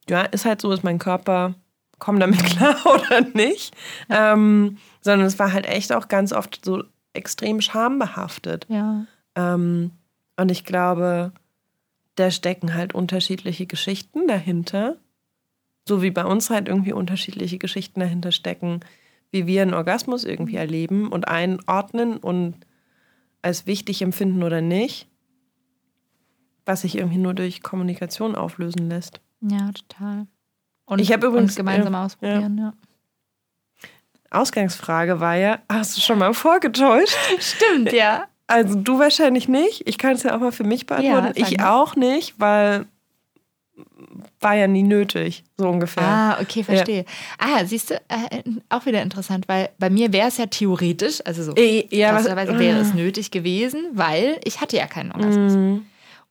[0.08, 1.54] ja, ist halt so, ist mein Körper,
[1.98, 3.74] komm damit klar oder nicht.
[4.08, 8.66] Ähm, sondern es war halt echt auch ganz oft so extrem schambehaftet.
[8.68, 9.06] Ja.
[9.34, 9.92] Ähm,
[10.36, 11.32] und ich glaube,
[12.16, 14.96] da stecken halt unterschiedliche Geschichten dahinter.
[15.86, 18.80] So wie bei uns halt irgendwie unterschiedliche Geschichten dahinter stecken,
[19.30, 22.54] wie wir einen Orgasmus irgendwie erleben und einordnen und
[23.42, 25.08] als wichtig empfinden oder nicht,
[26.66, 29.20] was sich irgendwie nur durch Kommunikation auflösen lässt.
[29.40, 30.26] Ja, total.
[30.84, 32.72] Und Ich hab übrigens- gemeinsam ja, ausprobieren, ja.
[34.30, 37.16] Ausgangsfrage war ja, hast du schon mal vorgetäuscht?
[37.40, 38.26] Stimmt, ja.
[38.46, 39.86] Also du wahrscheinlich nicht.
[39.88, 41.32] Ich kann es ja auch mal für mich beantworten.
[41.38, 42.86] Ja, ich auch nicht, weil
[44.40, 46.02] war ja nie nötig, so ungefähr.
[46.02, 47.04] Ah, okay, verstehe.
[47.38, 51.42] Ah, siehst du, äh, auch wieder interessant, weil bei mir wäre es ja theoretisch, also
[51.42, 55.52] so Eh, ja, Krasserweise wäre es nötig gewesen, weil ich hatte ja keinen Orgasmus.
[55.54, 55.86] Mhm.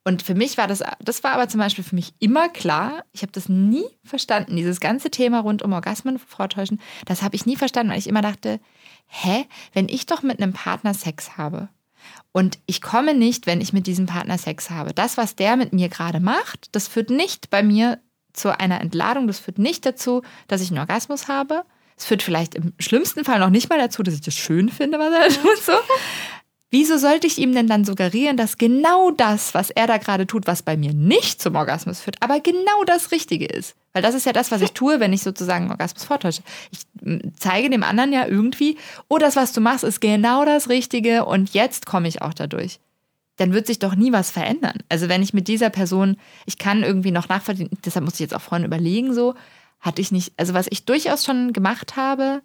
[0.05, 3.21] Und für mich war das, das war aber zum Beispiel für mich immer klar, ich
[3.21, 7.57] habe das nie verstanden, dieses ganze Thema rund um Orgasmen vortäuschen, das habe ich nie
[7.57, 8.59] verstanden, weil ich immer dachte,
[9.07, 11.69] hä, wenn ich doch mit einem Partner Sex habe
[12.31, 15.73] und ich komme nicht, wenn ich mit diesem Partner Sex habe, das, was der mit
[15.73, 17.99] mir gerade macht, das führt nicht bei mir
[18.33, 21.63] zu einer Entladung, das führt nicht dazu, dass ich einen Orgasmus habe.
[21.97, 24.99] Es führt vielleicht im schlimmsten Fall noch nicht mal dazu, dass ich das schön finde,
[24.99, 25.57] was er tut.
[25.57, 25.73] So.
[26.71, 30.45] Wieso sollte ich ihm denn dann suggerieren, dass genau das, was er da gerade tut,
[30.45, 33.75] was bei mir nicht zum Orgasmus führt, aber genau das Richtige ist?
[33.91, 36.43] Weil das ist ja das, was ich tue, wenn ich sozusagen Orgasmus vortäusche.
[36.69, 36.81] Ich
[37.37, 38.77] zeige dem anderen ja irgendwie,
[39.07, 42.79] oh, das, was du machst, ist genau das Richtige und jetzt komme ich auch dadurch.
[43.37, 44.77] Dann wird sich doch nie was verändern.
[44.89, 48.35] Also wenn ich mit dieser Person, ich kann irgendwie noch nachvollziehen, deshalb muss ich jetzt
[48.35, 49.33] auch vorhin überlegen, so,
[49.79, 52.41] hatte ich nicht, also was ich durchaus schon gemacht habe,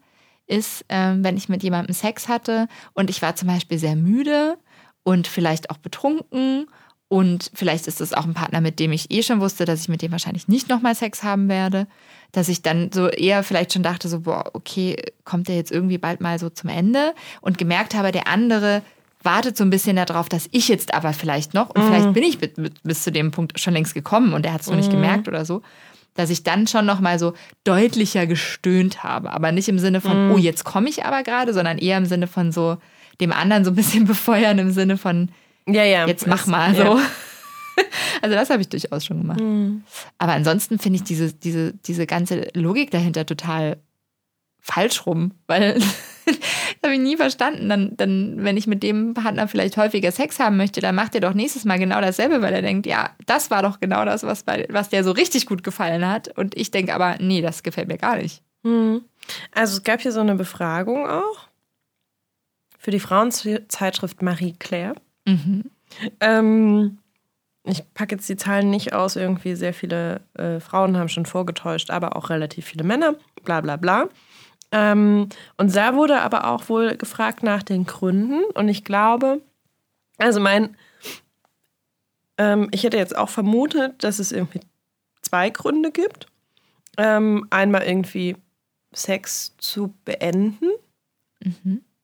[0.46, 4.56] ist, ähm, wenn ich mit jemandem Sex hatte und ich war zum Beispiel sehr müde
[5.02, 6.66] und vielleicht auch betrunken
[7.08, 9.88] und vielleicht ist es auch ein Partner, mit dem ich eh schon wusste, dass ich
[9.88, 11.86] mit dem wahrscheinlich nicht nochmal Sex haben werde,
[12.32, 15.98] dass ich dann so eher vielleicht schon dachte, so, boah, okay, kommt der jetzt irgendwie
[15.98, 17.14] bald mal so zum Ende?
[17.40, 18.82] Und gemerkt habe, der andere
[19.22, 22.40] wartet so ein bisschen darauf, dass ich jetzt aber vielleicht noch, und vielleicht bin ich
[22.40, 25.28] mit, bis zu dem Punkt schon längst gekommen und er hat es noch nicht gemerkt
[25.28, 25.62] oder so,
[26.14, 27.34] dass ich dann schon noch mal so
[27.64, 29.32] deutlicher gestöhnt habe.
[29.32, 32.26] Aber nicht im Sinne von, oh, jetzt komme ich aber gerade, sondern eher im Sinne
[32.26, 32.78] von so
[33.20, 35.30] dem anderen so ein bisschen befeuern, im Sinne von,
[35.66, 36.06] Ja, ja.
[36.06, 36.86] jetzt mach mal ja.
[36.86, 37.00] so.
[38.22, 39.40] Also das habe ich durchaus schon gemacht.
[40.18, 43.78] Aber ansonsten finde ich diese, diese, diese ganze Logik dahinter total
[44.60, 45.82] falsch rum, weil
[46.82, 47.68] habe ich nie verstanden.
[47.68, 51.20] Dann, dann, wenn ich mit dem Partner vielleicht häufiger Sex haben möchte, dann macht er
[51.20, 54.42] doch nächstes Mal genau dasselbe, weil er denkt, ja, das war doch genau das, was,
[54.42, 56.36] bei, was der so richtig gut gefallen hat.
[56.36, 58.42] Und ich denke aber, nee, das gefällt mir gar nicht.
[58.62, 59.02] Mhm.
[59.52, 61.48] Also es gab hier so eine Befragung auch
[62.78, 64.94] für die Frauenzeitschrift Marie Claire.
[65.24, 65.64] Mhm.
[66.20, 66.98] Ähm,
[67.64, 71.90] ich packe jetzt die Zahlen nicht aus, irgendwie sehr viele äh, Frauen haben schon vorgetäuscht,
[71.90, 74.08] aber auch relativ viele Männer, bla bla bla.
[74.74, 79.40] Ähm, und da wurde aber auch wohl gefragt nach den Gründen und ich glaube,
[80.18, 80.76] also mein,
[82.38, 84.58] ähm, ich hätte jetzt auch vermutet, dass es irgendwie
[85.22, 86.26] zwei Gründe gibt.
[86.96, 88.36] Ähm, einmal irgendwie
[88.92, 90.70] Sex zu beenden.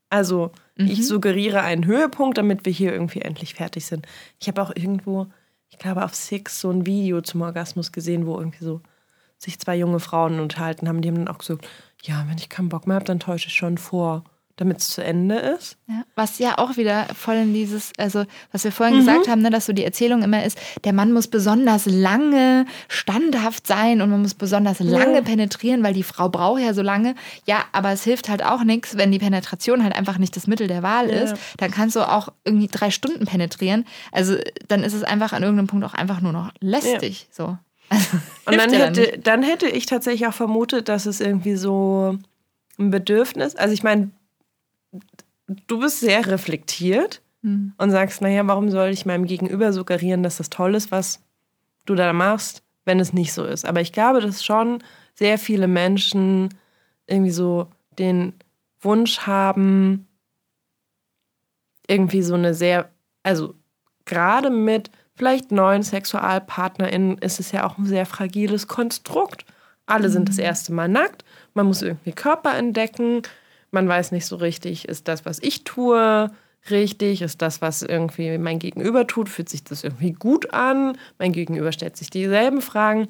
[0.08, 4.06] Also ich suggeriere einen Höhepunkt, damit wir hier irgendwie endlich fertig sind.
[4.38, 5.26] Ich habe auch irgendwo,
[5.68, 8.80] ich glaube auf Six, so ein Video zum Orgasmus gesehen, wo irgendwie so
[9.38, 11.00] sich zwei junge Frauen unterhalten haben.
[11.00, 11.66] Die haben dann auch gesagt,
[12.04, 14.24] ja, wenn ich keinen Bock mehr habe, dann täusche ich schon vor,
[14.56, 15.78] damit es zu Ende ist.
[15.88, 19.48] Ja, was ja auch wieder voll in dieses, also was wir vorhin gesagt haben, ne,
[19.48, 24.20] dass so die Erzählung immer ist, der Mann muss besonders lange standhaft sein und man
[24.20, 27.14] muss besonders lange penetrieren, weil die Frau braucht ja so lange.
[27.46, 30.66] Ja, aber es hilft halt auch nichts, wenn die Penetration halt einfach nicht das Mittel
[30.66, 31.36] der Wahl ist.
[31.56, 33.86] Dann kannst du auch irgendwie drei Stunden penetrieren.
[34.12, 34.36] Also
[34.68, 37.28] dann ist es einfach an irgendeinem Punkt auch einfach nur noch lästig.
[37.30, 37.56] So.
[37.90, 42.18] Also, Und dann hätte, dann hätte ich tatsächlich auch vermutet, dass es irgendwie so
[42.78, 44.10] ein Bedürfnis, also ich meine,
[45.66, 47.72] du bist sehr reflektiert Hm.
[47.78, 51.20] und sagst, naja, warum soll ich meinem Gegenüber suggerieren, dass das toll ist, was
[51.86, 53.64] du da machst, wenn es nicht so ist.
[53.64, 54.82] Aber ich glaube, dass schon
[55.14, 56.50] sehr viele Menschen
[57.06, 57.68] irgendwie so
[57.98, 58.34] den
[58.80, 60.06] Wunsch haben,
[61.88, 62.90] irgendwie so eine sehr,
[63.22, 63.54] also
[64.04, 64.90] gerade mit
[65.20, 69.44] vielleicht neuen SexualpartnerInnen ist es ja auch ein sehr fragiles Konstrukt.
[69.84, 73.20] Alle sind das erste Mal nackt, man muss irgendwie Körper entdecken,
[73.70, 76.30] man weiß nicht so richtig, ist das, was ich tue,
[76.70, 81.32] richtig, ist das, was irgendwie mein Gegenüber tut, fühlt sich das irgendwie gut an, mein
[81.32, 83.08] Gegenüber stellt sich dieselben Fragen.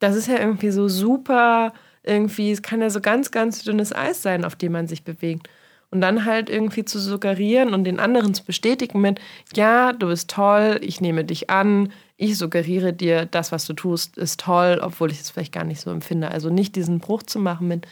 [0.00, 4.20] Das ist ja irgendwie so super, irgendwie, es kann ja so ganz, ganz dünnes Eis
[4.20, 5.48] sein, auf dem man sich bewegt.
[5.90, 9.20] Und dann halt irgendwie zu suggerieren und den anderen zu bestätigen mit,
[9.54, 14.16] ja, du bist toll, ich nehme dich an, ich suggeriere dir, das, was du tust,
[14.16, 16.30] ist toll, obwohl ich es vielleicht gar nicht so empfinde.
[16.30, 17.86] Also nicht diesen Bruch zu machen mit,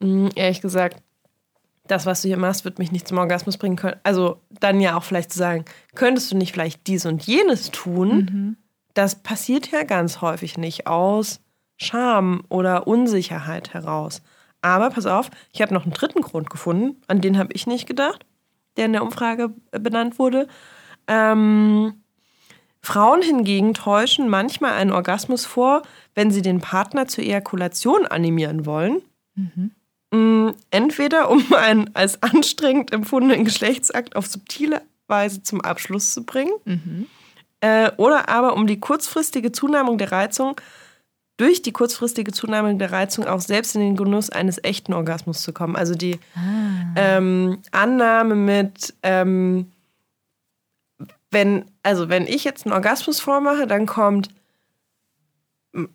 [0.00, 1.02] mh, ehrlich gesagt,
[1.86, 4.00] das, was du hier machst, wird mich nicht zum Orgasmus bringen können.
[4.02, 8.56] Also dann ja auch vielleicht zu sagen, könntest du nicht vielleicht dies und jenes tun?
[8.94, 11.40] Das passiert ja ganz häufig nicht aus
[11.76, 14.22] Scham oder Unsicherheit heraus.
[14.62, 17.86] Aber pass auf, ich habe noch einen dritten Grund gefunden, an den habe ich nicht
[17.86, 18.24] gedacht.
[18.78, 20.48] der in der Umfrage benannt wurde.
[21.06, 22.02] Ähm,
[22.80, 25.82] Frauen hingegen täuschen manchmal einen Orgasmus vor,
[26.14, 29.02] wenn sie den Partner zur Ejakulation animieren wollen.
[29.34, 30.54] Mhm.
[30.70, 37.06] Entweder um einen als anstrengend empfundenen Geschlechtsakt auf subtile Weise zum Abschluss zu bringen, mhm.
[37.60, 40.56] äh, oder aber um die kurzfristige Zunahme der Reizung
[41.42, 45.52] durch die kurzfristige Zunahme der Reizung auch selbst in den Genuss eines echten Orgasmus zu
[45.52, 45.74] kommen.
[45.74, 46.94] Also die ah.
[46.94, 49.72] ähm, Annahme mit, ähm,
[51.32, 54.28] wenn, also wenn ich jetzt einen Orgasmus vormache, dann kommt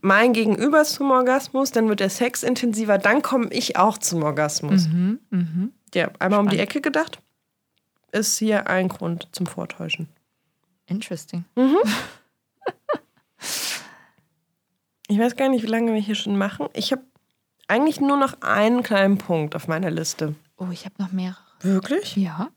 [0.02, 4.90] mein Gegenüber zum Orgasmus, dann wird der Sex intensiver, dann komme ich auch zum Orgasmus.
[4.90, 5.68] Mhm, mh.
[5.94, 6.40] Ja, einmal Spannend.
[6.40, 7.20] um die Ecke gedacht,
[8.12, 10.10] ist hier ein Grund zum Vortäuschen.
[10.88, 11.46] Interesting.
[11.56, 11.78] Mhm.
[15.08, 16.68] ich weiß gar nicht, wie lange wir hier schon machen.
[16.74, 17.04] Ich habe
[17.68, 20.36] eigentlich nur noch einen kleinen Punkt auf meiner Liste.
[20.58, 21.38] Oh, ich habe noch mehrere.
[21.62, 22.16] Wirklich?
[22.16, 22.50] Ja.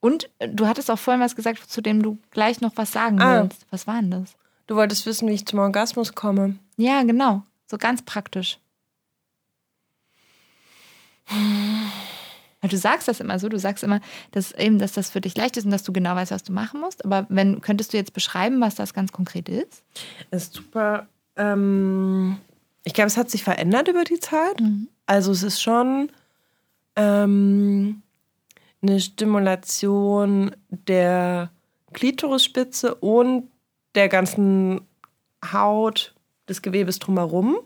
[0.00, 3.20] Und äh, du hattest auch vorhin was gesagt, zu dem du gleich noch was sagen
[3.20, 3.42] ah.
[3.42, 3.66] willst.
[3.70, 4.36] Was war denn das?
[4.66, 6.56] Du wolltest wissen, wie ich zum Orgasmus komme.
[6.76, 7.42] Ja, genau.
[7.66, 8.58] So ganz praktisch.
[12.60, 14.00] Weil du sagst das immer so, du sagst immer,
[14.32, 16.52] dass eben, dass das für dich leicht ist und dass du genau weißt, was du
[16.52, 17.04] machen musst.
[17.04, 19.82] Aber wenn könntest du jetzt beschreiben, was das ganz konkret ist?
[20.30, 21.06] Das ist super.
[21.36, 22.38] Ähm,
[22.84, 24.60] ich glaube, es hat sich verändert über die Zeit.
[24.60, 24.88] Mhm.
[25.06, 26.10] Also es ist schon
[26.96, 28.02] ähm,
[28.82, 31.50] eine Stimulation der
[31.92, 33.48] Klitorisspitze und
[33.94, 34.82] der ganzen
[35.52, 36.14] Haut
[36.48, 37.58] des Gewebes drumherum.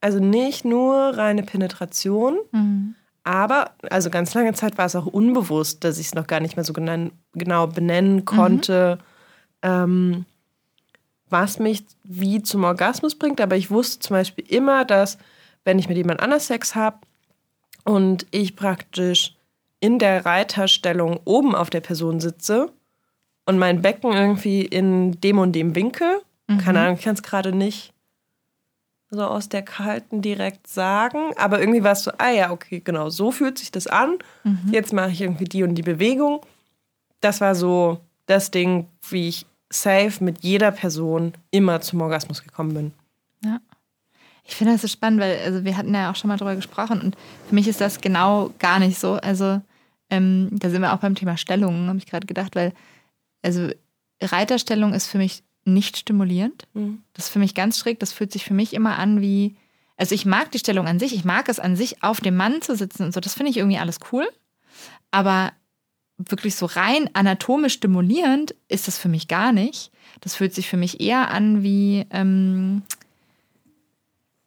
[0.00, 2.94] Also nicht nur reine Penetration, mhm.
[3.24, 6.56] Aber also ganz lange Zeit war es auch unbewusst, dass ich es noch gar nicht
[6.56, 8.98] mehr so genau benennen konnte,
[9.62, 9.70] mhm.
[9.70, 10.24] ähm,
[11.28, 13.40] was mich wie zum Orgasmus bringt.
[13.40, 15.18] Aber ich wusste zum Beispiel immer, dass
[15.64, 16.98] wenn ich mit jemand anders Sex habe
[17.84, 19.36] und ich praktisch
[19.80, 22.72] in der Reiterstellung oben auf der Person sitze
[23.44, 26.58] und mein Becken irgendwie in dem und dem Winkel, mhm.
[26.58, 27.92] keine Ahnung, ich kann es gerade nicht
[29.10, 33.08] so aus der kalten direkt sagen, aber irgendwie war es so, ah ja, okay, genau,
[33.08, 34.18] so fühlt sich das an.
[34.44, 34.68] Mhm.
[34.70, 36.40] Jetzt mache ich irgendwie die und die Bewegung.
[37.20, 42.74] Das war so das Ding, wie ich safe mit jeder Person immer zum Orgasmus gekommen
[42.74, 42.92] bin.
[43.44, 43.60] Ja.
[44.44, 47.00] Ich finde das so spannend, weil also wir hatten ja auch schon mal drüber gesprochen
[47.00, 47.16] und
[47.48, 49.14] für mich ist das genau gar nicht so.
[49.14, 49.60] Also
[50.10, 52.72] ähm, da sind wir auch beim Thema Stellungen, habe ich gerade gedacht, weil
[53.42, 53.68] also
[54.22, 55.42] Reiterstellung ist für mich
[55.72, 56.66] nicht stimulierend.
[56.74, 57.02] Mhm.
[57.12, 58.00] Das ist für mich ganz schräg.
[58.00, 59.56] Das fühlt sich für mich immer an wie,
[59.96, 62.62] also ich mag die Stellung an sich, ich mag es an sich, auf dem Mann
[62.62, 63.20] zu sitzen und so.
[63.20, 64.28] Das finde ich irgendwie alles cool.
[65.10, 65.52] Aber
[66.18, 69.92] wirklich so rein anatomisch stimulierend ist das für mich gar nicht.
[70.20, 72.82] Das fühlt sich für mich eher an wie, ähm,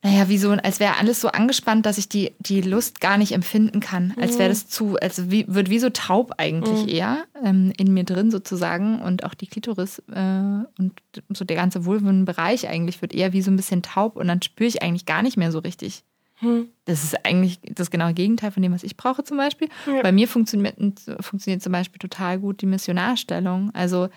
[0.03, 3.33] naja, wie so, als wäre alles so angespannt, dass ich die, die Lust gar nicht
[3.33, 4.15] empfinden kann.
[4.19, 4.53] Als wäre mhm.
[4.53, 6.89] das zu, also wie, wird wie so taub eigentlich mhm.
[6.89, 11.85] eher ähm, in mir drin sozusagen und auch die Klitoris äh, und so der ganze
[11.85, 15.21] Vulvenbereich eigentlich wird eher wie so ein bisschen taub und dann spüre ich eigentlich gar
[15.21, 16.03] nicht mehr so richtig.
[16.41, 16.69] Mhm.
[16.85, 19.69] Das ist eigentlich das genaue Gegenteil von dem, was ich brauche zum Beispiel.
[19.85, 20.01] Ja.
[20.01, 20.77] Bei mir funktioniert,
[21.19, 23.69] funktioniert zum Beispiel total gut die Missionarstellung.
[23.75, 24.09] Also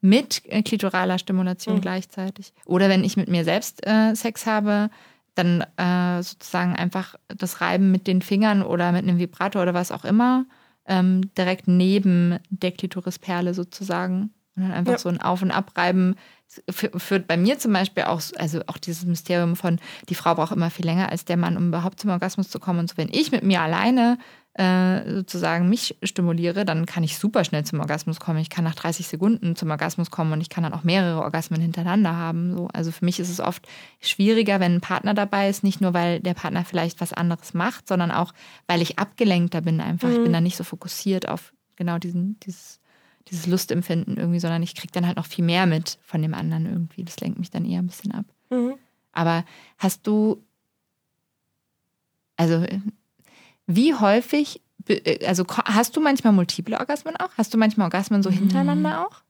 [0.00, 1.80] mit klitoraler Stimulation mhm.
[1.82, 2.52] gleichzeitig.
[2.64, 4.90] Oder wenn ich mit mir selbst äh, Sex habe,
[5.42, 9.92] dann äh, sozusagen einfach das Reiben mit den Fingern oder mit einem Vibrator oder was
[9.92, 10.46] auch immer
[10.86, 14.34] ähm, direkt neben der Klitorisperle sozusagen.
[14.56, 14.98] Und dann einfach ja.
[14.98, 16.16] so ein Auf- und Abreiben
[16.68, 20.70] führt bei mir zum Beispiel auch, also auch dieses Mysterium von, die Frau braucht immer
[20.70, 22.80] viel länger als der Mann, um überhaupt zum Orgasmus zu kommen.
[22.80, 24.18] Und so, wenn ich mit mir alleine
[24.60, 28.40] äh, sozusagen mich stimuliere, dann kann ich super schnell zum Orgasmus kommen.
[28.40, 31.62] Ich kann nach 30 Sekunden zum Orgasmus kommen und ich kann dann auch mehrere Orgasmen
[31.62, 32.54] hintereinander haben.
[32.54, 32.68] So.
[32.74, 33.66] Also für mich ist es oft
[34.00, 37.88] schwieriger, wenn ein Partner dabei ist, nicht nur, weil der Partner vielleicht was anderes macht,
[37.88, 38.34] sondern auch,
[38.66, 40.08] weil ich abgelenkter bin einfach.
[40.08, 40.14] Mhm.
[40.14, 40.34] Ich bin mhm.
[40.34, 42.80] dann nicht so fokussiert auf genau diesen, dieses,
[43.28, 46.66] dieses Lustempfinden irgendwie, sondern ich kriege dann halt noch viel mehr mit von dem anderen
[46.66, 47.02] irgendwie.
[47.02, 48.26] Das lenkt mich dann eher ein bisschen ab.
[48.50, 48.74] Mhm.
[49.12, 49.46] Aber
[49.78, 50.44] hast du,
[52.36, 52.66] also
[53.74, 57.30] wie häufig, äh, also hast du manchmal multiple Orgasmen auch?
[57.36, 59.06] Hast du manchmal Orgasmen so hintereinander mhm.
[59.06, 59.22] auch?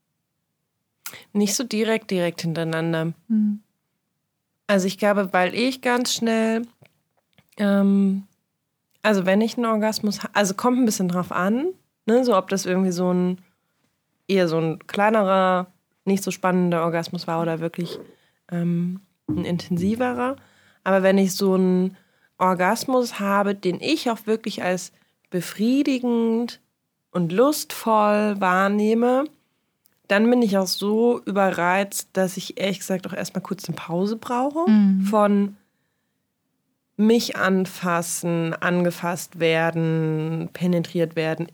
[1.33, 3.13] Nicht so direkt, direkt hintereinander.
[3.29, 3.61] Mhm.
[4.67, 6.63] Also ich glaube, weil ich ganz schnell,
[7.57, 8.25] ähm,
[9.03, 11.67] also wenn ich einen Orgasmus, also kommt ein bisschen drauf an,
[12.07, 13.39] ne, so ob das irgendwie so ein
[14.29, 15.67] eher so ein kleinerer,
[16.05, 17.99] nicht so spannender Orgasmus war oder wirklich
[18.51, 20.37] ähm, ein intensiverer.
[20.85, 21.97] Aber wenn ich so ein
[22.41, 24.93] Orgasmus habe, den ich auch wirklich als
[25.31, 26.61] befriedigend
[27.13, 29.25] und lustvoll wahrnehme,
[30.09, 34.17] dann bin ich auch so überreizt, dass ich ehrlich gesagt auch erstmal kurz eine Pause
[34.17, 35.03] brauche mhm.
[35.03, 35.57] von
[36.97, 41.49] mich anfassen, angefasst werden, penetriert werden.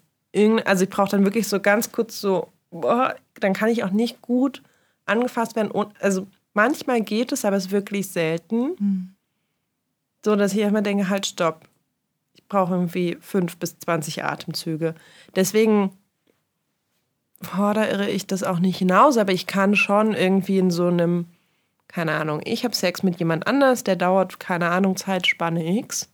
[0.64, 4.22] Also ich brauche dann wirklich so ganz kurz so, boah, dann kann ich auch nicht
[4.22, 4.62] gut
[5.04, 5.70] angefasst werden.
[6.00, 8.74] Also manchmal geht es, aber es ist wirklich selten.
[8.78, 9.15] Mhm.
[10.26, 11.68] So, dass ich immer denke, halt, stopp.
[12.34, 14.96] Ich brauche irgendwie fünf bis zwanzig Atemzüge.
[15.36, 15.92] Deswegen
[17.40, 21.26] fordere ich das auch nicht hinaus, aber ich kann schon irgendwie in so einem
[21.88, 26.08] keine Ahnung, ich habe Sex mit jemand anders, der dauert, keine Ahnung, Zeitspanne X.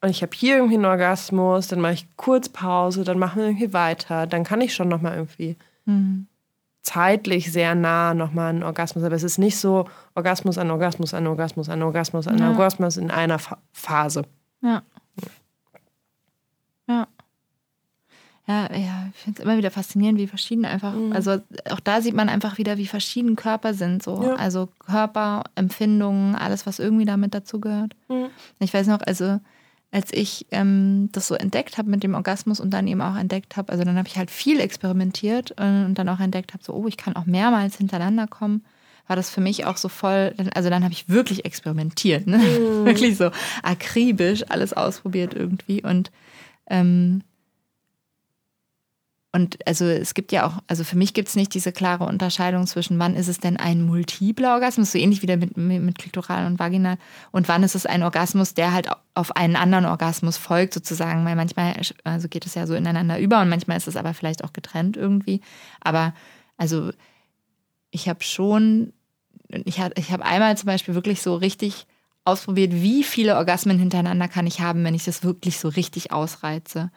[0.00, 3.46] Und ich habe hier irgendwie einen Orgasmus, dann mache ich kurz Pause, dann machen wir
[3.46, 4.26] irgendwie weiter.
[4.26, 5.56] Dann kann ich schon nochmal irgendwie
[5.86, 6.26] mhm.
[6.82, 9.04] zeitlich sehr nah nochmal einen Orgasmus.
[9.04, 12.50] Aber es ist nicht so Orgasmus an Orgasmus an Orgasmus an Orgasmus an ja.
[12.50, 13.38] Orgasmus in einer
[13.72, 14.24] Phase.
[14.62, 14.82] Ja.
[16.86, 17.06] Ja.
[18.46, 21.14] Ja, ja, ich finde es immer wieder faszinierend, wie verschieden einfach, mhm.
[21.14, 21.38] also
[21.70, 24.02] auch da sieht man einfach wieder, wie verschieden Körper sind.
[24.02, 24.22] So.
[24.22, 24.34] Ja.
[24.34, 27.96] Also Körper, Empfindungen, alles, was irgendwie damit dazu gehört.
[28.08, 28.26] Mhm.
[28.58, 29.40] Ich weiß noch, also
[29.92, 33.56] als ich ähm, das so entdeckt habe mit dem Orgasmus und dann eben auch entdeckt
[33.56, 36.86] habe, also dann habe ich halt viel experimentiert und dann auch entdeckt habe, so, oh,
[36.86, 38.64] ich kann auch mehrmals hintereinander kommen,
[39.06, 42.38] war das für mich auch so voll, also dann habe ich wirklich experimentiert, ne?
[42.38, 42.84] Mhm.
[42.86, 43.30] wirklich so
[43.62, 46.10] akribisch alles ausprobiert irgendwie und
[46.68, 47.22] ähm,
[49.34, 52.68] und also es gibt ja auch, also für mich gibt es nicht diese klare Unterscheidung
[52.68, 56.46] zwischen wann ist es denn ein multipler Orgasmus, so ähnlich wie der mit, mit Klitoral
[56.46, 56.98] und Vaginal,
[57.32, 61.24] und wann ist es ein Orgasmus, der halt auf einen anderen Orgasmus folgt, sozusagen.
[61.24, 61.74] Weil manchmal
[62.04, 64.96] also geht es ja so ineinander über und manchmal ist es aber vielleicht auch getrennt
[64.96, 65.40] irgendwie.
[65.80, 66.14] Aber
[66.56, 66.92] also
[67.94, 68.92] ich habe schon,
[69.48, 71.86] ich habe ich hab einmal zum Beispiel wirklich so richtig
[72.24, 76.90] ausprobiert, wie viele Orgasmen hintereinander kann ich haben, wenn ich das wirklich so richtig ausreize.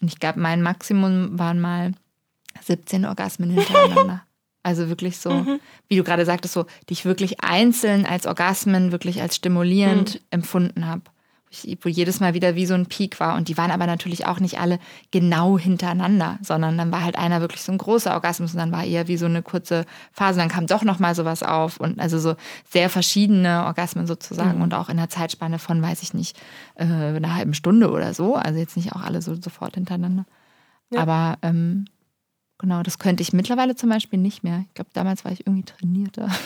[0.00, 1.92] Und ich glaube, mein Maximum waren mal
[2.62, 4.22] 17 Orgasmen hintereinander.
[4.62, 5.60] Also wirklich so, mhm.
[5.86, 10.20] wie du gerade sagtest, so, die ich wirklich einzeln als Orgasmen, wirklich als stimulierend mhm.
[10.30, 11.02] empfunden habe
[11.80, 13.36] wo jedes Mal wieder wie so ein Peak war.
[13.36, 14.78] Und die waren aber natürlich auch nicht alle
[15.10, 18.84] genau hintereinander, sondern dann war halt einer wirklich so ein großer Orgasmus und dann war
[18.84, 20.38] eher wie so eine kurze Phase.
[20.38, 22.34] Dann kam doch nochmal sowas auf und also so
[22.68, 24.62] sehr verschiedene Orgasmen sozusagen mhm.
[24.62, 26.36] und auch in der Zeitspanne von, weiß ich nicht,
[26.74, 28.34] äh, einer halben Stunde oder so.
[28.34, 30.26] Also jetzt nicht auch alle so sofort hintereinander.
[30.90, 31.00] Ja.
[31.00, 31.86] Aber ähm,
[32.58, 34.64] genau, das könnte ich mittlerweile zum Beispiel nicht mehr.
[34.68, 36.30] Ich glaube, damals war ich irgendwie trainierter.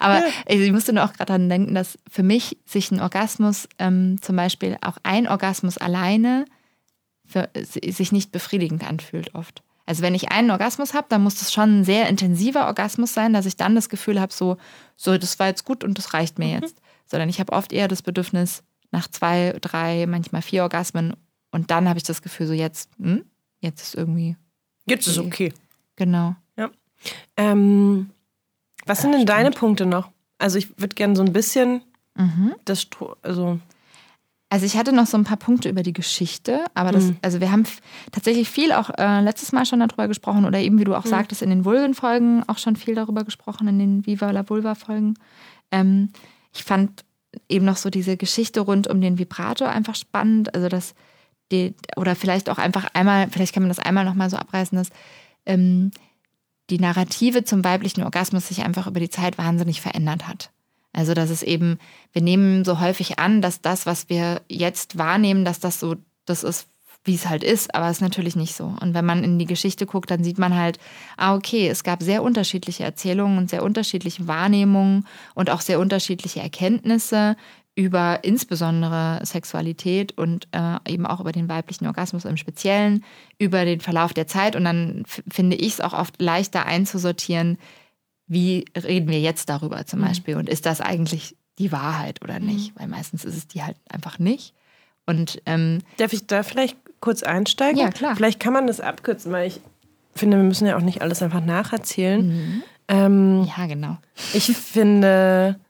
[0.00, 4.20] Aber ich musste nur auch gerade daran denken, dass für mich sich ein Orgasmus, ähm,
[4.22, 6.44] zum Beispiel auch ein Orgasmus alleine,
[7.24, 9.62] für, sich nicht befriedigend anfühlt oft.
[9.86, 13.32] Also wenn ich einen Orgasmus habe, dann muss das schon ein sehr intensiver Orgasmus sein,
[13.32, 14.56] dass ich dann das Gefühl habe, so,
[14.96, 16.62] so, das war jetzt gut und das reicht mir mhm.
[16.62, 16.76] jetzt.
[17.06, 21.14] Sondern ich habe oft eher das Bedürfnis nach zwei, drei, manchmal vier Orgasmen
[21.50, 23.24] und dann habe ich das Gefühl, so jetzt, hm,
[23.60, 24.36] jetzt ist irgendwie.
[24.86, 25.52] Jetzt ist okay.
[25.96, 26.36] Genau.
[26.56, 26.70] Ja.
[27.36, 28.10] Ähm,
[28.86, 29.30] was sind denn stimmt.
[29.30, 30.10] deine Punkte noch?
[30.38, 31.82] Also ich würde gerne so ein bisschen
[32.16, 32.54] mhm.
[32.64, 32.86] das,
[33.22, 33.58] also
[34.50, 37.16] also ich hatte noch so ein paar Punkte über die Geschichte, aber das, mhm.
[37.20, 37.64] also wir haben
[38.12, 41.10] tatsächlich viel auch äh, letztes Mal schon darüber gesprochen oder eben wie du auch mhm.
[41.10, 45.14] sagtest in den Vulven-Folgen auch schon viel darüber gesprochen in den Viva la Vulva-Folgen.
[45.70, 46.10] Ähm,
[46.54, 47.04] ich fand
[47.50, 50.94] eben noch so diese Geschichte rund um den Vibrator einfach spannend, also dass
[51.52, 54.76] die, oder vielleicht auch einfach einmal, vielleicht kann man das einmal noch mal so abreißen,
[54.76, 54.88] dass
[55.44, 55.90] ähm,
[56.70, 60.50] die Narrative zum weiblichen Orgasmus sich einfach über die Zeit wahnsinnig verändert hat.
[60.92, 61.78] Also, dass es eben,
[62.12, 66.42] wir nehmen so häufig an, dass das, was wir jetzt wahrnehmen, dass das so, das
[66.42, 66.66] ist,
[67.04, 68.74] wie es halt ist, aber es ist natürlich nicht so.
[68.80, 70.78] Und wenn man in die Geschichte guckt, dann sieht man halt,
[71.16, 76.40] ah, okay, es gab sehr unterschiedliche Erzählungen und sehr unterschiedliche Wahrnehmungen und auch sehr unterschiedliche
[76.40, 77.36] Erkenntnisse
[77.78, 83.04] über insbesondere Sexualität und äh, eben auch über den weiblichen Orgasmus im Speziellen,
[83.38, 84.56] über den Verlauf der Zeit.
[84.56, 87.56] Und dann finde ich es auch oft leichter einzusortieren,
[88.26, 90.06] wie reden wir jetzt darüber zum mhm.
[90.06, 92.74] Beispiel und ist das eigentlich die Wahrheit oder nicht?
[92.74, 92.80] Mhm.
[92.80, 94.54] Weil meistens ist es die halt einfach nicht.
[95.06, 97.78] Und ähm, darf ich da vielleicht kurz einsteigen?
[97.78, 98.16] Ja, klar.
[98.16, 99.60] Vielleicht kann man das abkürzen, weil ich
[100.16, 102.26] finde, wir müssen ja auch nicht alles einfach nacherzählen.
[102.26, 102.62] Mhm.
[102.88, 103.98] Ähm, ja, genau.
[104.34, 105.60] Ich finde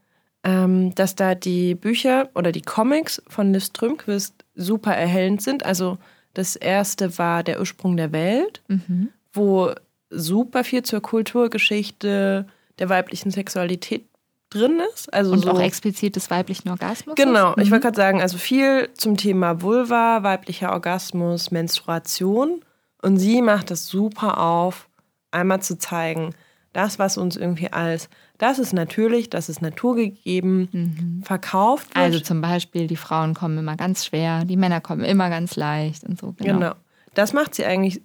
[0.49, 5.67] ähm, dass da die Bücher oder die Comics von Liv Strömquist super erhellend sind.
[5.67, 5.99] Also
[6.33, 9.11] das erste war Der Ursprung der Welt, mhm.
[9.33, 9.73] wo
[10.09, 12.47] super viel zur Kulturgeschichte
[12.79, 14.07] der weiblichen Sexualität
[14.49, 15.13] drin ist.
[15.13, 17.17] Also und so, auch explizit des weiblichen Orgasmus.
[17.17, 17.63] Genau, mhm.
[17.63, 22.65] ich wollte gerade sagen, also viel zum Thema Vulva, weiblicher Orgasmus, Menstruation.
[23.03, 24.89] Und sie macht das super auf,
[25.31, 26.35] einmal zu zeigen,
[26.73, 28.09] das, was uns irgendwie als
[28.39, 31.23] das ist natürlich, das ist naturgegeben, mhm.
[31.25, 31.97] verkauft wird.
[31.97, 36.05] Also zum Beispiel, die Frauen kommen immer ganz schwer, die Männer kommen immer ganz leicht
[36.05, 36.35] und so.
[36.39, 36.55] Genau.
[36.55, 36.73] genau.
[37.15, 38.01] Das macht sie eigentlich,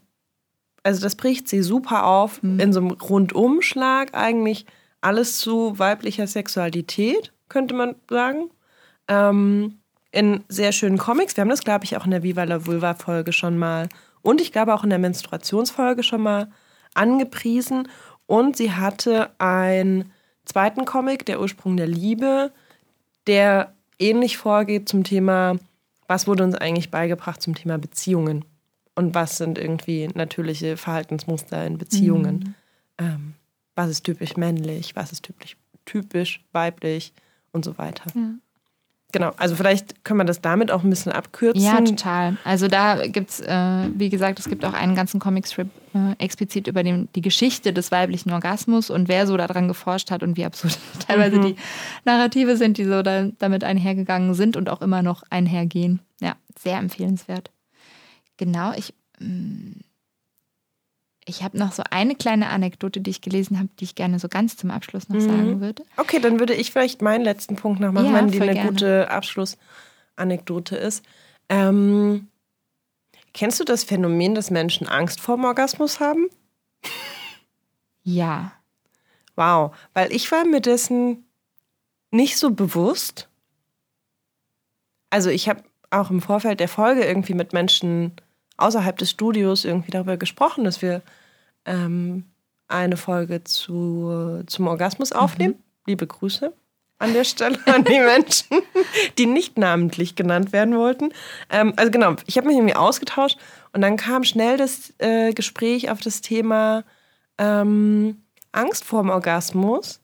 [0.84, 2.60] also das bricht sie super auf mhm.
[2.60, 4.66] in so einem Rundumschlag eigentlich
[5.02, 7.32] alles zu weiblicher Sexualität.
[7.50, 8.50] könnte man sagen.
[9.08, 9.80] Ähm,
[10.12, 11.36] in sehr schönen Comics.
[11.36, 13.90] Wir haben das, glaube ich, auch in der Viva la Vulva-Folge schon mal
[14.24, 16.50] und ich glaube auch in der Menstruationsfolge schon mal
[16.96, 17.90] angepriesen.
[18.26, 20.12] Und sie hatte einen
[20.46, 22.52] zweiten Comic, Der Ursprung der Liebe,
[23.28, 25.58] der ähnlich vorgeht zum Thema,
[26.08, 28.46] was wurde uns eigentlich beigebracht zum Thema Beziehungen
[28.96, 32.36] und was sind irgendwie natürliche Verhaltensmuster in Beziehungen.
[32.36, 32.56] Mhm.
[33.06, 33.34] Ähm,
[33.76, 37.14] was ist typisch männlich, was ist typisch, typisch weiblich
[37.52, 38.12] und so weiter.
[38.14, 38.34] Ja.
[39.14, 41.64] Genau, also vielleicht können wir das damit auch ein bisschen abkürzen.
[41.64, 42.36] Ja, total.
[42.44, 46.68] Also da gibt es, äh, wie gesagt, es gibt auch einen ganzen Comicstrip äh, explizit
[46.68, 50.46] über den, die Geschichte des weiblichen Orgasmus und wer so daran geforscht hat und wie
[50.46, 51.42] absurd teilweise mhm.
[51.44, 51.56] die
[52.06, 56.00] Narrative sind, die so da, damit einhergegangen sind und auch immer noch einhergehen.
[56.20, 57.52] Ja, sehr empfehlenswert.
[58.38, 58.96] Genau, ich.
[61.26, 64.28] Ich habe noch so eine kleine Anekdote, die ich gelesen habe, die ich gerne so
[64.28, 65.22] ganz zum Abschluss noch mhm.
[65.22, 65.84] sagen würde.
[65.98, 68.70] Okay, dann würde ich vielleicht meinen letzten Punkt noch machen, ja, wenn die eine gerne.
[68.70, 71.04] gute Abschlussanekdote ist.
[71.50, 72.28] Ähm,
[73.34, 76.28] kennst du das Phänomen, dass Menschen Angst vor dem Orgasmus haben?
[78.04, 78.52] Ja.
[79.36, 81.26] Wow, weil ich war mir dessen
[82.12, 83.30] nicht so bewusst.
[85.10, 88.14] Also ich habe auch im Vorfeld der Folge irgendwie mit Menschen
[88.58, 91.02] außerhalb des Studios irgendwie darüber gesprochen, dass wir
[91.66, 92.26] ähm,
[92.68, 95.20] eine Folge zu, zum Orgasmus mhm.
[95.20, 95.54] aufnehmen.
[95.54, 95.64] Mhm.
[95.88, 96.54] Liebe Grüße
[97.04, 98.62] an der Stelle an die Menschen,
[99.18, 101.12] die nicht namentlich genannt werden wollten.
[101.50, 103.38] Ähm, also genau, ich habe mich irgendwie ausgetauscht
[103.74, 106.84] und dann kam schnell das äh, Gespräch auf das Thema
[107.38, 110.00] ähm, Angst vorm Orgasmus.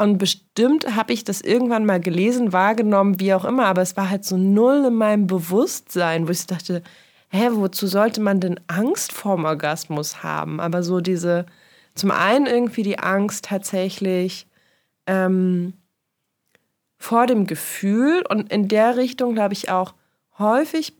[0.00, 4.08] Und bestimmt habe ich das irgendwann mal gelesen, wahrgenommen, wie auch immer, aber es war
[4.08, 6.82] halt so null in meinem Bewusstsein, wo ich dachte,
[7.28, 10.58] hä, wozu sollte man denn Angst vorm Orgasmus haben?
[10.58, 11.44] Aber so diese,
[11.94, 14.46] zum einen irgendwie die Angst tatsächlich
[15.06, 15.74] ähm,
[16.96, 19.92] vor dem Gefühl und in der Richtung glaube ich auch
[20.38, 20.94] häufig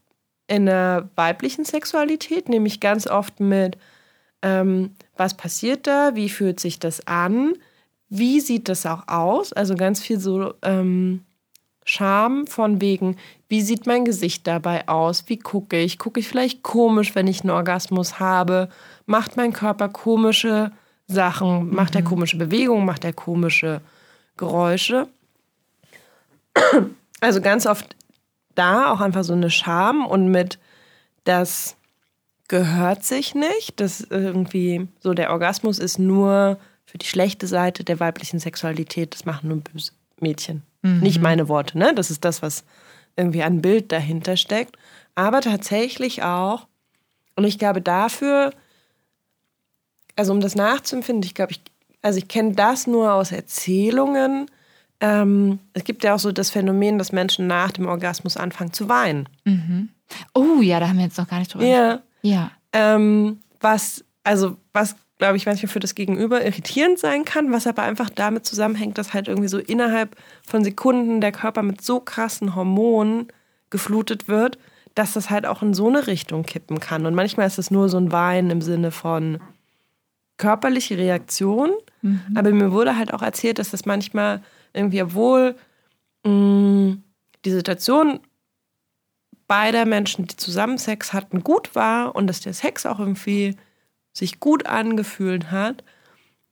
[0.45, 3.79] in der weiblichen Sexualität, nämlich ganz oft mit,
[4.43, 7.55] ähm, was passiert da, wie fühlt sich das an,
[8.11, 9.53] wie sieht das auch aus?
[9.53, 11.23] Also ganz viel so ähm,
[11.85, 13.15] Scham von wegen,
[13.47, 15.23] wie sieht mein Gesicht dabei aus?
[15.27, 15.97] Wie gucke ich?
[15.97, 18.67] Gucke ich vielleicht komisch, wenn ich einen Orgasmus habe?
[19.05, 20.73] Macht mein Körper komische
[21.07, 21.73] Sachen?
[21.73, 22.05] Macht er mhm.
[22.05, 22.85] komische Bewegungen?
[22.85, 23.81] Macht er komische
[24.37, 25.07] Geräusche?
[27.23, 27.95] Also ganz oft
[28.55, 30.57] da auch einfach so eine Scham und mit
[31.23, 31.77] das
[32.47, 36.57] gehört sich nicht, dass irgendwie so der Orgasmus ist nur
[36.91, 40.63] für die schlechte Seite der weiblichen Sexualität, das machen nur böse Mädchen.
[40.81, 40.99] Mhm.
[40.99, 41.93] Nicht meine Worte, ne?
[41.95, 42.65] Das ist das, was
[43.15, 44.77] irgendwie ein Bild dahinter steckt.
[45.15, 46.67] Aber tatsächlich auch,
[47.37, 48.51] und ich glaube dafür,
[50.17, 51.61] also um das nachzuempfinden, ich glaube, ich,
[52.01, 54.47] also ich kenne das nur aus Erzählungen.
[54.99, 58.89] Ähm, es gibt ja auch so das Phänomen, dass Menschen nach dem Orgasmus anfangen zu
[58.89, 59.29] weinen.
[59.45, 59.89] Mhm.
[60.33, 62.01] Oh ja, da haben wir jetzt noch gar nicht drüber Ja.
[62.21, 62.51] Ja.
[62.73, 67.83] Ähm, was, also was glaube ich, manchmal für das Gegenüber irritierend sein kann, was aber
[67.83, 72.55] einfach damit zusammenhängt, dass halt irgendwie so innerhalb von Sekunden der Körper mit so krassen
[72.55, 73.27] Hormonen
[73.69, 74.57] geflutet wird,
[74.95, 77.05] dass das halt auch in so eine Richtung kippen kann.
[77.05, 79.39] Und manchmal ist es nur so ein Wein im Sinne von
[80.37, 81.69] körperliche Reaktion.
[82.01, 82.23] Mhm.
[82.33, 84.41] Aber mir wurde halt auch erzählt, dass das manchmal
[84.73, 85.55] irgendwie, obwohl
[86.25, 87.03] mh, mm,
[87.45, 88.21] die Situation
[89.47, 93.55] beider Menschen, die zusammen Sex hatten, gut war und dass der Sex auch irgendwie
[94.13, 95.83] sich gut angefühlt hat.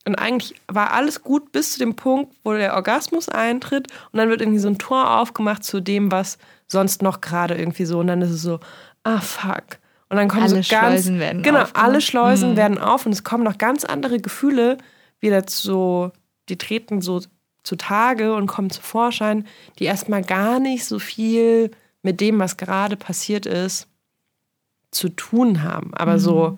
[0.05, 4.29] Und eigentlich war alles gut bis zu dem Punkt, wo der Orgasmus eintritt und dann
[4.29, 6.37] wird irgendwie so ein Tor aufgemacht zu dem, was
[6.67, 8.59] sonst noch gerade irgendwie so und dann ist es so,
[9.03, 9.79] ah fuck.
[10.09, 12.57] Und dann kommen alle so ganz, Schleusen werden genau, auf, alle Schleusen mhm.
[12.57, 14.77] werden auf und es kommen noch ganz andere Gefühle
[15.19, 16.11] wieder zu,
[16.47, 17.21] die treten so
[17.63, 19.45] zutage und kommen zu Vorschein,
[19.77, 21.71] die erstmal gar nicht so viel
[22.01, 23.87] mit dem, was gerade passiert ist,
[24.91, 25.93] zu tun haben.
[25.93, 26.19] Aber mhm.
[26.19, 26.57] so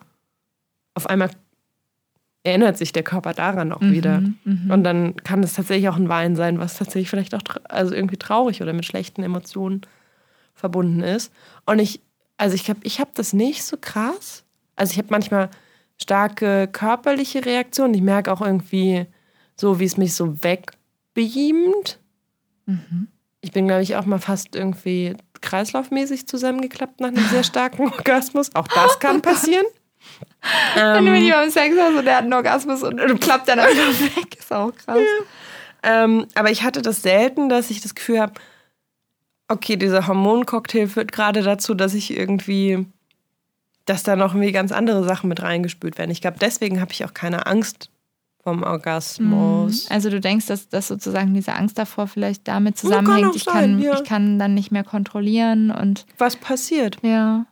[0.93, 1.29] auf einmal
[2.43, 4.21] erinnert sich der Körper daran auch mhm, wieder.
[4.43, 4.71] Mhm.
[4.71, 8.17] Und dann kann es tatsächlich auch ein Wein sein, was tatsächlich vielleicht auch also irgendwie
[8.17, 9.81] traurig oder mit schlechten Emotionen
[10.55, 11.31] verbunden ist.
[11.65, 12.01] Und ich,
[12.37, 14.43] also ich habe ich hab das nicht so krass.
[14.75, 15.49] Also ich habe manchmal
[16.01, 17.93] starke körperliche Reaktionen.
[17.93, 19.05] Ich merke auch irgendwie
[19.55, 21.99] so, wie es mich so wegbeamt.
[22.65, 23.07] Mhm.
[23.41, 28.53] Ich bin, glaube ich, auch mal fast irgendwie kreislaufmäßig zusammengeklappt nach einem sehr starken Orgasmus.
[28.55, 29.65] Auch das kann passieren.
[30.75, 31.25] Wenn du mit ähm.
[31.25, 34.51] jemandem Sex hast und der hat einen Orgasmus und, und klappt dann einfach weg, ist
[34.51, 34.97] auch krass.
[34.97, 36.03] Ja.
[36.03, 38.33] Ähm, aber ich hatte das selten, dass ich das Gefühl habe,
[39.47, 42.85] okay, dieser Hormoncocktail führt gerade dazu, dass ich irgendwie,
[43.85, 46.11] dass da noch irgendwie ganz andere Sachen mit reingespült werden.
[46.11, 47.89] Ich glaube, deswegen habe ich auch keine Angst
[48.43, 49.89] vom Orgasmus.
[49.91, 53.79] Also du denkst, dass, dass sozusagen diese Angst davor vielleicht damit zusammenhängt, ich, kann, sein,
[53.79, 53.93] ja.
[53.93, 56.97] ich kann dann nicht mehr kontrollieren und Was passiert?
[57.03, 57.45] ja.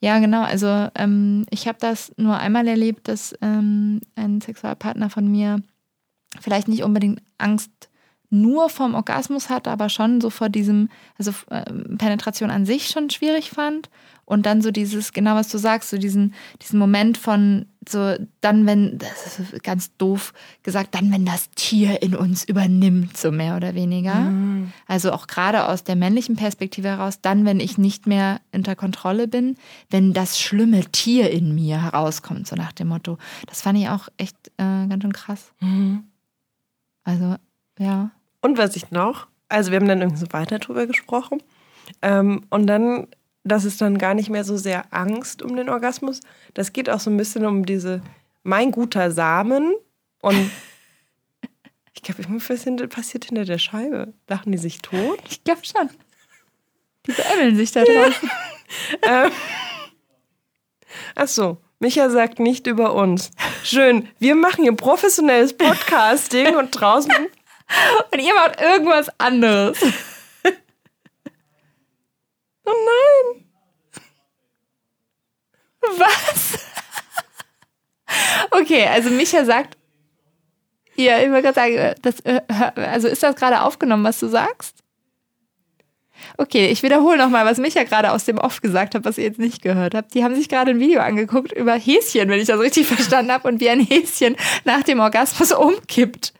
[0.00, 0.42] Ja, genau.
[0.42, 5.62] Also ähm, ich habe das nur einmal erlebt, dass ähm, ein Sexualpartner von mir
[6.40, 7.70] vielleicht nicht unbedingt Angst
[8.30, 13.10] nur vom Orgasmus hat, aber schon so vor diesem, also ähm, Penetration an sich schon
[13.10, 13.90] schwierig fand.
[14.24, 18.64] Und dann so dieses, genau was du sagst, so diesen, diesen Moment von so, dann,
[18.66, 20.32] wenn, das ist ganz doof
[20.62, 24.14] gesagt, dann, wenn das Tier in uns übernimmt, so mehr oder weniger.
[24.86, 29.26] Also auch gerade aus der männlichen Perspektive heraus, dann, wenn ich nicht mehr unter Kontrolle
[29.26, 29.56] bin,
[29.90, 33.18] wenn das schlimme Tier in mir herauskommt, so nach dem Motto.
[33.48, 35.52] Das fand ich auch echt äh, ganz schön krass.
[37.04, 37.34] Also,
[37.78, 38.12] ja.
[38.40, 41.42] Und was ich noch, also wir haben dann irgendwie so weiter drüber gesprochen.
[42.00, 43.08] Ähm, und dann,
[43.44, 46.20] das ist dann gar nicht mehr so sehr Angst um den Orgasmus.
[46.54, 48.00] Das geht auch so ein bisschen um diese
[48.42, 49.74] mein guter Samen.
[50.20, 50.50] Und
[51.94, 54.12] ich glaube, irgendwas hinter- passiert hinter der Scheibe.
[54.28, 55.18] Lachen die sich tot?
[55.28, 55.88] Ich glaube schon.
[57.06, 58.30] Die beämmeln sich da draußen.
[61.14, 61.58] Ach so.
[61.80, 63.30] Micha sagt nicht über uns.
[63.64, 64.08] Schön.
[64.20, 67.12] Wir machen hier professionelles Podcasting und draußen.
[68.12, 69.78] Und ihr macht irgendwas anderes.
[72.64, 72.72] Oh
[73.34, 73.44] nein.
[75.98, 76.58] Was?
[78.50, 79.76] Okay, also Micha sagt.
[80.96, 82.42] Ja, ich wollte gerade sagen, das, äh,
[82.76, 84.82] also ist das gerade aufgenommen, was du sagst?
[86.36, 89.38] Okay, ich wiederhole nochmal, was Micha gerade aus dem Off gesagt hat, was ihr jetzt
[89.38, 90.14] nicht gehört habt.
[90.14, 93.48] Die haben sich gerade ein Video angeguckt über Häschen, wenn ich das richtig verstanden habe,
[93.48, 96.32] und wie ein Häschen nach dem Orgasmus umkippt.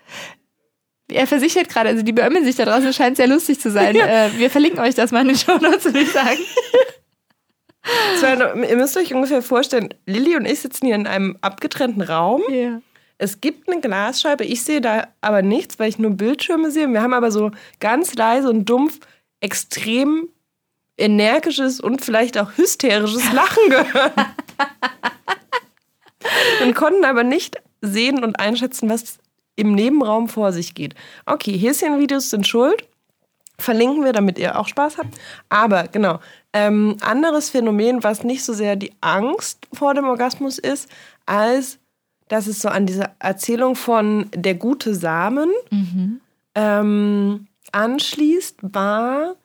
[1.14, 3.96] Er versichert gerade, also die beömmeln sich da draußen, scheint sehr lustig zu sein.
[4.02, 6.38] Äh, wir verlinken euch das mal in den Show Notes, würde ich sagen.
[8.14, 12.02] Es war, ihr müsst euch ungefähr vorstellen, Lilly und ich sitzen hier in einem abgetrennten
[12.02, 12.40] Raum.
[12.48, 12.80] Ja.
[13.18, 16.88] Es gibt eine Glasscheibe, ich sehe da aber nichts, weil ich nur Bildschirme sehe.
[16.88, 19.00] Wir haben aber so ganz leise und dumpf
[19.40, 20.28] extrem
[20.96, 24.14] energisches und vielleicht auch hysterisches Lachen gehört.
[26.62, 29.18] und konnten aber nicht sehen und einschätzen, was
[29.56, 30.94] im Nebenraum vor sich geht.
[31.26, 32.86] Okay, Häschenvideos sind schuld.
[33.58, 35.18] Verlinken wir, damit ihr auch Spaß habt.
[35.48, 36.18] Aber genau,
[36.52, 40.88] ähm, anderes Phänomen, was nicht so sehr die Angst vor dem Orgasmus ist,
[41.26, 41.78] als
[42.28, 45.50] dass es so an diese Erzählung von der gute Samen
[46.54, 49.36] ähm, anschließt, war,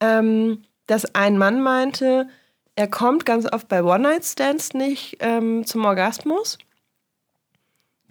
[0.00, 2.28] ähm, dass ein Mann meinte,
[2.76, 6.56] er kommt ganz oft bei One-Night-Stands nicht ähm, zum Orgasmus,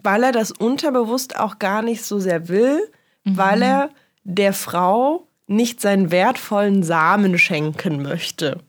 [0.02, 2.80] weil er das unterbewusst auch gar nicht so sehr will,
[3.24, 3.90] weil er
[4.24, 8.60] der Frau nicht seinen wertvollen Samen schenken möchte.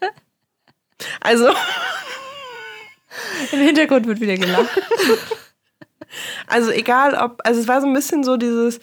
[1.20, 1.50] also,
[3.52, 4.70] Im Hintergrund wird wieder gelacht.
[6.46, 8.80] also egal ob, also es war so ein bisschen so dieses,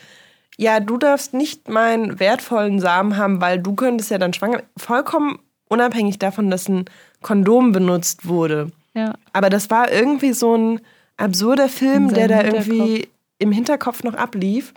[0.58, 5.40] ja, du darfst nicht meinen wertvollen Samen haben, weil du könntest ja dann schwanger, vollkommen
[5.70, 6.86] unabhängig davon, dass ein
[7.22, 8.72] Kondom benutzt wurde.
[8.94, 9.16] Ja.
[9.32, 10.82] Aber das war irgendwie so ein
[11.18, 13.08] absurder Film, der da irgendwie
[13.40, 14.74] im Hinterkopf noch ablief,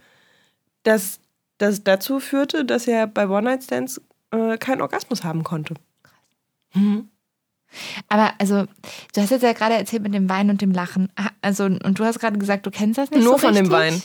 [0.83, 1.21] dass
[1.59, 4.01] das dazu führte, dass er bei One-Night-Stands
[4.31, 5.75] äh, keinen Orgasmus haben konnte.
[8.09, 8.65] Aber also,
[9.15, 11.11] du hast jetzt ja gerade erzählt mit dem Wein und dem Lachen.
[11.17, 13.73] Ah, Also, und du hast gerade gesagt, du kennst das nicht Nur so von dem
[13.73, 13.73] richtig?
[13.73, 14.03] Wein.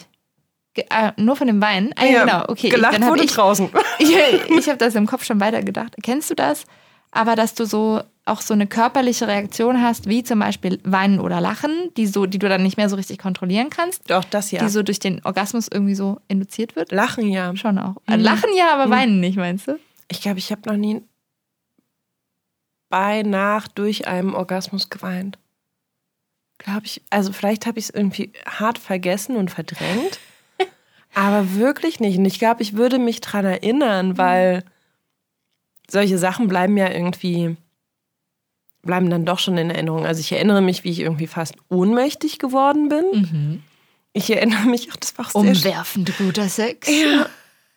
[0.74, 1.94] Ge ah, nur von dem Wein?
[1.98, 2.70] Ah, ja, genau, okay.
[2.70, 3.70] Gelacht habe wurde ich, draußen.
[4.00, 5.96] ich, ich habe das im Kopf schon weitergedacht.
[6.02, 6.64] Kennst du das?
[7.12, 8.02] Aber dass du so
[8.32, 12.40] auch so eine körperliche Reaktion hast, wie zum Beispiel Weinen oder Lachen, die so, die
[12.40, 14.64] du dann nicht mehr so richtig kontrollieren kannst, Doch, das ja.
[14.64, 16.92] die so durch den Orgasmus irgendwie so induziert wird?
[16.92, 17.56] Lachen ja.
[17.56, 17.98] Schon auch.
[18.08, 19.80] Äh, Lachen ja, aber weinen nicht, meinst du?
[20.08, 21.02] Ich glaube, ich habe noch nie
[22.90, 25.38] bei, nach, durch einen Orgasmus geweint.
[26.58, 27.02] Glaube ich.
[27.10, 30.20] Also vielleicht habe ich es irgendwie hart vergessen und verdrängt.
[31.16, 32.18] aber wirklich nicht.
[32.18, 34.64] Und ich glaube, ich würde mich dran erinnern, weil
[35.90, 37.58] solche Sachen bleiben ja irgendwie,
[38.82, 40.06] bleiben dann doch schon in Erinnerung.
[40.06, 43.64] Also ich erinnere mich, wie ich irgendwie fast ohnmächtig geworden bin.
[44.14, 46.88] Ich erinnere mich, ach, das war auch sehr Umwerfend guter Sex.
[46.90, 47.28] ja,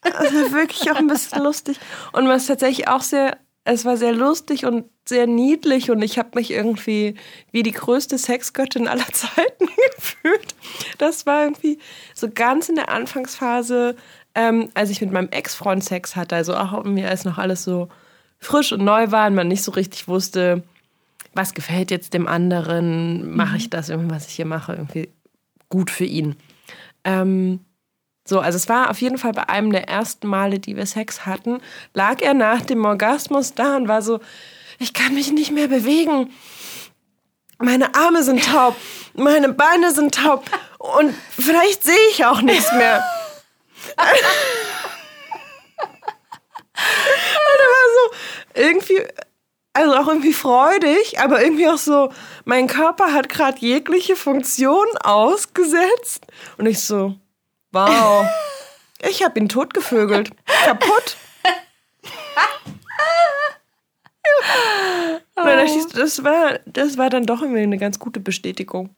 [0.03, 1.79] also wirklich auch ein bisschen lustig.
[2.13, 6.31] Und was tatsächlich auch sehr, es war sehr lustig und sehr niedlich und ich habe
[6.35, 7.15] mich irgendwie
[7.53, 10.55] wie die größte Sexgöttin aller Zeiten gefühlt.
[10.99, 11.79] Das war irgendwie
[12.15, 13.97] so ganz in der Anfangsphase,
[14.35, 17.89] ähm, als ich mit meinem Ex-Freund Sex hatte, also auch mir als noch alles so
[18.39, 20.63] frisch und neu war und man nicht so richtig wusste,
[21.35, 25.11] was gefällt jetzt dem anderen, mache ich das was ich hier mache, irgendwie
[25.69, 26.37] gut für ihn.
[27.05, 27.61] Ähm,
[28.27, 31.27] so, also es war auf jeden Fall bei einem der ersten Male, die wir Sex
[31.27, 31.61] hatten,
[31.93, 34.21] lag er nach dem Orgasmus da und war so,
[34.79, 36.33] ich kann mich nicht mehr bewegen.
[37.59, 38.77] Meine Arme sind taub,
[39.15, 40.45] meine Beine sind taub
[40.79, 43.03] Und vielleicht sehe ich auch nichts mehr.
[46.77, 48.11] Und er war so
[48.61, 49.01] irgendwie,
[49.75, 52.13] also auch irgendwie freudig, aber irgendwie auch so,
[52.45, 56.27] mein Körper hat gerade jegliche Funktion ausgesetzt.
[56.57, 57.17] Und ich so,
[57.73, 58.27] wow,
[59.09, 60.31] ich habe ihn totgevögelt.
[60.65, 61.17] Kaputt.
[65.37, 68.95] Und dann dachte ich, das war, das war dann doch irgendwie eine ganz gute Bestätigung.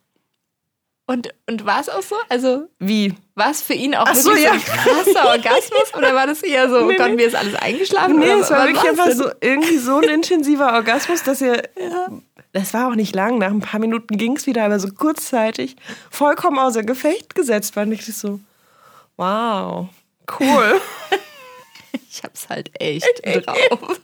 [1.08, 2.16] Und, und war es auch so?
[2.28, 3.14] Also, Wie?
[3.36, 4.50] war es für ihn auch Ach so, ja.
[4.50, 5.94] so ein krasser Orgasmus?
[5.96, 8.18] Oder war das eher so, Nee, Gott, mir ist alles eingeschlafen?
[8.18, 11.62] Nee, es war wirklich einfach so irgendwie so ein intensiver Orgasmus, dass ihr.
[12.52, 15.76] Das war auch nicht lang, nach ein paar Minuten ging es wieder, aber so kurzzeitig
[16.10, 17.84] vollkommen außer Gefecht gesetzt war.
[17.84, 18.40] Und ich so,
[19.16, 19.88] wow,
[20.40, 20.80] cool.
[22.08, 24.00] Ich hab's halt echt drauf.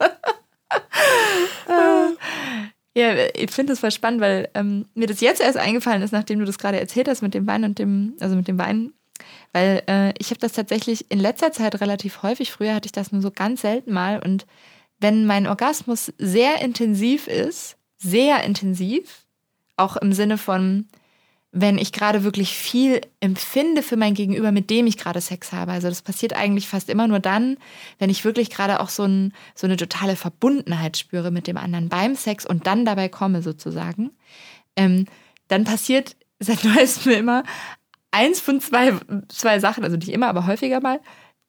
[2.95, 6.39] Ja, ich finde das voll spannend, weil ähm, mir das jetzt erst eingefallen ist, nachdem
[6.39, 8.93] du das gerade erzählt hast mit dem Wein und dem, also mit dem Wein.
[9.53, 12.53] Weil äh, ich habe das tatsächlich in letzter Zeit relativ häufig.
[12.53, 14.21] Früher hatte ich das nur so ganz selten mal.
[14.23, 14.47] Und
[14.99, 19.27] wenn mein Orgasmus sehr intensiv ist, sehr intensiv,
[19.77, 20.89] auch im Sinne von,
[21.53, 25.73] wenn ich gerade wirklich viel empfinde für mein Gegenüber, mit dem ich gerade Sex habe.
[25.73, 27.59] Also das passiert eigentlich fast immer nur dann,
[27.99, 31.91] wenn ich wirklich gerade auch so, ein, so eine totale Verbundenheit spüre mit dem anderen
[31.91, 34.13] beim Sex und dann dabei komme sozusagen.
[34.77, 35.05] Ähm,
[35.49, 37.45] dann passiert seit neuestem immer
[38.13, 38.95] eins von zwei,
[39.29, 41.01] zwei Sachen, also nicht immer, aber häufiger mal.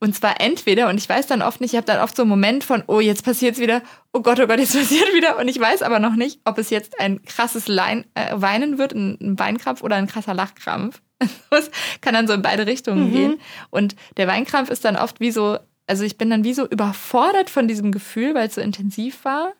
[0.03, 2.29] Und zwar entweder, und ich weiß dann oft nicht, ich habe dann oft so einen
[2.29, 3.81] Moment von, oh, jetzt passiert's wieder,
[4.11, 5.39] oh Gott, oh Gott, jetzt passiert wieder.
[5.39, 8.91] Und ich weiß aber noch nicht, ob es jetzt ein krasses Lein, äh, Weinen wird,
[8.91, 11.01] ein, ein Weinkrampf oder ein krasser Lachkrampf.
[11.49, 11.71] Das
[12.01, 13.39] kann dann so in beide Richtungen gehen.
[13.69, 15.57] Und der Weinkrampf ist dann oft wie so,
[15.87, 19.53] also ich bin dann wie so überfordert von diesem Gefühl, weil es so intensiv war.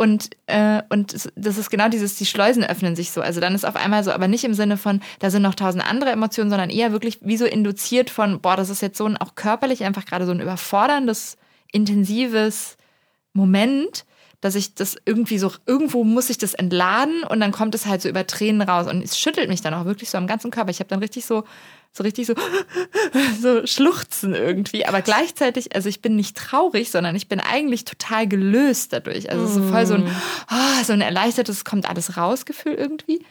[0.00, 3.20] Und, äh, und das ist genau dieses, die Schleusen öffnen sich so.
[3.20, 5.84] Also dann ist auf einmal so, aber nicht im Sinne von, da sind noch tausend
[5.84, 9.16] andere Emotionen, sondern eher wirklich wie so induziert von, boah, das ist jetzt so ein
[9.16, 11.36] auch körperlich einfach gerade so ein überforderndes,
[11.72, 12.76] intensives
[13.32, 14.04] Moment,
[14.40, 18.02] dass ich das irgendwie so, irgendwo muss ich das entladen und dann kommt es halt
[18.02, 18.86] so über Tränen raus.
[18.86, 20.70] Und es schüttelt mich dann auch wirklich so am ganzen Körper.
[20.70, 21.42] Ich habe dann richtig so,
[21.92, 22.34] so richtig so,
[23.40, 24.86] so schluchzen irgendwie.
[24.86, 29.30] Aber gleichzeitig, also ich bin nicht traurig, sondern ich bin eigentlich total gelöst dadurch.
[29.30, 30.08] Also es ist so voll so ein,
[30.46, 33.24] ah, so ein erleichtertes, kommt alles raus Gefühl irgendwie.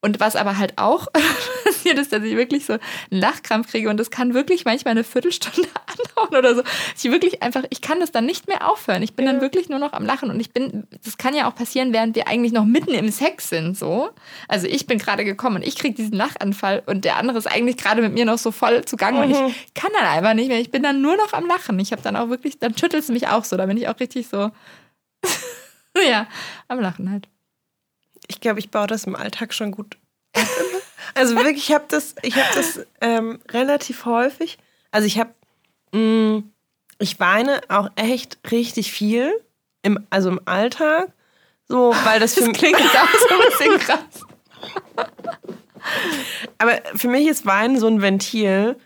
[0.00, 1.08] Und was aber halt auch
[1.64, 5.02] passiert ist, dass ich wirklich so einen Lachkrampf kriege und das kann wirklich manchmal eine
[5.02, 6.62] Viertelstunde andauern oder so.
[6.96, 9.02] Ich wirklich einfach, ich kann das dann nicht mehr aufhören.
[9.02, 11.54] Ich bin dann wirklich nur noch am Lachen und ich bin, das kann ja auch
[11.54, 14.10] passieren, während wir eigentlich noch mitten im Sex sind, so.
[14.46, 17.76] Also ich bin gerade gekommen und ich kriege diesen Lachanfall und der andere ist eigentlich
[17.76, 20.60] gerade mit mir noch so voll zugange und ich kann dann einfach nicht mehr.
[20.60, 21.78] Ich bin dann nur noch am Lachen.
[21.80, 23.98] Ich habe dann auch wirklich, dann schüttelt es mich auch so, da bin ich auch
[23.98, 24.52] richtig so,
[26.08, 26.28] ja,
[26.68, 27.28] am Lachen halt.
[28.28, 29.96] Ich glaube, ich baue das im Alltag schon gut.
[31.14, 34.58] Also wirklich, ich habe das, ich habe das ähm, relativ häufig.
[34.90, 35.30] Also ich habe,
[36.98, 39.32] ich weine auch echt richtig viel,
[39.82, 41.12] im, also im Alltag,
[41.66, 44.26] so, weil das für Das klingt jetzt auch so ein bisschen krass.
[46.58, 48.76] Aber für mich ist Weinen so ein Ventil.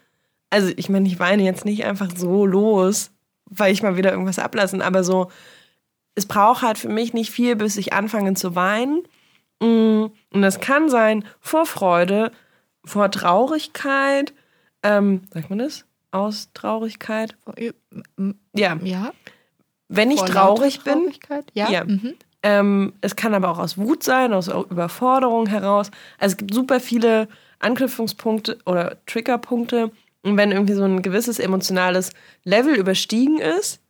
[0.51, 3.11] Also, ich meine, ich weine jetzt nicht einfach so los,
[3.47, 5.31] weil ich mal wieder irgendwas ablassen, aber so,
[6.15, 9.03] es braucht halt für mich nicht viel, bis ich anfange zu weinen.
[9.67, 12.33] Mm, Und das kann sein vor Freude,
[12.85, 14.33] vor Traurigkeit,
[14.83, 15.85] ähm, sagt man das?
[16.11, 17.37] Aus Traurigkeit?
[18.55, 19.13] Ja, Ja.
[19.89, 21.45] wenn ich vor traurig bin, Traurigkeit.
[21.55, 21.71] Ja.
[21.71, 21.85] Ja.
[21.85, 22.15] Mhm.
[22.43, 25.91] Ähm, es kann aber auch aus Wut sein, aus Überforderung heraus.
[26.19, 27.29] Also es gibt super viele
[27.61, 29.93] Anknüpfungspunkte oder Triggerpunkte.
[30.25, 32.11] Und wenn irgendwie so ein gewisses emotionales
[32.45, 33.81] Level überstiegen ist,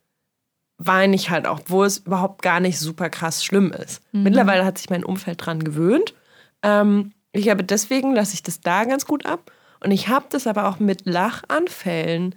[0.85, 4.01] weine ich halt auch, wo es überhaupt gar nicht super krass schlimm ist.
[4.11, 6.13] Mittlerweile hat sich mein Umfeld dran gewöhnt.
[6.61, 9.51] Ähm, ich habe deswegen lasse ich das da ganz gut ab.
[9.79, 12.35] Und ich habe das aber auch mit Lachanfällen.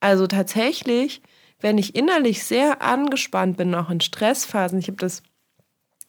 [0.00, 1.22] Also tatsächlich,
[1.60, 5.22] wenn ich innerlich sehr angespannt bin, auch in Stressphasen, ich habe das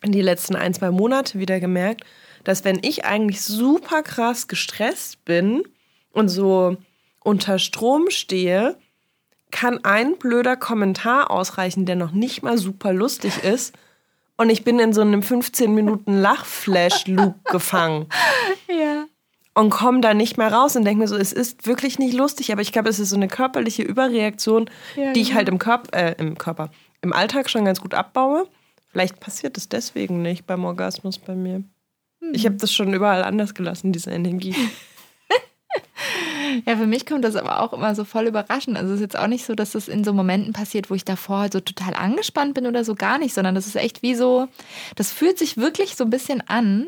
[0.01, 2.03] in die letzten ein, zwei Monate wieder gemerkt,
[2.43, 5.63] dass wenn ich eigentlich super krass gestresst bin
[6.11, 6.77] und so
[7.23, 8.77] unter Strom stehe,
[9.51, 13.73] kann ein blöder Kommentar ausreichen, der noch nicht mal super lustig ist.
[14.37, 18.07] Und ich bin in so einem 15 Minuten Lachflash-Loop gefangen
[18.69, 19.05] Ja.
[19.53, 22.51] und komme da nicht mehr raus und denke mir so, es ist wirklich nicht lustig,
[22.53, 25.37] aber ich glaube, es ist so eine körperliche Überreaktion, Ja, die ich genau.
[25.39, 26.69] halt im Körper, äh, im Körper,
[27.01, 28.47] im Alltag schon ganz gut abbaue.
[28.91, 31.63] Vielleicht passiert es deswegen nicht beim Orgasmus bei mir.
[32.33, 34.55] Ich habe das schon überall anders gelassen, diese Energie.
[36.65, 38.77] Ja, für mich kommt das aber auch immer so voll überraschend.
[38.77, 41.05] Also es ist jetzt auch nicht so, dass das in so Momenten passiert, wo ich
[41.05, 44.47] davor so total angespannt bin oder so gar nicht, sondern das ist echt wie so,
[44.95, 46.87] das fühlt sich wirklich so ein bisschen an,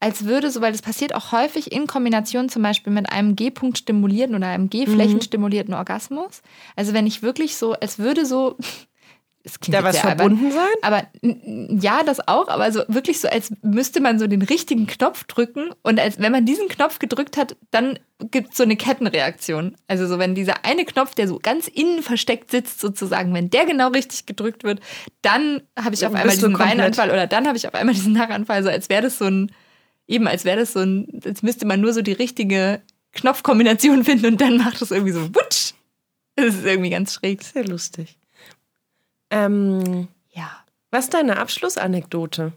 [0.00, 3.78] als würde so, weil das passiert auch häufig in Kombination zum Beispiel mit einem G-Punkt
[3.78, 6.42] stimulierten oder einem G-Flächen-stimulierten Orgasmus.
[6.74, 8.56] Also wenn ich wirklich so, es würde so,
[9.44, 10.68] es klingt da was verbunden sein?
[10.82, 15.24] Aber ja, das auch, aber so wirklich so, als müsste man so den richtigen Knopf
[15.24, 17.98] drücken und als wenn man diesen Knopf gedrückt hat, dann
[18.30, 19.74] gibt es so eine Kettenreaktion.
[19.88, 23.66] Also so, wenn dieser eine Knopf, der so ganz innen versteckt sitzt, sozusagen, wenn der
[23.66, 24.80] genau richtig gedrückt wird,
[25.22, 28.62] dann habe ich auf einmal diesen Weinanfall oder dann habe ich auf einmal diesen Nachanfall,
[28.62, 29.50] so als wäre das so ein,
[30.06, 32.80] eben als wäre das so ein, als müsste man nur so die richtige
[33.12, 35.74] Knopfkombination finden und dann macht es irgendwie so wutsch.
[36.36, 37.42] Das ist irgendwie ganz schräg.
[37.42, 38.16] Sehr lustig.
[39.32, 40.50] Ähm, ja.
[40.90, 42.52] Was ist deine Abschlussanekdote?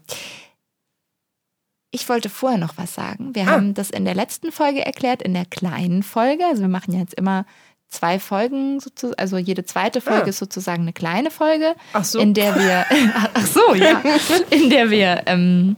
[1.89, 3.33] Ich wollte vorher noch was sagen.
[3.33, 3.51] Wir ah.
[3.51, 6.45] haben das in der letzten Folge erklärt, in der kleinen Folge.
[6.45, 7.45] Also wir machen jetzt immer
[7.87, 8.79] zwei Folgen,
[9.17, 10.27] also jede zweite Folge ah.
[10.27, 12.19] ist sozusagen eine kleine Folge, ach so.
[12.19, 12.85] in der wir,
[13.33, 14.01] ach so, ja,
[14.49, 15.77] in der wir ähm,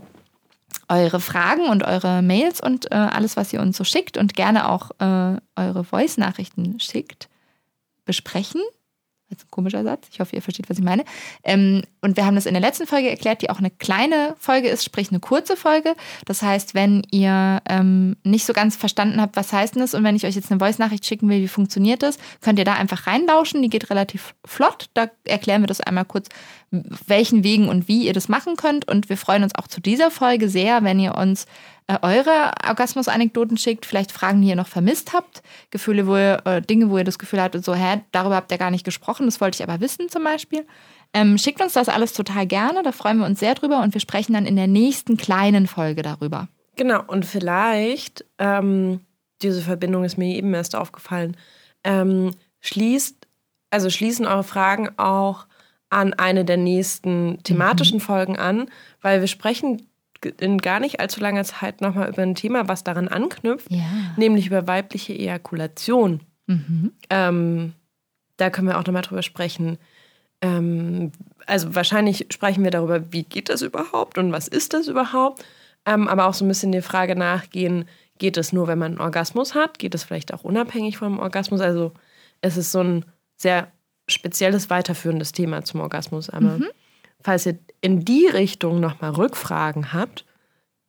[0.90, 4.69] eure Fragen und eure Mails und äh, alles, was ihr uns so schickt und gerne
[4.69, 7.30] auch äh, eure Voice-Nachrichten schickt,
[8.06, 8.61] besprechen.
[9.30, 10.08] Das ist ein komischer Satz.
[10.10, 11.04] Ich hoffe, ihr versteht, was ich meine.
[11.44, 14.70] Ähm, und wir haben das in der letzten Folge erklärt, die auch eine kleine Folge
[14.70, 15.95] ist, sprich eine kurze Folge.
[16.26, 20.06] Das heißt, wenn ihr ähm, nicht so ganz verstanden habt, was heißt denn das und
[20.06, 23.06] wenn ich euch jetzt eine Voice-Nachricht schicken will, wie funktioniert das, könnt ihr da einfach
[23.06, 23.62] reinlauschen.
[23.62, 24.90] Die geht relativ flott.
[24.94, 26.30] Da erklären wir das einmal kurz,
[26.72, 28.88] welchen Wegen und wie ihr das machen könnt.
[28.88, 31.48] Und wir freuen uns auch zu dieser Folge sehr, wenn ihr uns
[31.88, 36.90] eure Orgasmus-Anekdoten schickt, vielleicht Fragen, die ihr noch vermisst habt, Gefühle, wo ihr, äh, Dinge,
[36.90, 39.56] wo ihr das Gefühl habt, so, hä, darüber habt ihr gar nicht gesprochen, das wollte
[39.56, 40.66] ich aber wissen zum Beispiel.
[41.14, 44.02] Ähm, schickt uns das alles total gerne, da freuen wir uns sehr drüber und wir
[44.02, 46.50] sprechen dann in der nächsten kleinen Folge darüber.
[46.76, 49.00] Genau, und vielleicht, ähm,
[49.42, 51.38] diese Verbindung ist mir eben erst aufgefallen,
[51.86, 53.16] ähm, schließt,
[53.70, 55.46] also schließen eure Fragen auch
[55.90, 58.02] an eine der nächsten thematischen mhm.
[58.02, 58.70] Folgen an,
[59.02, 59.88] weil wir sprechen
[60.26, 63.85] in gar nicht allzu langer Zeit nochmal über ein Thema, was daran anknüpft, ja.
[64.15, 66.22] nämlich über weibliche Ejakulation.
[66.48, 66.94] Mhm.
[67.10, 67.73] Ähm,
[68.38, 69.77] da können wir auch nochmal drüber sprechen.
[70.41, 71.11] Ähm,
[71.45, 75.44] also wahrscheinlich sprechen wir darüber, wie geht das überhaupt und was ist das überhaupt.
[75.85, 77.85] Ähm, aber auch so ein bisschen die Frage nachgehen,
[78.18, 79.80] geht es nur, wenn man einen Orgasmus hat?
[79.80, 81.61] Geht es vielleicht auch unabhängig vom Orgasmus?
[81.61, 81.94] Also
[82.41, 83.72] es ist so ein sehr
[84.07, 86.30] spezielles, weiterführendes Thema zum Orgasmus.
[86.30, 86.68] Aber mhm.
[87.22, 90.26] falls ihr in die Richtung nochmal Rückfragen habt,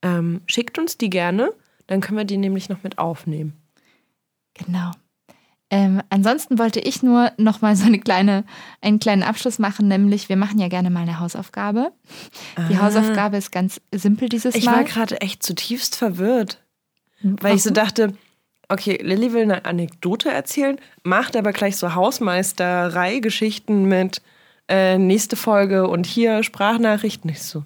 [0.03, 1.53] ähm, schickt uns die gerne.
[1.87, 3.55] Dann können wir die nämlich noch mit aufnehmen.
[4.55, 4.91] Genau.
[5.71, 8.45] Ähm, ansonsten wollte ich nur noch mal so eine kleine,
[8.81, 11.93] einen kleinen Abschluss machen, nämlich wir machen ja gerne mal eine Hausaufgabe.
[12.71, 12.83] Die ah.
[12.83, 14.73] Hausaufgabe ist ganz simpel dieses ich Mal.
[14.73, 16.63] Ich war gerade echt zutiefst verwirrt,
[17.21, 17.57] weil Warum?
[17.57, 18.15] ich so dachte,
[18.71, 24.23] okay, Lilly will eine Anekdote erzählen, macht aber gleich so Hausmeisterei-Geschichten mit
[24.69, 27.31] äh, nächste Folge und hier Sprachnachrichten.
[27.31, 27.65] Ich so,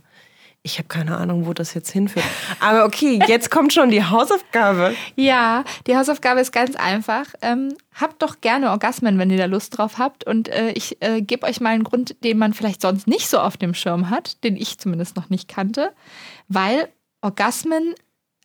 [0.64, 2.24] ich habe keine Ahnung, wo das jetzt hinführt.
[2.60, 4.94] Aber okay, jetzt kommt schon die Hausaufgabe.
[5.16, 7.26] Ja, die Hausaufgabe ist ganz einfach.
[7.42, 10.24] Ähm, habt doch gerne Orgasmen, wenn ihr da Lust drauf habt.
[10.24, 13.40] Und äh, ich äh, gebe euch mal einen Grund, den man vielleicht sonst nicht so
[13.40, 15.92] auf dem Schirm hat, den ich zumindest noch nicht kannte.
[16.46, 16.88] Weil
[17.22, 17.94] Orgasmen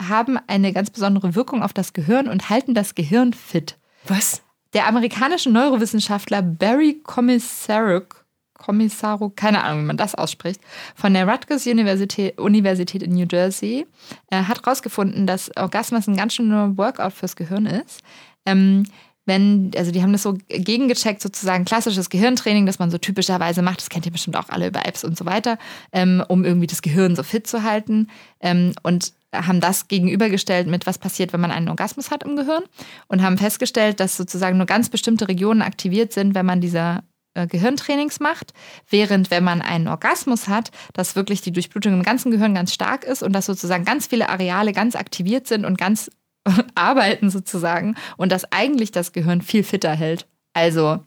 [0.01, 3.77] haben eine ganz besondere Wirkung auf das Gehirn und halten das Gehirn fit.
[4.07, 4.41] Was?
[4.73, 8.25] Der amerikanische Neurowissenschaftler Barry Komisaruk
[8.57, 10.61] Kommissaro, keine Ahnung, wie man das ausspricht,
[10.95, 13.85] von der Rutgers Universität, Universität in New Jersey,
[14.29, 18.01] äh, hat herausgefunden, dass Orgasmus ein ganz schöner Workout fürs Gehirn ist.
[18.45, 18.85] Ähm,
[19.25, 23.81] wenn, also die haben das so gegengecheckt, sozusagen klassisches Gehirntraining, das man so typischerweise macht,
[23.81, 25.57] das kennt ihr bestimmt auch alle über Apps und so weiter,
[25.91, 28.07] ähm, um irgendwie das Gehirn so fit zu halten.
[28.39, 32.63] Ähm, und haben das gegenübergestellt mit, was passiert, wenn man einen Orgasmus hat im Gehirn
[33.07, 37.01] und haben festgestellt, dass sozusagen nur ganz bestimmte Regionen aktiviert sind, wenn man diese äh,
[37.45, 38.53] Gehirntrainings macht,
[38.89, 43.03] während wenn man einen Orgasmus hat, dass wirklich die Durchblutung im ganzen Gehirn ganz stark
[43.03, 46.09] ist und dass sozusagen ganz viele Areale ganz aktiviert sind und ganz
[46.75, 50.25] arbeiten sozusagen und dass eigentlich das Gehirn viel fitter hält.
[50.53, 50.99] Also,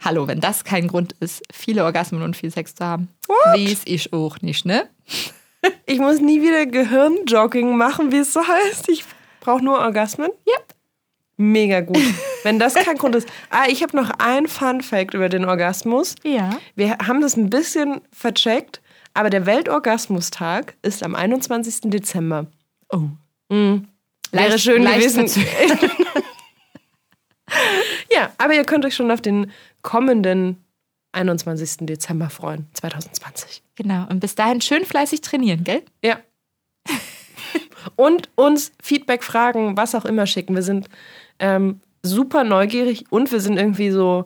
[0.00, 4.12] hallo, wenn das kein Grund ist, viele Orgasmen und viel Sex zu haben, weiß ich
[4.12, 4.88] auch nicht, ne?
[5.86, 8.88] Ich muss nie wieder Gehirnjogging machen, wie es so heißt.
[8.90, 9.04] Ich
[9.40, 10.30] brauche nur Orgasmen.
[10.46, 10.77] Yep.
[11.38, 11.96] Mega gut.
[12.42, 13.28] Wenn das kein Grund ist.
[13.48, 16.16] Ah, ich habe noch ein Fun Fact über den Orgasmus.
[16.24, 16.50] Ja.
[16.74, 18.82] Wir haben das ein bisschen vercheckt,
[19.14, 21.90] aber der Weltorgasmustag ist am 21.
[21.90, 22.46] Dezember.
[22.90, 23.08] Oh.
[23.48, 23.88] Mhm.
[24.32, 25.46] Wäre leicht, schön leicht gewesen.
[28.12, 29.52] ja, aber ihr könnt euch schon auf den
[29.82, 30.62] kommenden
[31.12, 31.86] 21.
[31.86, 33.62] Dezember freuen, 2020.
[33.76, 34.06] Genau.
[34.08, 35.82] Und bis dahin schön fleißig trainieren, gell?
[36.02, 36.18] Ja.
[37.96, 40.54] Und uns Feedback, Fragen, was auch immer schicken.
[40.54, 40.88] Wir sind
[41.38, 44.24] ähm, super neugierig und wir sind irgendwie so,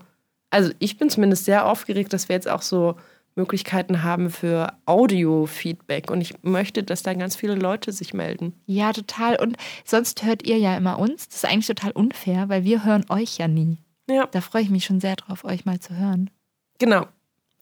[0.51, 2.97] also ich bin zumindest sehr aufgeregt, dass wir jetzt auch so
[3.35, 8.53] Möglichkeiten haben für Audio-Feedback und ich möchte, dass da ganz viele Leute sich melden.
[8.67, 9.41] Ja, total.
[9.41, 11.29] Und sonst hört ihr ja immer uns.
[11.29, 13.79] Das ist eigentlich total unfair, weil wir hören euch ja nie.
[14.09, 14.27] Ja.
[14.27, 16.31] Da freue ich mich schon sehr drauf, euch mal zu hören.
[16.79, 17.07] Genau.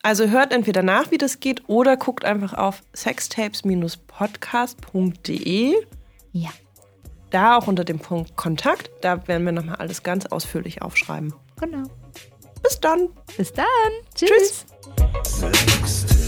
[0.03, 5.75] Also hört entweder nach, wie das geht, oder guckt einfach auf sextapes-podcast.de.
[6.33, 6.49] Ja
[7.31, 8.91] da auch unter dem Punkt Kontakt.
[9.01, 11.35] Da werden wir nochmal alles ganz ausführlich aufschreiben.
[11.59, 11.85] Genau.
[12.63, 13.09] Bis dann.
[13.37, 13.67] Bis dann.
[14.15, 14.67] Tschüss.
[15.23, 16.20] Tschüss.